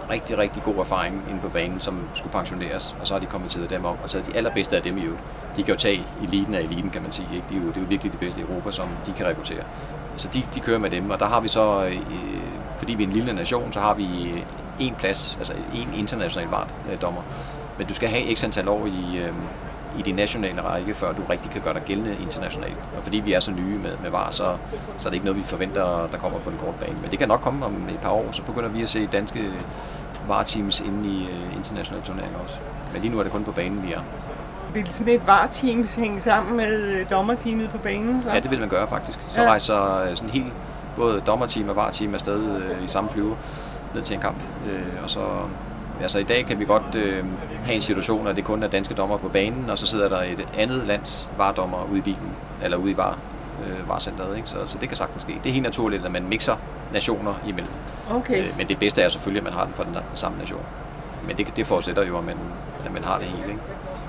rigtig, 0.10 0.38
rigtig 0.38 0.64
god 0.64 0.76
erfaring 0.76 1.24
inde 1.30 1.42
på 1.42 1.50
banen, 1.50 1.80
som 1.80 2.00
skulle 2.14 2.32
pensioneres, 2.34 2.96
og 3.02 3.08
så 3.08 3.14
har 3.14 3.20
de 3.20 3.26
kommet 3.26 3.52
til 3.52 3.70
dem 3.70 3.86
op 3.86 4.00
og 4.04 4.10
taget 4.10 4.28
de 4.28 4.38
allerbedste 4.38 4.76
af 4.76 4.82
dem 4.82 4.98
i 4.98 5.06
jo. 5.06 5.12
De 5.58 5.64
kan 5.64 5.74
jo 5.74 5.80
tage 5.80 6.04
eliten 6.24 6.54
af 6.54 6.60
eliten, 6.60 6.90
kan 6.90 7.02
man 7.02 7.12
sige. 7.12 7.28
Ikke? 7.34 7.46
De 7.50 7.56
er 7.56 7.60
jo, 7.60 7.68
det 7.68 7.76
er 7.76 7.82
jo 7.82 7.88
virkelig 7.90 8.14
de 8.14 8.18
bedste 8.18 8.42
i 8.42 8.44
Europa, 8.44 8.72
som 8.72 8.88
de 9.06 9.14
kan 9.18 9.26
rekruttere. 9.26 9.64
Så 10.18 10.28
de, 10.34 10.44
de 10.56 10.60
kører 10.60 10.80
med 10.80 10.90
dem, 10.90 11.10
og 11.10 11.20
der 11.20 11.26
har 11.26 11.40
vi 11.40 11.48
så, 11.48 11.86
øh, 11.86 12.00
fordi 12.78 12.94
vi 12.94 13.04
er 13.04 13.08
en 13.08 13.14
lille 13.14 13.34
nation, 13.34 13.74
så 13.74 13.80
har 13.80 13.94
vi 13.94 14.34
en 14.80 14.96
plads, 14.96 15.36
altså 15.38 15.54
en 15.76 15.90
international 15.96 16.48
vart 16.50 16.68
øh, 16.92 17.02
dommer. 17.02 17.22
Men 17.78 17.88
du 17.88 17.94
skal 17.94 18.10
have 18.10 18.36
x 18.36 18.44
antal 18.44 18.68
år 18.68 18.86
i, 18.86 19.18
øh, 19.18 19.34
i 20.00 20.02
de 20.02 20.12
nationale 20.12 20.62
række, 20.62 20.94
før 20.94 21.14
du 21.14 21.22
rigtig 21.30 21.52
kan 21.52 21.62
gøre 21.62 21.74
dig 21.74 21.82
gældende 21.86 22.18
internationalt. 22.22 22.78
Og 22.98 23.04
fordi 23.04 23.18
vi 23.18 23.34
er 23.34 23.40
så 23.40 23.52
nye 23.52 23.78
med, 23.78 23.98
med 24.04 24.10
VAR, 24.10 24.32
så, 24.32 24.58
så 25.00 25.08
er 25.08 25.10
det 25.10 25.14
ikke 25.14 25.26
noget, 25.26 25.40
vi 25.40 25.44
forventer, 25.44 26.08
der 26.12 26.18
kommer 26.18 26.40
på 26.40 26.50
en 26.50 26.58
kort 26.58 26.76
bane. 26.76 26.98
Men 27.02 27.12
det 27.12 27.20
kan 27.20 27.28
nok 27.28 27.40
komme 27.42 27.66
om 27.66 27.90
et 27.90 28.00
par 28.00 28.12
år, 28.12 28.32
så 28.32 28.42
begynder 28.42 28.70
vi 28.70 28.82
at 28.82 28.90
se 28.90 29.08
danske 29.08 29.52
VAR-teams 30.28 30.80
inde 30.80 31.10
i 31.10 31.24
øh, 31.24 31.58
internationale 31.58 32.06
turneringer 32.06 32.40
også. 32.40 32.56
Men 32.94 33.02
lige 33.02 33.12
nu 33.12 33.20
er 33.20 33.24
det 33.24 33.32
kun 33.32 33.44
på 33.44 33.52
banen, 33.52 33.84
vi 33.84 33.94
er. 33.94 34.02
Vil 34.76 34.88
sådan 34.92 35.14
et 35.14 35.28
VAR-team 35.28 35.88
hænge 35.98 36.22
sammen 36.22 36.58
med 36.58 36.82
øh, 36.82 37.10
dommerteamet 37.12 37.70
på 37.70 37.78
banen? 37.78 38.24
Så? 38.24 38.30
Ja, 38.30 38.40
det 38.40 38.52
vil 38.52 38.60
man 38.60 38.70
gøre 38.70 38.88
faktisk. 38.88 39.20
Så 39.30 39.42
ja. 39.42 39.48
rejser 39.48 40.02
øh, 40.02 40.16
sådan 40.16 40.30
helt 40.30 40.54
både 40.98 41.22
dommerteam 41.28 41.70
og 41.70 41.76
VAR-team 41.76 42.14
afsted 42.14 42.42
uh, 42.42 42.86
i 42.86 42.88
samme 42.88 43.10
flyve 43.10 43.38
ned 43.94 44.02
til 44.02 44.14
en 44.16 44.22
kamp. 44.22 44.38
Uh, 44.66 45.04
og 45.04 45.10
så 45.10 45.20
altså 46.02 46.20
i 46.20 46.24
dag 46.24 46.46
kan 46.46 46.60
vi 46.60 46.66
godt 46.66 46.96
øh, 46.96 47.26
have 47.66 47.76
en 47.76 47.82
situation, 47.82 48.28
at 48.28 48.36
det 48.36 48.44
kun 48.44 48.64
er 48.64 48.68
danske 48.68 48.94
dommer 48.94 49.18
på 49.18 49.28
banen, 49.28 49.70
og 49.70 49.78
så 49.78 49.88
sidder 49.88 50.10
der 50.10 50.22
et 50.22 50.48
andet 50.58 50.88
lands 50.88 51.30
vardommer 51.38 51.88
ude 51.92 51.98
i 51.98 52.02
bilen, 52.02 52.36
eller 52.64 52.78
ude 52.78 52.92
i 52.92 52.98
var, 52.98 53.18
øh, 53.68 53.90
varcenteret. 53.90 54.38
Ikke? 54.38 54.50
Så, 54.50 54.58
så 54.68 54.78
det 54.82 54.90
kan 54.90 54.98
sagtens 54.98 55.22
ske. 55.22 55.40
Det 55.44 55.50
er 55.50 55.54
helt 55.54 55.64
naturligt, 55.64 56.06
at 56.06 56.12
man 56.12 56.28
mixer 56.28 56.56
nationer 56.94 57.34
imellem. 57.48 57.74
Okay. 58.12 58.44
Øh, 58.44 58.58
men 58.58 58.68
det 58.68 58.80
bedste 58.80 59.02
er 59.02 59.10
selvfølgelig, 59.10 59.40
at 59.40 59.44
man 59.44 59.54
har 59.54 59.66
den 59.66 59.74
for 59.74 59.84
den, 59.84 59.94
den 59.94 60.02
samme 60.14 60.38
nation. 60.38 60.62
Men 61.28 61.38
det, 61.38 61.48
det 61.56 61.68
forudsætter 61.68 62.04
jo, 62.04 62.18
at 62.18 62.24
man, 62.24 62.38
at 62.86 62.94
man 62.94 63.04
har 63.04 63.18
det 63.18 63.28
hele. 63.28 63.48
Ikke? 63.48 63.62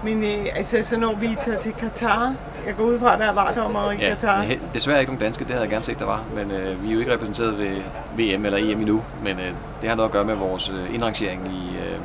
Men 0.05 0.25
øh, 0.25 0.47
altså, 0.57 0.79
så 0.83 0.97
når 0.97 1.15
vi 1.15 1.37
tager 1.45 1.59
til 1.59 1.73
Katar, 1.73 2.35
jeg 2.67 2.77
går 2.77 2.85
ud 2.85 2.99
fra, 2.99 3.13
at 3.13 3.19
der 3.21 3.27
er 3.27 3.33
vardommer 3.33 3.91
i 3.91 3.97
ja, 3.97 4.09
Katar. 4.09 4.45
desværre 4.75 5.01
ikke 5.01 5.13
nogen 5.13 5.23
danske, 5.25 5.45
det 5.45 5.51
havde 5.51 5.63
jeg 5.63 5.71
gerne 5.71 5.85
set, 5.85 5.99
der 5.99 6.05
var. 6.05 6.23
Men 6.35 6.51
øh, 6.51 6.83
vi 6.83 6.89
er 6.89 6.93
jo 6.93 6.99
ikke 6.99 7.13
repræsenteret 7.13 7.59
ved 7.59 7.77
VM 8.17 8.45
eller 8.45 8.59
EM 8.59 8.81
endnu. 8.81 9.03
Men 9.23 9.39
øh, 9.39 9.53
det 9.81 9.89
har 9.89 9.97
noget 9.97 10.09
at 10.09 10.13
gøre 10.13 10.25
med 10.25 10.35
vores 10.35 10.69
øh, 10.69 10.95
indrangering 10.95 11.47
i, 11.47 11.77
øh, 11.77 12.01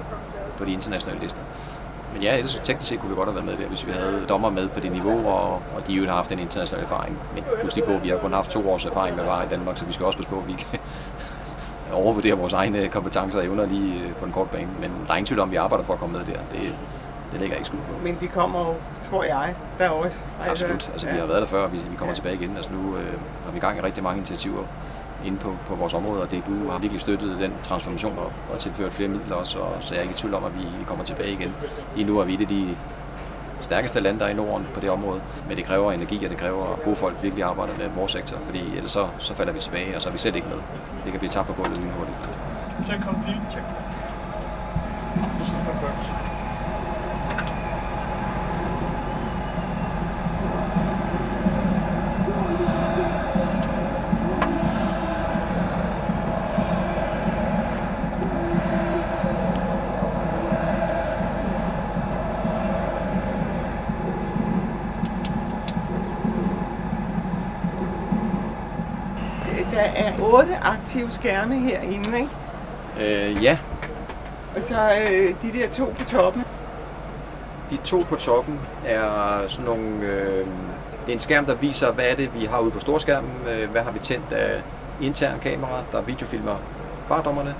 på 0.58 0.66
de 0.66 0.72
internationale 0.74 1.22
lister. 1.22 1.42
Men 2.14 2.24
ja, 2.24 2.36
ellers 2.36 2.62
teknisk 2.64 2.90
set 2.90 3.00
kunne 3.00 3.10
vi 3.10 3.16
godt 3.16 3.28
have 3.28 3.36
været 3.36 3.46
med 3.46 3.58
der, 3.58 3.70
hvis 3.70 3.88
vi 3.88 3.92
havde 3.92 4.26
dommer 4.30 4.50
med 4.50 4.68
på 4.68 4.80
det 4.80 4.92
niveau, 4.92 5.28
og, 5.28 5.54
og 5.54 5.88
de 5.88 5.94
jo 5.94 6.06
har 6.06 6.14
haft 6.14 6.32
en 6.32 6.40
international 6.40 6.86
erfaring. 6.86 7.20
Men 7.36 7.44
husk 7.64 7.76
lige 7.76 7.86
på, 7.86 7.94
at 7.94 8.04
vi 8.04 8.10
har 8.10 8.18
kun 8.18 8.34
haft 8.34 8.52
to 8.52 8.70
års 8.72 8.86
erfaring 8.86 9.16
med 9.16 9.24
VAR 9.24 9.44
i 9.44 9.48
Danmark, 9.50 9.78
så 9.78 9.86
vi 9.86 9.94
skal 9.94 10.06
også 10.06 10.18
passe 10.18 10.30
på, 10.30 10.38
at 10.38 10.48
vi 10.48 10.54
kan 10.54 10.80
overvurdere 12.04 12.34
vores 12.38 12.54
egne 12.54 12.88
kompetencer 12.88 13.38
og 13.40 13.46
evner 13.46 13.66
lige 13.66 13.94
øh, 13.94 14.14
på 14.14 14.26
en 14.26 14.32
kort 14.32 14.50
bane. 14.50 14.68
Men 14.80 14.92
der 15.08 15.14
er 15.14 15.18
ingen 15.18 15.26
tvivl 15.26 15.40
om, 15.40 15.50
at 15.50 15.52
vi 15.52 15.58
arbejder 15.58 15.86
for 15.86 15.94
at 15.94 16.00
komme 16.00 16.18
med 16.18 16.26
der. 16.26 16.40
Det, 16.52 16.76
det 17.32 17.40
ligger 17.40 17.56
ikke 17.56 17.68
skud 17.68 17.80
på. 17.80 18.04
Men 18.04 18.18
de 18.22 18.28
kommer 18.28 18.60
jo, 18.60 18.76
tror 19.10 19.24
jeg, 19.24 19.56
der 19.80 19.90
også. 19.90 20.20
Absolut. 20.50 20.90
Altså, 20.94 21.08
ja. 21.08 21.14
vi 21.14 21.20
har 21.20 21.26
været 21.28 21.42
der 21.42 21.48
før, 21.48 21.64
og 21.64 21.74
vi, 21.74 21.78
vi 21.78 21.96
kommer 21.96 22.12
ja. 22.12 22.16
tilbage 22.16 22.36
igen. 22.36 22.58
Altså, 22.58 22.72
nu 22.72 22.98
øh, 22.98 23.14
har 23.46 23.52
vi 23.52 23.58
i 23.58 23.60
gang 23.60 23.78
i 23.78 23.82
rigtig 23.82 24.04
mange 24.04 24.18
initiativer 24.18 24.64
inde 25.26 25.38
på, 25.38 25.56
på 25.68 25.76
vores 25.76 25.94
område, 25.94 26.22
og 26.22 26.28
DBU 26.32 26.70
har 26.70 26.78
virkelig 26.80 27.02
støttet 27.02 27.40
den 27.40 27.54
transformation 27.64 28.18
og, 28.18 28.32
og 28.54 28.60
tilført 28.60 28.92
flere 28.92 29.10
midler 29.10 29.36
også, 29.36 29.60
og, 29.60 29.78
så 29.82 29.94
jeg 29.94 30.00
er 30.00 30.02
ikke 30.02 30.14
i 30.14 30.18
tvivl 30.18 30.34
om, 30.34 30.44
at 30.44 30.56
vi, 30.56 30.64
vi 30.80 30.84
kommer 30.86 31.04
tilbage 31.04 31.32
igen. 31.32 31.56
Lige 31.96 32.08
nu 32.08 32.20
er 32.20 32.24
vi 32.24 32.34
et 32.34 32.42
af 32.42 32.48
de 32.48 32.76
stærkeste 33.62 34.00
lande, 34.00 34.20
der 34.20 34.26
er 34.26 34.30
i 34.30 34.34
Norden 34.34 34.68
på 34.74 34.80
det 34.80 34.90
område, 34.90 35.22
men 35.48 35.58
det 35.58 35.66
kræver 35.66 35.92
energi, 35.92 36.26
og 36.26 36.32
det 36.32 36.38
kræver, 36.38 36.74
at 36.74 36.84
gode 36.84 36.96
folk 36.96 37.24
virkelig 37.24 37.44
arbejder 37.44 37.74
med 37.78 37.90
vores 37.90 38.12
sektor, 38.12 38.38
fordi 38.46 38.76
ellers 38.76 38.92
så, 38.92 39.08
så 39.20 39.34
falder 39.34 39.54
vi 39.54 39.60
tilbage, 39.60 39.96
og 39.96 40.02
så 40.02 40.10
er 40.10 40.14
vi 40.14 40.20
slet 40.20 40.36
ikke 40.36 40.48
med. 40.48 40.58
Det 41.04 41.12
kan 41.12 41.20
blive 41.20 41.32
tabt 41.32 41.48
på 41.48 41.54
gulvet 41.54 41.78
lynhurtigt. 41.78 42.18
Check 42.86 43.04
complete, 43.04 43.42
check. 43.52 43.66
This 45.38 45.48
is 45.48 45.54
perfect. 45.54 46.32
Der 69.72 69.80
er 69.80 70.18
otte 70.32 70.58
aktive 70.62 71.12
skærme 71.12 71.60
herinde, 71.60 72.20
ikke? 72.20 72.30
Øh, 73.00 73.44
ja. 73.44 73.58
Og 74.56 74.64
så 74.64 74.76
øh, 75.10 75.36
de 75.42 75.60
der 75.60 75.70
to 75.70 75.94
på 76.00 76.04
toppen. 76.12 76.44
De 77.70 77.78
to 77.78 78.06
på 78.10 78.16
toppen 78.16 78.60
er 78.86 79.42
sådan 79.48 79.66
nogle... 79.66 80.06
Øh, 80.06 80.46
det 81.06 81.10
er 81.10 81.14
en 81.14 81.20
skærm, 81.20 81.46
der 81.46 81.56
viser, 81.56 81.92
hvad 81.92 82.06
er 82.06 82.16
det, 82.16 82.40
vi 82.40 82.46
har 82.46 82.60
ude 82.60 82.72
på 82.72 82.80
storskærmen. 82.80 83.32
Øh, 83.50 83.70
hvad 83.70 83.82
har 83.82 83.92
vi 83.92 84.00
tændt 84.00 84.32
af 84.32 84.62
intern 85.02 85.40
kamera, 85.40 85.84
der 85.92 86.02
videofilmer 86.02 86.56
bardommerne. 87.10 87.56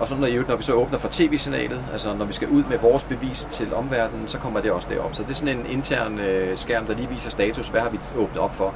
Og 0.00 0.08
så 0.08 0.14
når, 0.14 0.48
når 0.48 0.56
vi 0.56 0.62
så 0.62 0.72
åbner 0.72 0.98
for 0.98 1.08
tv-signalet, 1.12 1.80
altså 1.92 2.14
når 2.14 2.24
vi 2.24 2.32
skal 2.32 2.48
ud 2.48 2.64
med 2.64 2.78
vores 2.78 3.04
bevis 3.04 3.48
til 3.50 3.74
omverdenen, 3.74 4.28
så 4.28 4.38
kommer 4.38 4.60
det 4.60 4.70
også 4.70 4.88
derop. 4.88 5.14
Så 5.14 5.22
det 5.22 5.30
er 5.30 5.34
sådan 5.34 5.58
en 5.58 5.66
intern 5.66 6.18
øh, 6.18 6.58
skærm, 6.58 6.86
der 6.86 6.94
lige 6.94 7.08
viser 7.08 7.30
status, 7.30 7.68
hvad 7.68 7.80
har 7.80 7.88
vi 7.88 7.98
åbnet 8.18 8.38
op 8.38 8.54
for. 8.54 8.74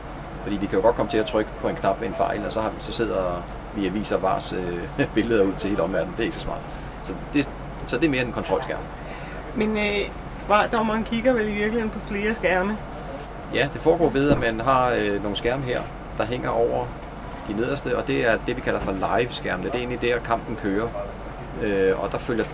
Fordi 0.50 0.60
vi 0.60 0.66
kan 0.66 0.78
jo 0.78 0.84
godt 0.84 0.96
komme 0.96 1.10
til 1.10 1.18
at 1.18 1.26
trykke 1.26 1.50
på 1.60 1.68
en 1.68 1.76
knap 1.76 2.00
ved 2.00 2.08
en 2.08 2.14
fejl, 2.14 2.46
og 2.46 2.52
så, 2.52 2.60
har 2.60 2.68
vi, 2.68 2.76
så 2.80 2.92
sidder 2.92 3.42
vi 3.74 3.86
og 3.86 3.94
viser 3.94 4.16
vars 4.16 4.52
øh, 4.52 5.06
billeder 5.14 5.44
ud 5.44 5.52
til 5.58 5.70
hele 5.70 5.82
omverdenen. 5.82 6.14
Det 6.16 6.20
er 6.20 6.24
ikke 6.24 6.36
så 6.36 6.42
smart. 6.42 6.58
Så 7.04 7.12
det, 7.34 7.50
så 7.86 7.96
det 7.98 8.04
er 8.04 8.10
mere 8.10 8.22
en 8.22 8.32
kontrolskærm. 8.32 8.78
Men 9.54 9.76
øh, 9.76 10.10
vardommeren 10.48 11.04
kigger 11.04 11.32
vel 11.32 11.48
i 11.48 11.52
virkeligheden 11.52 11.90
på 11.90 11.98
flere 11.98 12.34
skærme? 12.34 12.76
Ja, 13.54 13.68
det 13.72 13.80
foregår 13.80 14.08
ved, 14.08 14.30
at 14.30 14.40
man 14.40 14.60
har 14.60 14.90
øh, 14.90 15.22
nogle 15.22 15.36
skærme 15.36 15.62
her, 15.62 15.80
der 16.18 16.24
hænger 16.24 16.50
over 16.50 16.86
de 17.48 17.52
nederste, 17.52 17.96
og 17.98 18.06
det 18.06 18.26
er 18.26 18.38
det, 18.46 18.56
vi 18.56 18.60
kalder 18.60 18.80
for 18.80 18.92
live-skærmene. 18.92 19.68
Det 19.68 19.74
er 19.74 19.78
egentlig 19.78 20.02
der, 20.02 20.18
kampen 20.18 20.56
kører, 20.62 20.88
øh, 21.62 22.02
og 22.02 22.12
der 22.12 22.18
følger 22.18 22.44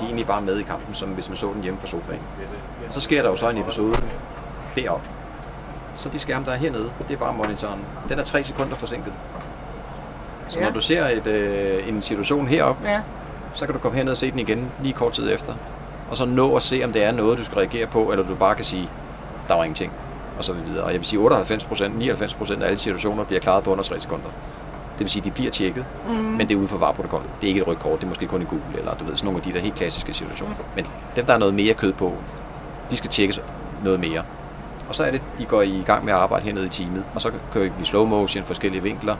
de 0.00 0.04
egentlig 0.04 0.26
bare 0.26 0.42
med 0.42 0.58
i 0.58 0.62
kampen, 0.62 0.94
som 0.94 1.08
hvis 1.08 1.28
man 1.28 1.38
så 1.38 1.52
den 1.54 1.62
hjemme 1.62 1.80
fra 1.80 1.88
sofaen. 1.88 2.20
Og 2.88 2.94
så 2.94 3.00
sker 3.00 3.22
der 3.22 3.30
jo 3.30 3.36
så 3.36 3.50
en 3.50 3.58
episode 3.58 3.94
deroppe. 4.74 5.15
Så 5.96 6.08
de 6.08 6.18
skærme, 6.18 6.44
der 6.44 6.52
er 6.52 6.56
hernede, 6.56 6.90
det 7.08 7.14
er 7.14 7.18
bare 7.18 7.32
monitoren. 7.32 7.80
Den 8.08 8.18
er 8.18 8.24
3 8.24 8.42
sekunder 8.42 8.76
forsinket. 8.76 9.12
Så 10.48 10.58
ja. 10.60 10.64
når 10.66 10.72
du 10.72 10.80
ser 10.80 11.06
et, 11.06 11.26
øh, 11.26 11.88
en 11.88 12.02
situation 12.02 12.48
heroppe, 12.48 12.88
ja. 12.88 13.00
så 13.54 13.66
kan 13.66 13.74
du 13.74 13.80
komme 13.80 13.96
herned 13.96 14.10
og 14.10 14.16
se 14.16 14.30
den 14.30 14.38
igen 14.38 14.70
lige 14.82 14.92
kort 14.92 15.12
tid 15.12 15.32
efter. 15.32 15.54
Og 16.10 16.16
så 16.16 16.24
nå 16.24 16.56
at 16.56 16.62
se, 16.62 16.80
om 16.84 16.92
det 16.92 17.04
er 17.04 17.12
noget, 17.12 17.38
du 17.38 17.44
skal 17.44 17.56
reagere 17.56 17.86
på, 17.86 18.12
eller 18.12 18.26
du 18.26 18.34
bare 18.34 18.54
kan 18.54 18.64
sige, 18.64 18.88
der 19.48 19.54
var 19.54 19.64
ingenting 19.64 19.92
og 20.38 20.44
så 20.44 20.52
videre. 20.52 20.84
Og 20.84 20.92
jeg 20.92 21.00
vil 21.00 21.06
sige, 21.06 21.20
98 21.20 21.64
procent, 21.64 21.98
99 21.98 22.34
procent 22.34 22.62
af 22.62 22.66
alle 22.66 22.78
situationer 22.78 23.24
bliver 23.24 23.40
klaret 23.40 23.64
på 23.64 23.72
under 23.72 23.84
3 23.84 24.00
sekunder. 24.00 24.28
Det 24.98 25.04
vil 25.04 25.10
sige, 25.10 25.24
de 25.24 25.30
bliver 25.30 25.50
tjekket, 25.50 25.84
mm. 26.08 26.14
men 26.14 26.48
det 26.48 26.54
er 26.54 26.58
ude 26.58 26.68
for 26.68 26.78
vareprotokollet. 26.78 27.30
Det 27.40 27.46
er 27.46 27.48
ikke 27.48 27.60
et 27.60 27.66
rødt 27.66 27.78
kort, 27.78 27.98
det 27.98 28.04
er 28.04 28.08
måske 28.08 28.26
kun 28.26 28.42
i 28.42 28.44
Google, 28.44 28.78
eller 28.78 28.94
du 28.94 29.04
ved, 29.04 29.16
sådan 29.16 29.26
nogle 29.26 29.38
af 29.38 29.44
de 29.44 29.52
der 29.52 29.60
helt 29.60 29.74
klassiske 29.74 30.14
situationer. 30.14 30.54
Men 30.76 30.86
dem, 31.16 31.26
der 31.26 31.34
er 31.34 31.38
noget 31.38 31.54
mere 31.54 31.74
kød 31.74 31.92
på, 31.92 32.14
de 32.90 32.96
skal 32.96 33.10
tjekkes 33.10 33.40
noget 33.84 34.00
mere. 34.00 34.22
Og 34.88 34.94
så 34.94 35.04
er 35.04 35.10
det, 35.10 35.22
de 35.38 35.44
går 35.44 35.62
i 35.62 35.82
gang 35.86 36.04
med 36.04 36.12
at 36.12 36.18
arbejde 36.18 36.44
hernede 36.44 36.66
i 36.66 36.68
teamet, 36.68 37.04
og 37.14 37.22
så 37.22 37.30
kører 37.52 37.70
vi 37.78 37.84
slow 37.84 38.06
motion, 38.06 38.44
forskellige 38.44 38.82
vinkler, 38.82 39.16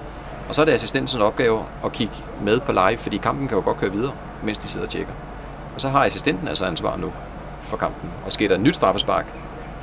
og 0.49 0.55
så 0.55 0.61
er 0.61 0.65
det 0.65 0.73
assistentens 0.73 1.15
opgave 1.15 1.65
at 1.85 1.93
kigge 1.93 2.15
med 2.43 2.61
på 2.61 2.73
live, 2.73 2.97
fordi 2.97 3.17
kampen 3.17 3.49
kan 3.49 3.57
jo 3.57 3.65
godt 3.65 3.77
køre 3.77 3.93
videre, 3.93 4.13
mens 4.43 4.59
de 4.59 4.69
sidder 4.69 4.87
og 4.87 4.91
tjekker. 4.91 5.13
Og 5.75 5.81
så 5.81 5.89
har 5.89 6.05
assistenten 6.05 6.49
altså 6.49 6.65
ansvar 6.65 6.97
nu 6.97 7.13
for 7.63 7.77
kampen. 7.77 8.11
Og 8.27 8.33
sker 8.33 8.49
der 8.49 8.55
et 8.55 8.61
nyt 8.61 8.75
straffespark, 8.75 9.27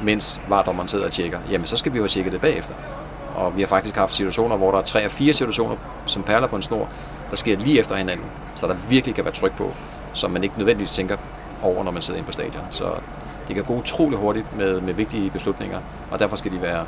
mens 0.02 0.42
vardommeren 0.48 0.88
sidder 0.88 1.06
og 1.06 1.12
tjekker, 1.12 1.40
jamen 1.52 1.68
så 1.68 1.78
skal 1.78 1.94
vi 1.94 1.98
jo 1.98 2.08
tjekke 2.08 2.32
det 2.32 2.42
bagefter. 2.42 2.74
Og 3.36 3.58
vi 3.58 3.62
har 3.62 3.68
faktisk 3.68 3.96
haft 3.96 4.16
situationer, 4.16 4.58
hvor 4.58 4.72
der 4.72 4.78
er 4.78 4.82
tre 4.82 5.06
og 5.06 5.12
fire 5.12 5.34
situationer, 5.34 5.76
som 6.06 6.24
perler 6.24 6.48
på 6.48 6.56
en 6.56 6.62
snor, 6.62 6.90
der 7.30 7.36
sker 7.36 7.58
lige 7.58 7.80
efter 7.80 7.96
hinanden. 7.96 8.26
Så 8.56 8.68
der 8.68 8.74
virkelig 8.90 9.16
kan 9.16 9.26
være 9.26 9.34
tryk 9.34 9.58
på, 9.58 9.72
som 10.14 10.32
man 10.32 10.44
ikke 10.44 10.58
nødvendigvis 10.58 10.92
tænker 10.92 11.18
over, 11.64 11.84
når 11.84 11.92
man 11.92 12.02
sidder 12.02 12.18
inde 12.18 12.28
på 12.28 12.34
stadion. 12.34 12.64
Så 12.72 12.84
det 13.48 13.56
kan 13.56 13.64
gå 13.64 13.74
utrolig 13.74 14.20
hurtigt 14.20 14.58
med, 14.58 14.82
med 14.82 14.94
vigtige 14.94 15.30
beslutninger, 15.30 15.80
og 16.12 16.20
derfor 16.20 16.36
skal 16.36 16.52
de 16.52 16.62
være, 16.62 16.86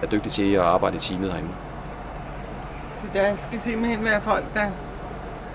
være 0.00 0.10
dygtige 0.10 0.32
til 0.32 0.52
at 0.52 0.60
arbejde 0.60 0.96
i 0.96 1.00
teamet 1.00 1.30
herinde. 1.30 1.48
Så 2.96 3.06
der 3.12 3.36
skal 3.36 3.60
simpelthen 3.60 4.04
være 4.04 4.20
folk, 4.20 4.44
der 4.54 4.60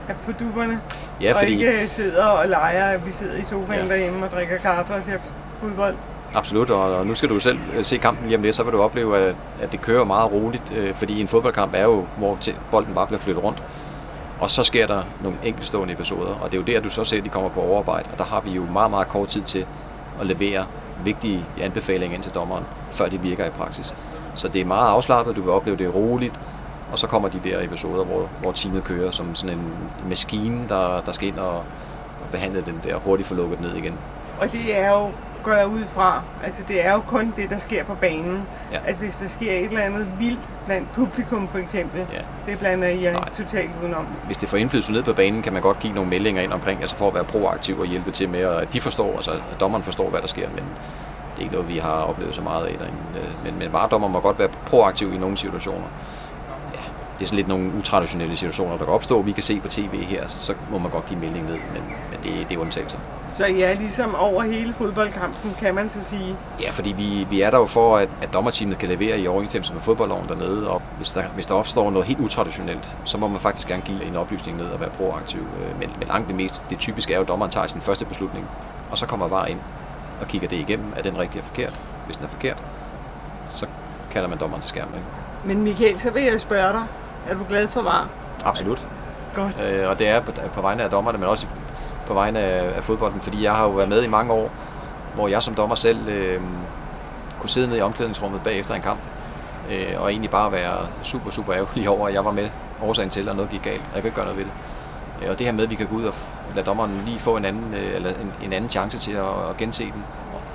er 0.08 0.13
på 0.25 0.32
duberne, 0.32 0.79
ja, 1.21 1.32
fordi... 1.32 1.45
og 1.45 1.51
ikke 1.51 1.88
sidder 1.88 2.25
og 2.25 2.49
leger, 2.49 2.86
at 2.86 3.06
vi 3.08 3.12
sidder 3.12 3.38
i 3.38 3.43
sofaen 3.43 3.88
ja. 3.88 3.93
derhjemme 3.93 4.25
og 4.25 4.32
drikker 4.32 4.58
kaffe 4.58 4.93
og 4.93 5.01
ser 5.06 5.17
fodbold. 5.60 5.95
Absolut, 6.36 6.69
og 6.69 7.08
nu 7.08 7.15
skal 7.15 7.29
du 7.29 7.39
selv 7.39 7.60
øh, 7.77 7.84
se 7.84 7.97
kampen 7.97 8.29
hjem 8.29 8.41
det, 8.41 8.56
så 8.56 8.63
vil 8.63 8.73
du 8.73 8.82
opleve, 8.82 9.17
at, 9.17 9.36
at 9.62 9.71
det 9.71 9.82
kører 9.82 10.03
meget 10.03 10.32
roligt, 10.32 10.63
øh, 10.75 10.93
fordi 10.93 11.21
en 11.21 11.27
fodboldkamp 11.27 11.73
er 11.75 11.84
jo, 11.84 12.06
hvor 12.17 12.38
bolden 12.71 12.93
bare 12.93 13.08
bliver 13.08 13.19
flyttet 13.19 13.43
rundt. 13.43 13.63
Og 14.39 14.49
så 14.49 14.63
sker 14.63 14.88
der 14.88 15.03
nogle 15.23 15.38
enkeltstående 15.43 15.93
episoder, 15.93 16.36
og 16.41 16.51
det 16.51 16.58
er 16.58 16.62
jo 16.62 16.65
der, 16.65 16.79
du 16.79 16.89
så 16.89 17.03
ser, 17.03 17.17
at 17.17 17.23
de 17.23 17.29
kommer 17.29 17.49
på 17.49 17.62
overarbejde, 17.62 18.08
og 18.12 18.17
der 18.17 18.23
har 18.23 18.41
vi 18.41 18.51
jo 18.51 18.65
meget, 18.73 18.91
meget 18.91 19.08
kort 19.08 19.27
tid 19.27 19.41
til 19.41 19.65
at 20.19 20.26
levere 20.26 20.65
vigtige 21.04 21.45
anbefalinger 21.62 22.15
ind 22.15 22.23
til 22.23 22.32
dommeren, 22.34 22.63
før 22.91 23.10
de 23.10 23.19
virker 23.19 23.45
i 23.45 23.49
praksis. 23.49 23.93
Så 24.36 24.47
det 24.47 24.62
er 24.62 24.65
meget 24.65 24.89
afslappet, 24.89 25.36
du 25.36 25.41
vil 25.41 25.52
opleve 25.52 25.78
det 25.78 25.95
roligt, 25.95 26.39
og 26.91 26.99
så 26.99 27.08
kommer 27.08 27.30
de 27.30 27.39
der 27.43 27.63
episoder, 27.63 28.06
hvor, 28.06 28.30
hvor 28.41 28.52
teamet 28.52 28.84
kører 28.84 29.12
som 29.12 29.36
sådan 29.36 29.58
en 29.58 29.73
maskine, 30.10 30.69
der, 30.69 31.02
der 31.02 31.12
skal 31.12 31.28
ind 31.28 31.38
og, 31.38 31.58
og 31.58 32.30
behandle 32.32 32.62
den 32.62 32.82
der 32.84 32.95
hurtigt 32.95 33.28
få 33.28 33.36
lukket 33.36 33.62
ned 33.62 33.76
igen. 33.76 33.93
Og 34.41 34.52
det 34.52 34.78
er 34.78 34.91
jo 34.91 35.12
går 35.43 35.51
jeg 35.51 35.67
ud 35.67 35.84
fra. 35.84 36.21
Altså 36.43 36.62
det 36.67 36.86
er 36.86 36.93
jo 36.93 36.99
kun 36.99 37.34
det, 37.38 37.49
der 37.49 37.58
sker 37.58 37.84
på 37.84 37.95
banen. 37.95 38.47
Ja. 38.71 38.79
At 38.86 38.95
hvis 38.95 39.15
der 39.15 39.27
sker 39.27 39.51
et 39.51 39.63
eller 39.63 39.82
andet 39.82 40.08
vildt 40.19 40.39
blandt 40.65 40.91
publikum 40.93 41.47
for 41.47 41.58
eksempel, 41.58 42.06
ja. 42.13 42.51
det 42.51 42.60
blander 42.60 42.88
I 42.88 43.03
jer 43.03 43.25
totalt 43.38 43.71
udenom. 43.82 44.08
Hvis 44.25 44.38
det 44.38 44.49
får 44.49 44.58
indflydelse 44.58 44.91
ned 44.91 45.03
på 45.03 45.13
banen, 45.13 45.41
kan 45.41 45.53
man 45.53 45.62
godt 45.62 45.79
give 45.79 45.93
nogle 45.93 46.10
meldinger 46.10 46.41
ind 46.41 46.53
omkring, 46.53 46.82
altså 46.82 46.95
for 46.95 47.08
at 47.08 47.13
være 47.13 47.23
proaktiv 47.23 47.79
og 47.79 47.86
hjælpe 47.86 48.12
til 48.12 48.29
med, 48.29 48.39
at 48.39 48.73
de 48.73 48.82
forstår, 48.82 49.15
altså 49.15 49.32
at 49.32 49.60
dommeren 49.60 49.84
forstår, 49.84 50.10
hvad 50.10 50.21
der 50.21 50.27
sker, 50.27 50.49
men 50.49 50.63
det 51.34 51.39
er 51.39 51.41
ikke 51.41 51.53
noget, 51.53 51.69
vi 51.69 51.77
har 51.77 52.01
oplevet 52.01 52.36
så 52.36 52.41
meget 52.41 52.65
af 52.65 52.75
derinde. 52.77 52.97
Men, 53.43 53.60
men 53.60 53.73
varedommer 53.73 54.08
må 54.08 54.19
godt 54.19 54.39
være 54.39 54.49
proaktiv 54.65 55.13
i 55.13 55.17
nogle 55.17 55.38
situationer. 55.38 55.88
Ja, 57.13 57.19
det 57.19 57.26
er 57.26 57.26
sådan 57.26 57.36
lidt 57.36 57.47
nogle 57.47 57.71
utraditionelle 57.80 58.38
situationer, 58.38 58.78
der 58.78 58.86
kan 58.86 58.93
opstå. 58.93 59.21
Vi 59.21 59.32
kan 59.32 59.43
se 59.43 59.60
på 59.60 59.67
tv 59.67 60.04
her, 60.04 60.28
så 60.28 60.54
må 60.71 60.78
man 60.78 60.91
godt 60.91 61.08
give 61.08 61.19
melding 61.19 61.45
ned, 61.45 61.58
men, 61.73 61.84
men 62.12 62.19
det, 62.23 62.49
det 62.49 62.56
er 62.56 62.62
undtagelser. 62.62 62.97
Så 63.38 63.43
er 63.43 63.73
ligesom 63.73 64.15
over 64.15 64.43
hele 64.43 64.73
fodboldkampen, 64.73 65.56
kan 65.60 65.76
man 65.76 65.89
så 65.89 65.99
sige? 66.04 66.36
Ja, 66.62 66.69
fordi 66.69 66.91
vi, 66.91 67.28
vi 67.30 67.41
er 67.41 67.49
der 67.49 67.58
jo 67.58 67.65
for, 67.65 67.97
at, 67.97 68.10
at 68.21 68.34
dommerteamet 68.34 68.78
kan 68.78 68.89
levere 68.89 69.19
i 69.19 69.28
overensstemmelse 69.28 69.73
med 69.73 69.82
fodboldloven 69.82 70.28
dernede, 70.28 70.69
og 70.69 70.82
hvis 70.97 71.12
der, 71.12 71.23
hvis 71.23 71.45
der 71.45 71.56
opstår 71.56 71.91
noget 71.91 72.08
helt 72.08 72.19
utraditionelt, 72.19 72.95
så 73.06 73.17
må 73.17 73.28
man 73.28 73.39
faktisk 73.39 73.67
gerne 73.67 73.82
give 73.86 74.04
en 74.04 74.15
oplysning 74.15 74.58
ned 74.58 74.65
og 74.65 74.80
være 74.80 74.89
proaktiv. 74.89 75.39
Øh, 75.39 75.80
men, 75.80 75.89
men 75.99 76.08
langt 76.08 76.28
det 76.28 76.36
mest, 76.36 76.63
det 76.69 76.80
typiske 76.80 77.13
er 77.13 77.17
jo, 77.17 77.21
at 77.21 77.28
dommeren 77.28 77.52
tager 77.52 77.67
sin 77.67 77.82
første 77.82 78.06
beslutning, 78.06 78.47
og 78.91 78.97
så 78.97 79.06
kommer 79.06 79.28
VAR 79.28 79.45
ind 79.45 79.60
og 80.21 80.28
kigger 80.28 80.47
det 80.47 80.58
igennem, 80.58 80.93
er 80.95 81.02
den 81.02 81.17
rigtig 81.17 81.39
er 81.39 81.43
forkert. 81.43 81.73
Hvis 82.06 82.17
den 82.17 82.26
er 82.26 82.30
forkert, 82.30 82.63
så 83.49 83.65
kalder 84.12 84.30
man 84.30 84.38
dommeren 84.38 84.62
til 84.62 84.69
skærmen. 84.69 84.93
Ikke? 84.93 85.08
Men 85.43 85.63
Michael, 85.63 85.99
så 85.99 86.12
vil 86.12 86.23
jeg 86.23 86.41
spørge 86.41 86.73
dig, 86.73 86.84
er 87.29 87.33
du 87.33 87.45
glad 87.49 87.67
for 87.67 87.81
VAR? 87.81 88.07
Absolut. 88.45 88.86
Godt. 89.36 89.62
Øh, 89.63 89.89
og 89.89 89.99
det 89.99 90.07
er 90.07 90.19
på, 90.19 90.31
på 90.53 90.62
vegne 90.62 90.83
af 90.83 90.89
dommerne, 90.89 91.17
men 91.17 91.27
også 91.29 91.47
på 92.07 92.13
vegne 92.13 92.39
af, 92.39 92.77
af 92.77 92.83
fodbolden, 92.83 93.21
fordi 93.21 93.43
jeg 93.43 93.55
har 93.55 93.63
jo 93.63 93.69
været 93.69 93.89
med 93.89 94.03
i 94.03 94.07
mange 94.07 94.33
år, 94.33 94.51
hvor 95.15 95.27
jeg 95.27 95.43
som 95.43 95.55
dommer 95.55 95.75
selv 95.75 96.07
øh, 96.07 96.41
kunne 97.39 97.49
sidde 97.49 97.67
nede 97.67 97.79
i 97.79 97.81
omklædningsrummet 97.81 98.41
bagefter 98.43 98.75
en 98.75 98.81
kamp, 98.81 98.99
øh, 99.71 100.01
og 100.01 100.12
egentlig 100.12 100.31
bare 100.31 100.51
være 100.51 100.77
super, 101.03 101.31
super 101.31 101.55
ærgerlig 101.55 101.89
over, 101.89 102.07
at 102.07 102.13
jeg 102.13 102.25
var 102.25 102.31
med 102.31 102.49
årsagen 102.83 103.09
til, 103.09 103.29
at 103.29 103.36
noget 103.36 103.51
gik 103.51 103.63
galt, 103.63 103.81
og 103.81 103.93
jeg 103.93 104.01
kan 104.01 104.05
ikke 104.05 104.15
gøre 104.15 104.25
noget 104.25 104.38
ved 104.38 104.45
det. 104.45 104.53
Øh, 105.23 105.29
og 105.31 105.39
det 105.39 105.45
her 105.45 105.53
med, 105.53 105.63
at 105.63 105.69
vi 105.69 105.75
kan 105.75 105.88
gå 105.88 105.95
ud 105.95 106.03
og 106.03 106.13
lade 106.55 106.65
dommeren 106.65 107.01
lige 107.05 107.19
få 107.19 107.38
en 107.38 107.45
anden, 107.45 107.73
øh, 107.73 107.95
eller 107.95 108.09
en, 108.09 108.33
en 108.43 108.53
anden 108.53 108.69
chance 108.69 108.99
til 108.99 109.12
at, 109.12 109.49
at 109.49 109.57
gense 109.57 109.83
den, 109.83 110.03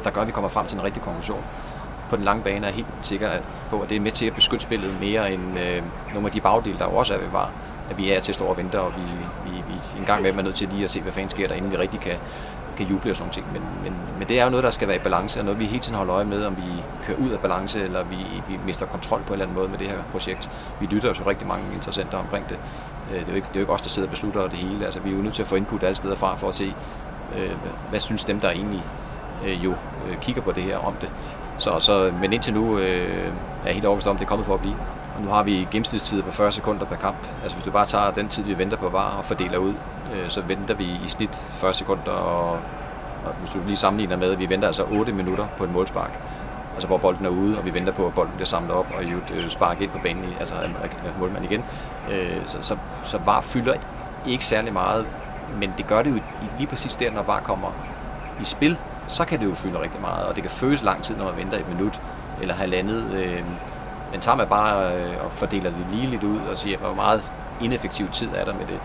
der 0.05 0.11
gør, 0.11 0.21
at 0.21 0.27
vi 0.27 0.33
kommer 0.33 0.51
frem 0.51 0.67
til 0.67 0.79
en 0.79 0.85
rigtig 0.85 1.03
konklusion. 1.03 1.45
På 2.11 2.17
den 2.17 2.25
lange 2.25 2.43
bane 2.43 2.67
er 2.67 2.73
helt 2.73 2.87
sikker 3.03 3.31
på, 3.71 3.81
at 3.81 3.89
det 3.89 3.97
er 3.97 4.01
med 4.01 4.13
til 4.13 4.27
at 4.27 4.35
beskytte 4.35 4.63
spillet 4.63 5.01
mere 5.01 5.33
end 5.33 5.59
øh, 5.59 5.83
nogle 6.13 6.29
af 6.29 6.33
de 6.33 6.41
bagdele, 6.41 6.79
der 6.79 6.85
også 6.85 7.15
er 7.15 7.19
ved 7.19 7.29
var 7.29 7.51
at 7.91 7.99
vi 7.99 8.13
er 8.13 8.21
til 8.21 8.33
at 8.33 8.37
stå 8.37 8.45
og 8.45 8.57
vente, 8.57 8.81
og 8.81 8.93
vi, 8.97 9.03
vi, 9.51 9.57
vi 9.69 9.99
en 9.99 10.05
gang 10.07 10.23
med 10.23 10.35
er 10.35 10.43
nødt 10.43 10.55
til 10.55 10.69
lige 10.69 10.85
at 10.85 10.91
se, 10.91 11.01
hvad 11.01 11.13
fanden 11.13 11.31
sker 11.31 11.49
der, 11.49 11.55
inden 11.55 11.71
vi 11.71 11.77
rigtig 11.77 12.01
kan, 12.01 12.17
kan 12.77 12.87
juble 12.87 13.11
og 13.11 13.17
sådan 13.17 13.33
ting. 13.33 13.47
Men, 13.53 13.63
men, 13.83 13.95
men 14.19 14.29
det 14.29 14.41
er 14.41 14.45
jo 14.45 14.51
noget, 14.51 14.65
der 14.65 14.71
skal 14.71 14.89
være 14.89 14.97
i 14.97 15.01
balance, 15.01 15.41
og 15.41 15.45
noget, 15.45 15.61
vi 15.61 15.65
hele 15.65 15.81
tiden 15.81 15.97
holder 15.97 16.15
øje 16.15 16.25
med, 16.25 16.45
om 16.45 16.57
vi 16.57 16.83
kører 17.07 17.19
ud 17.19 17.31
af 17.31 17.41
balance, 17.41 17.83
eller 17.83 18.05
vi, 18.05 18.17
vi 18.49 18.59
mister 18.67 18.87
kontrol 18.87 19.21
på 19.21 19.27
en 19.27 19.33
eller 19.33 19.45
anden 19.45 19.57
måde 19.57 19.69
med 19.69 19.79
det 19.79 19.87
her 19.87 19.97
projekt. 20.13 20.51
Vi 20.81 20.87
lytter 20.87 21.09
jo 21.09 21.15
til 21.15 21.25
rigtig 21.25 21.47
mange 21.47 21.65
interessenter 21.75 22.19
omkring 22.19 22.49
det. 22.49 22.59
Øh, 23.13 23.21
det 23.21 23.27
er 23.27 23.31
jo 23.31 23.37
ikke, 23.37 23.49
det 23.49 23.55
er 23.55 23.61
jo 23.61 23.63
ikke 23.63 23.73
os, 23.73 23.83
der 23.83 23.89
sidder 23.89 24.09
og 24.09 24.11
beslutter 24.11 24.49
det 24.49 24.59
hele. 24.59 24.85
Altså, 24.85 25.01
vi 25.01 25.11
er 25.11 25.17
jo 25.17 25.23
nødt 25.23 25.35
til 25.35 25.43
at 25.43 25.49
få 25.49 25.57
input 25.57 25.83
alle 25.83 25.97
steder 25.97 26.17
fra, 26.17 26.37
for 26.37 26.49
at 26.49 26.55
se, 26.55 26.75
øh, 27.39 27.51
hvad 27.91 28.01
synes 28.01 28.25
dem, 28.25 28.41
der 28.41 28.51
egentlig 28.51 28.83
øh, 29.47 29.65
jo 29.65 29.71
øh, 29.71 30.21
kigger 30.21 30.43
på 30.43 30.53
det 30.53 30.63
her 30.63 30.77
om 30.79 30.95
det. 31.01 31.09
Så, 31.59 31.81
så, 31.81 32.13
men 32.21 32.33
indtil 32.33 32.55
nu 32.55 32.79
øh, 32.79 33.27
er 33.63 33.67
jeg 33.67 33.75
helt 33.75 33.87
overbevist 33.87 34.09
om, 34.09 34.17
at 34.17 34.21
det 34.21 34.25
er 34.25 34.29
kommet 34.29 34.47
for 34.47 34.55
at 34.55 34.61
blive. 34.61 34.77
Og 35.17 35.23
nu 35.23 35.31
har 35.31 35.43
vi 35.43 35.69
gennemsnitstid 35.71 36.23
på 36.23 36.33
40 36.33 36.53
sekunder 36.53 36.85
per 36.85 36.97
kamp. 36.97 37.17
Altså 37.43 37.57
hvis 37.57 37.65
du 37.65 37.71
bare 37.71 37.87
tager 37.87 38.11
den 38.11 38.29
tid, 38.29 38.43
vi 38.43 38.59
venter 38.59 38.77
på 38.77 38.89
var 38.89 39.17
og 39.19 39.25
fordeler 39.25 39.59
ud, 39.59 39.75
øh, 40.15 40.29
så 40.29 40.41
venter 40.41 40.75
vi 40.75 40.85
i 40.85 41.09
snit 41.09 41.35
40 41.35 41.75
sekunder. 41.75 42.13
Og, 42.13 42.53
og 43.25 43.33
hvis 43.41 43.51
du 43.51 43.59
lige 43.67 43.77
sammenligner 43.77 44.17
med, 44.17 44.33
at 44.33 44.39
vi 44.39 44.49
venter 44.49 44.67
altså 44.67 44.85
8 44.85 45.13
minutter 45.13 45.47
på 45.57 45.65
en 45.65 45.73
målspark. 45.73 46.11
Altså 46.73 46.87
hvor 46.87 46.99
bolden 46.99 47.27
er 47.27 47.31
ude, 47.31 47.59
og 47.59 47.65
vi 47.65 47.75
venter 47.75 47.93
på, 47.93 48.07
at 48.07 48.15
bolden 48.15 48.33
bliver 48.35 48.47
samlet 48.47 48.73
op 48.73 48.87
og 48.97 49.05
øh, 49.05 49.49
sparket 49.49 49.83
ind 49.83 49.91
på 49.91 49.99
banen, 50.03 50.25
altså 50.41 50.55
målmand 51.21 51.45
igen. 51.45 51.65
Øh, 52.11 52.45
så, 52.45 52.59
så, 52.61 52.77
så 53.05 53.19
var 53.25 53.41
fylder 53.41 53.75
ikke 54.27 54.45
særlig 54.45 54.73
meget, 54.73 55.07
men 55.61 55.75
det 55.77 55.87
gør 55.87 56.03
det 56.03 56.11
jo 56.11 56.21
lige 56.59 56.67
præcis 56.67 56.97
der, 56.97 57.11
når 57.11 57.23
bare 57.23 57.41
kommer 57.41 57.69
i 58.41 58.45
spil, 58.45 58.79
så 59.09 59.25
kan 59.25 59.39
det 59.41 59.45
jo 59.47 59.55
fylde 59.55 59.81
rigtig 59.81 60.01
meget, 60.01 60.27
og 60.27 60.35
det 60.35 60.43
kan 60.43 60.51
føles 60.51 60.83
lang 60.83 61.03
tid, 61.03 61.17
når 61.17 61.25
man 61.25 61.37
venter 61.37 61.59
et 61.59 61.69
minut 61.69 62.01
eller 62.43 62.55
halvandet. 62.55 63.13
Øh, 63.15 63.43
Men 64.13 64.21
tager 64.21 64.37
man 64.37 64.49
bare 64.49 64.95
øh, 64.95 65.25
og 65.25 65.33
fordeler 65.33 65.71
det 65.71 65.87
lige 65.91 66.07
lidt 66.07 66.23
ud 66.23 66.39
og 66.51 66.57
siger, 66.57 66.79
hvor 66.79 66.93
meget 66.95 67.33
ineffektiv 67.61 68.09
tid 68.11 68.29
er 68.37 68.45
der 68.45 68.53
med 68.53 68.67
det, 68.67 68.79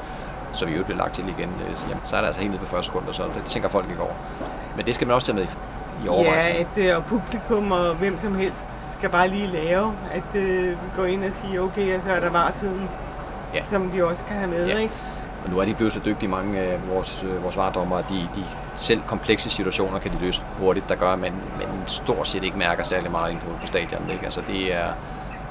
så 0.54 0.66
vi 0.66 0.76
jo 0.78 0.84
bliver 0.84 0.98
lagt 0.98 1.14
til 1.14 1.24
igen, 1.38 1.50
øh, 1.70 1.76
så, 1.76 1.86
jamen, 1.88 2.02
så 2.06 2.16
er 2.16 2.20
det 2.22 2.28
altså 2.28 2.42
helt 2.42 2.52
nede 2.54 2.64
på 2.64 2.70
første 2.70 2.86
sekund, 2.86 3.04
så 3.12 3.24
det 3.24 3.44
tænker 3.46 3.70
folk 3.70 3.90
ikke 3.90 4.02
over. 4.02 4.14
Men 4.76 4.86
det 4.86 4.96
skal 4.96 5.08
man 5.08 5.16
også 5.16 5.28
tage 5.28 5.36
med 5.36 5.48
i 6.06 6.08
overvejelsen. 6.08 6.52
Ja, 6.52 6.60
at, 6.60 6.90
øh, 6.90 6.98
og 6.98 7.04
publikum 7.06 7.72
og 7.72 7.94
hvem 7.96 8.20
som 8.22 8.36
helst 8.36 8.64
skal 8.98 9.10
bare 9.10 9.28
lige 9.28 9.48
lave, 9.48 9.94
at 10.12 10.42
øh, 10.42 10.78
går 10.98 11.06
ind 11.06 11.24
og 11.24 11.32
siger, 11.44 11.62
okay, 11.62 12.00
så 12.06 12.12
er 12.14 12.20
der 12.20 12.30
varetiden, 12.30 12.90
ja. 13.54 13.62
som 13.70 13.94
vi 13.94 14.02
også 14.02 14.24
kan 14.28 14.38
have 14.38 14.50
med, 14.50 14.68
ja. 14.68 14.78
ikke? 14.78 14.94
Og 15.44 15.50
nu 15.50 15.60
er 15.60 15.66
de 15.66 15.74
blevet 15.74 15.94
så 15.94 16.00
dygtige, 16.06 16.30
mange 16.30 16.60
af 16.60 16.80
vores, 16.90 17.26
øh, 17.30 17.44
vores 17.44 17.58
varedommer, 17.58 17.98
at 17.98 18.06
de, 18.10 18.16
de 18.36 18.44
selv 18.76 19.02
komplekse 19.08 19.50
situationer 19.50 20.00
kan 20.00 20.12
de 20.12 20.18
løse 20.22 20.42
hurtigt, 20.60 20.90
der 20.90 20.96
gør, 20.96 21.10
at 21.10 21.20
man, 21.20 21.34
man 21.58 21.68
stort 21.88 22.28
set 22.28 22.44
ikke 22.44 22.58
mærker 22.58 22.84
særlig 22.84 23.12
meget 23.12 23.32
ind 23.32 23.40
på, 23.40 23.50
på 23.62 23.68
stadion. 23.68 24.10
Ikke? 24.12 24.26
Altså 24.26 24.42
det 24.48 24.74
er, 24.74 24.88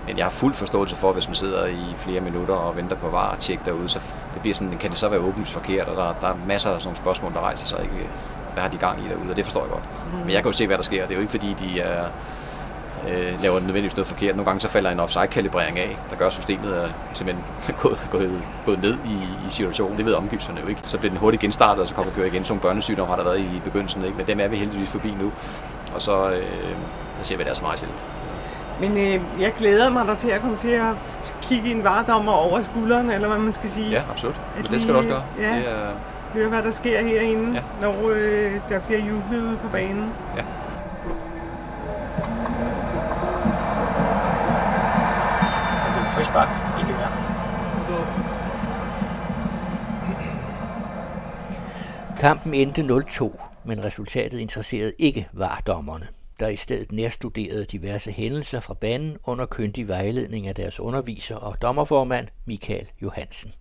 men 0.07 0.16
jeg 0.16 0.24
har 0.24 0.31
fuld 0.31 0.55
forståelse 0.55 0.96
for, 0.96 1.12
hvis 1.12 1.28
man 1.28 1.35
sidder 1.35 1.66
i 1.66 1.94
flere 1.96 2.20
minutter 2.20 2.55
og 2.55 2.76
venter 2.76 2.96
på 2.96 3.09
var 3.09 3.37
tjek 3.40 3.64
derude, 3.64 3.88
så 3.88 4.00
det 4.35 4.40
bliver 4.40 4.55
sådan, 4.55 4.78
kan 4.78 4.90
det 4.90 4.98
så 4.98 5.09
være 5.09 5.20
åbenlyst 5.20 5.52
forkert, 5.52 5.88
og 5.88 5.96
der, 5.96 6.14
der 6.20 6.28
er 6.28 6.35
masser 6.46 6.70
af 6.70 6.81
sådan 6.81 6.87
nogle 6.87 6.96
spørgsmål, 6.96 7.33
der 7.33 7.40
rejser 7.40 7.66
sig 7.66 7.83
ikke. 7.83 8.09
Hvad 8.52 8.62
har 8.62 8.70
de 8.70 8.78
gang 8.78 9.05
i 9.05 9.09
derude, 9.09 9.31
og 9.31 9.37
det 9.37 9.44
forstår 9.44 9.61
jeg 9.61 9.70
godt. 9.70 9.83
Mm. 10.12 10.18
Men 10.18 10.31
jeg 10.31 10.42
kan 10.42 10.50
jo 10.50 10.57
se, 10.57 10.66
hvad 10.66 10.76
der 10.76 10.83
sker. 10.83 11.02
Det 11.02 11.11
er 11.11 11.14
jo 11.14 11.20
ikke 11.20 11.31
fordi, 11.31 11.57
de 11.61 11.81
er, 11.81 12.05
øh, 13.08 13.42
laver 13.42 13.60
nødvendigvis 13.60 13.96
noget 13.96 14.06
forkert. 14.06 14.36
Nogle 14.36 14.44
gange 14.44 14.60
så 14.60 14.68
falder 14.68 14.90
en 14.90 15.00
offside-kalibrering 15.00 15.78
af, 15.78 15.96
der 16.10 16.16
gør, 16.16 16.30
systemet 16.30 16.84
er 16.84 16.88
simpelthen 17.14 17.44
gået, 17.82 17.98
gået, 18.10 18.42
gået 18.66 18.82
ned 18.82 18.94
i, 18.94 19.46
i 19.46 19.50
situationen. 19.50 19.96
Det 19.96 20.06
ved 20.06 20.14
omgivelserne 20.14 20.60
jo 20.60 20.66
ikke. 20.66 20.80
Så 20.82 20.98
bliver 20.98 21.10
den 21.10 21.18
hurtigt 21.18 21.40
genstartet, 21.40 21.82
og 21.82 21.88
så 21.88 21.94
kommer 21.94 22.12
kører 22.12 22.26
igen. 22.26 22.44
Sådan 22.44 22.60
børnesygdom 22.60 23.08
har 23.08 23.16
der 23.16 23.24
været 23.24 23.38
i 23.40 23.60
begyndelsen, 23.64 24.04
ikke? 24.04 24.16
men 24.16 24.26
dem 24.26 24.40
er 24.40 24.48
vi 24.48 24.56
heldigvis 24.56 24.88
forbi 24.88 25.14
nu. 25.20 25.32
Og 25.94 26.02
så 26.02 26.30
øh, 26.30 26.42
der 27.18 27.22
ser 27.22 27.36
vi, 27.36 27.42
det 27.42 27.50
er 27.50 27.54
så 27.54 27.62
meget 27.62 27.78
sjældent. 27.78 28.00
Men 28.80 28.92
øh, 28.92 29.20
jeg 29.40 29.52
glæder 29.58 29.90
mig 29.90 30.06
der 30.06 30.14
til 30.14 30.28
at 30.28 30.40
komme 30.40 30.56
til 30.56 30.68
at 30.68 30.94
kigge 31.42 31.70
en 31.70 31.84
varedommer 31.84 32.32
over 32.32 32.60
skulderen, 32.70 33.10
eller 33.10 33.28
hvad 33.28 33.38
man 33.38 33.52
skal 33.52 33.70
sige. 33.70 33.90
Ja, 33.90 34.02
absolut. 34.10 34.36
Men 34.56 34.66
det 34.66 34.80
skal 34.80 34.94
du 34.94 34.98
også 34.98 35.10
gøre. 35.10 35.22
Ja, 35.40 35.56
det 35.56 35.68
er... 35.68 35.90
høre, 36.32 36.48
hvad 36.48 36.62
der 36.62 36.72
sker 36.72 37.02
herinde, 37.02 37.54
ja. 37.54 37.60
når 37.80 38.10
øh, 38.14 38.52
der 38.68 38.78
bliver 38.78 39.00
jublet 39.00 39.42
ude 39.42 39.56
på 39.62 39.68
banen. 39.68 40.12
Ja. 40.36 40.42
Frispark, 46.32 46.80
ikke 46.80 46.92
mere. 46.92 47.12
Kampen 52.20 52.54
endte 52.54 52.82
0-2, 52.82 53.38
men 53.64 53.84
resultatet 53.84 54.38
interesserede 54.38 54.92
ikke 54.98 55.28
vardommerne, 55.32 56.06
der 56.40 56.48
i 56.48 56.56
stedet 56.56 56.92
nærstuderede 56.92 57.64
diverse 57.64 58.12
hændelser 58.12 58.60
fra 58.60 58.74
banen 58.74 59.16
under 59.24 59.46
køndig 59.46 59.88
vejledning 59.88 60.46
af 60.46 60.54
deres 60.54 60.80
underviser 60.80 61.36
og 61.36 61.62
dommerformand 61.62 62.28
Michael 62.46 62.86
Johansen. 63.02 63.52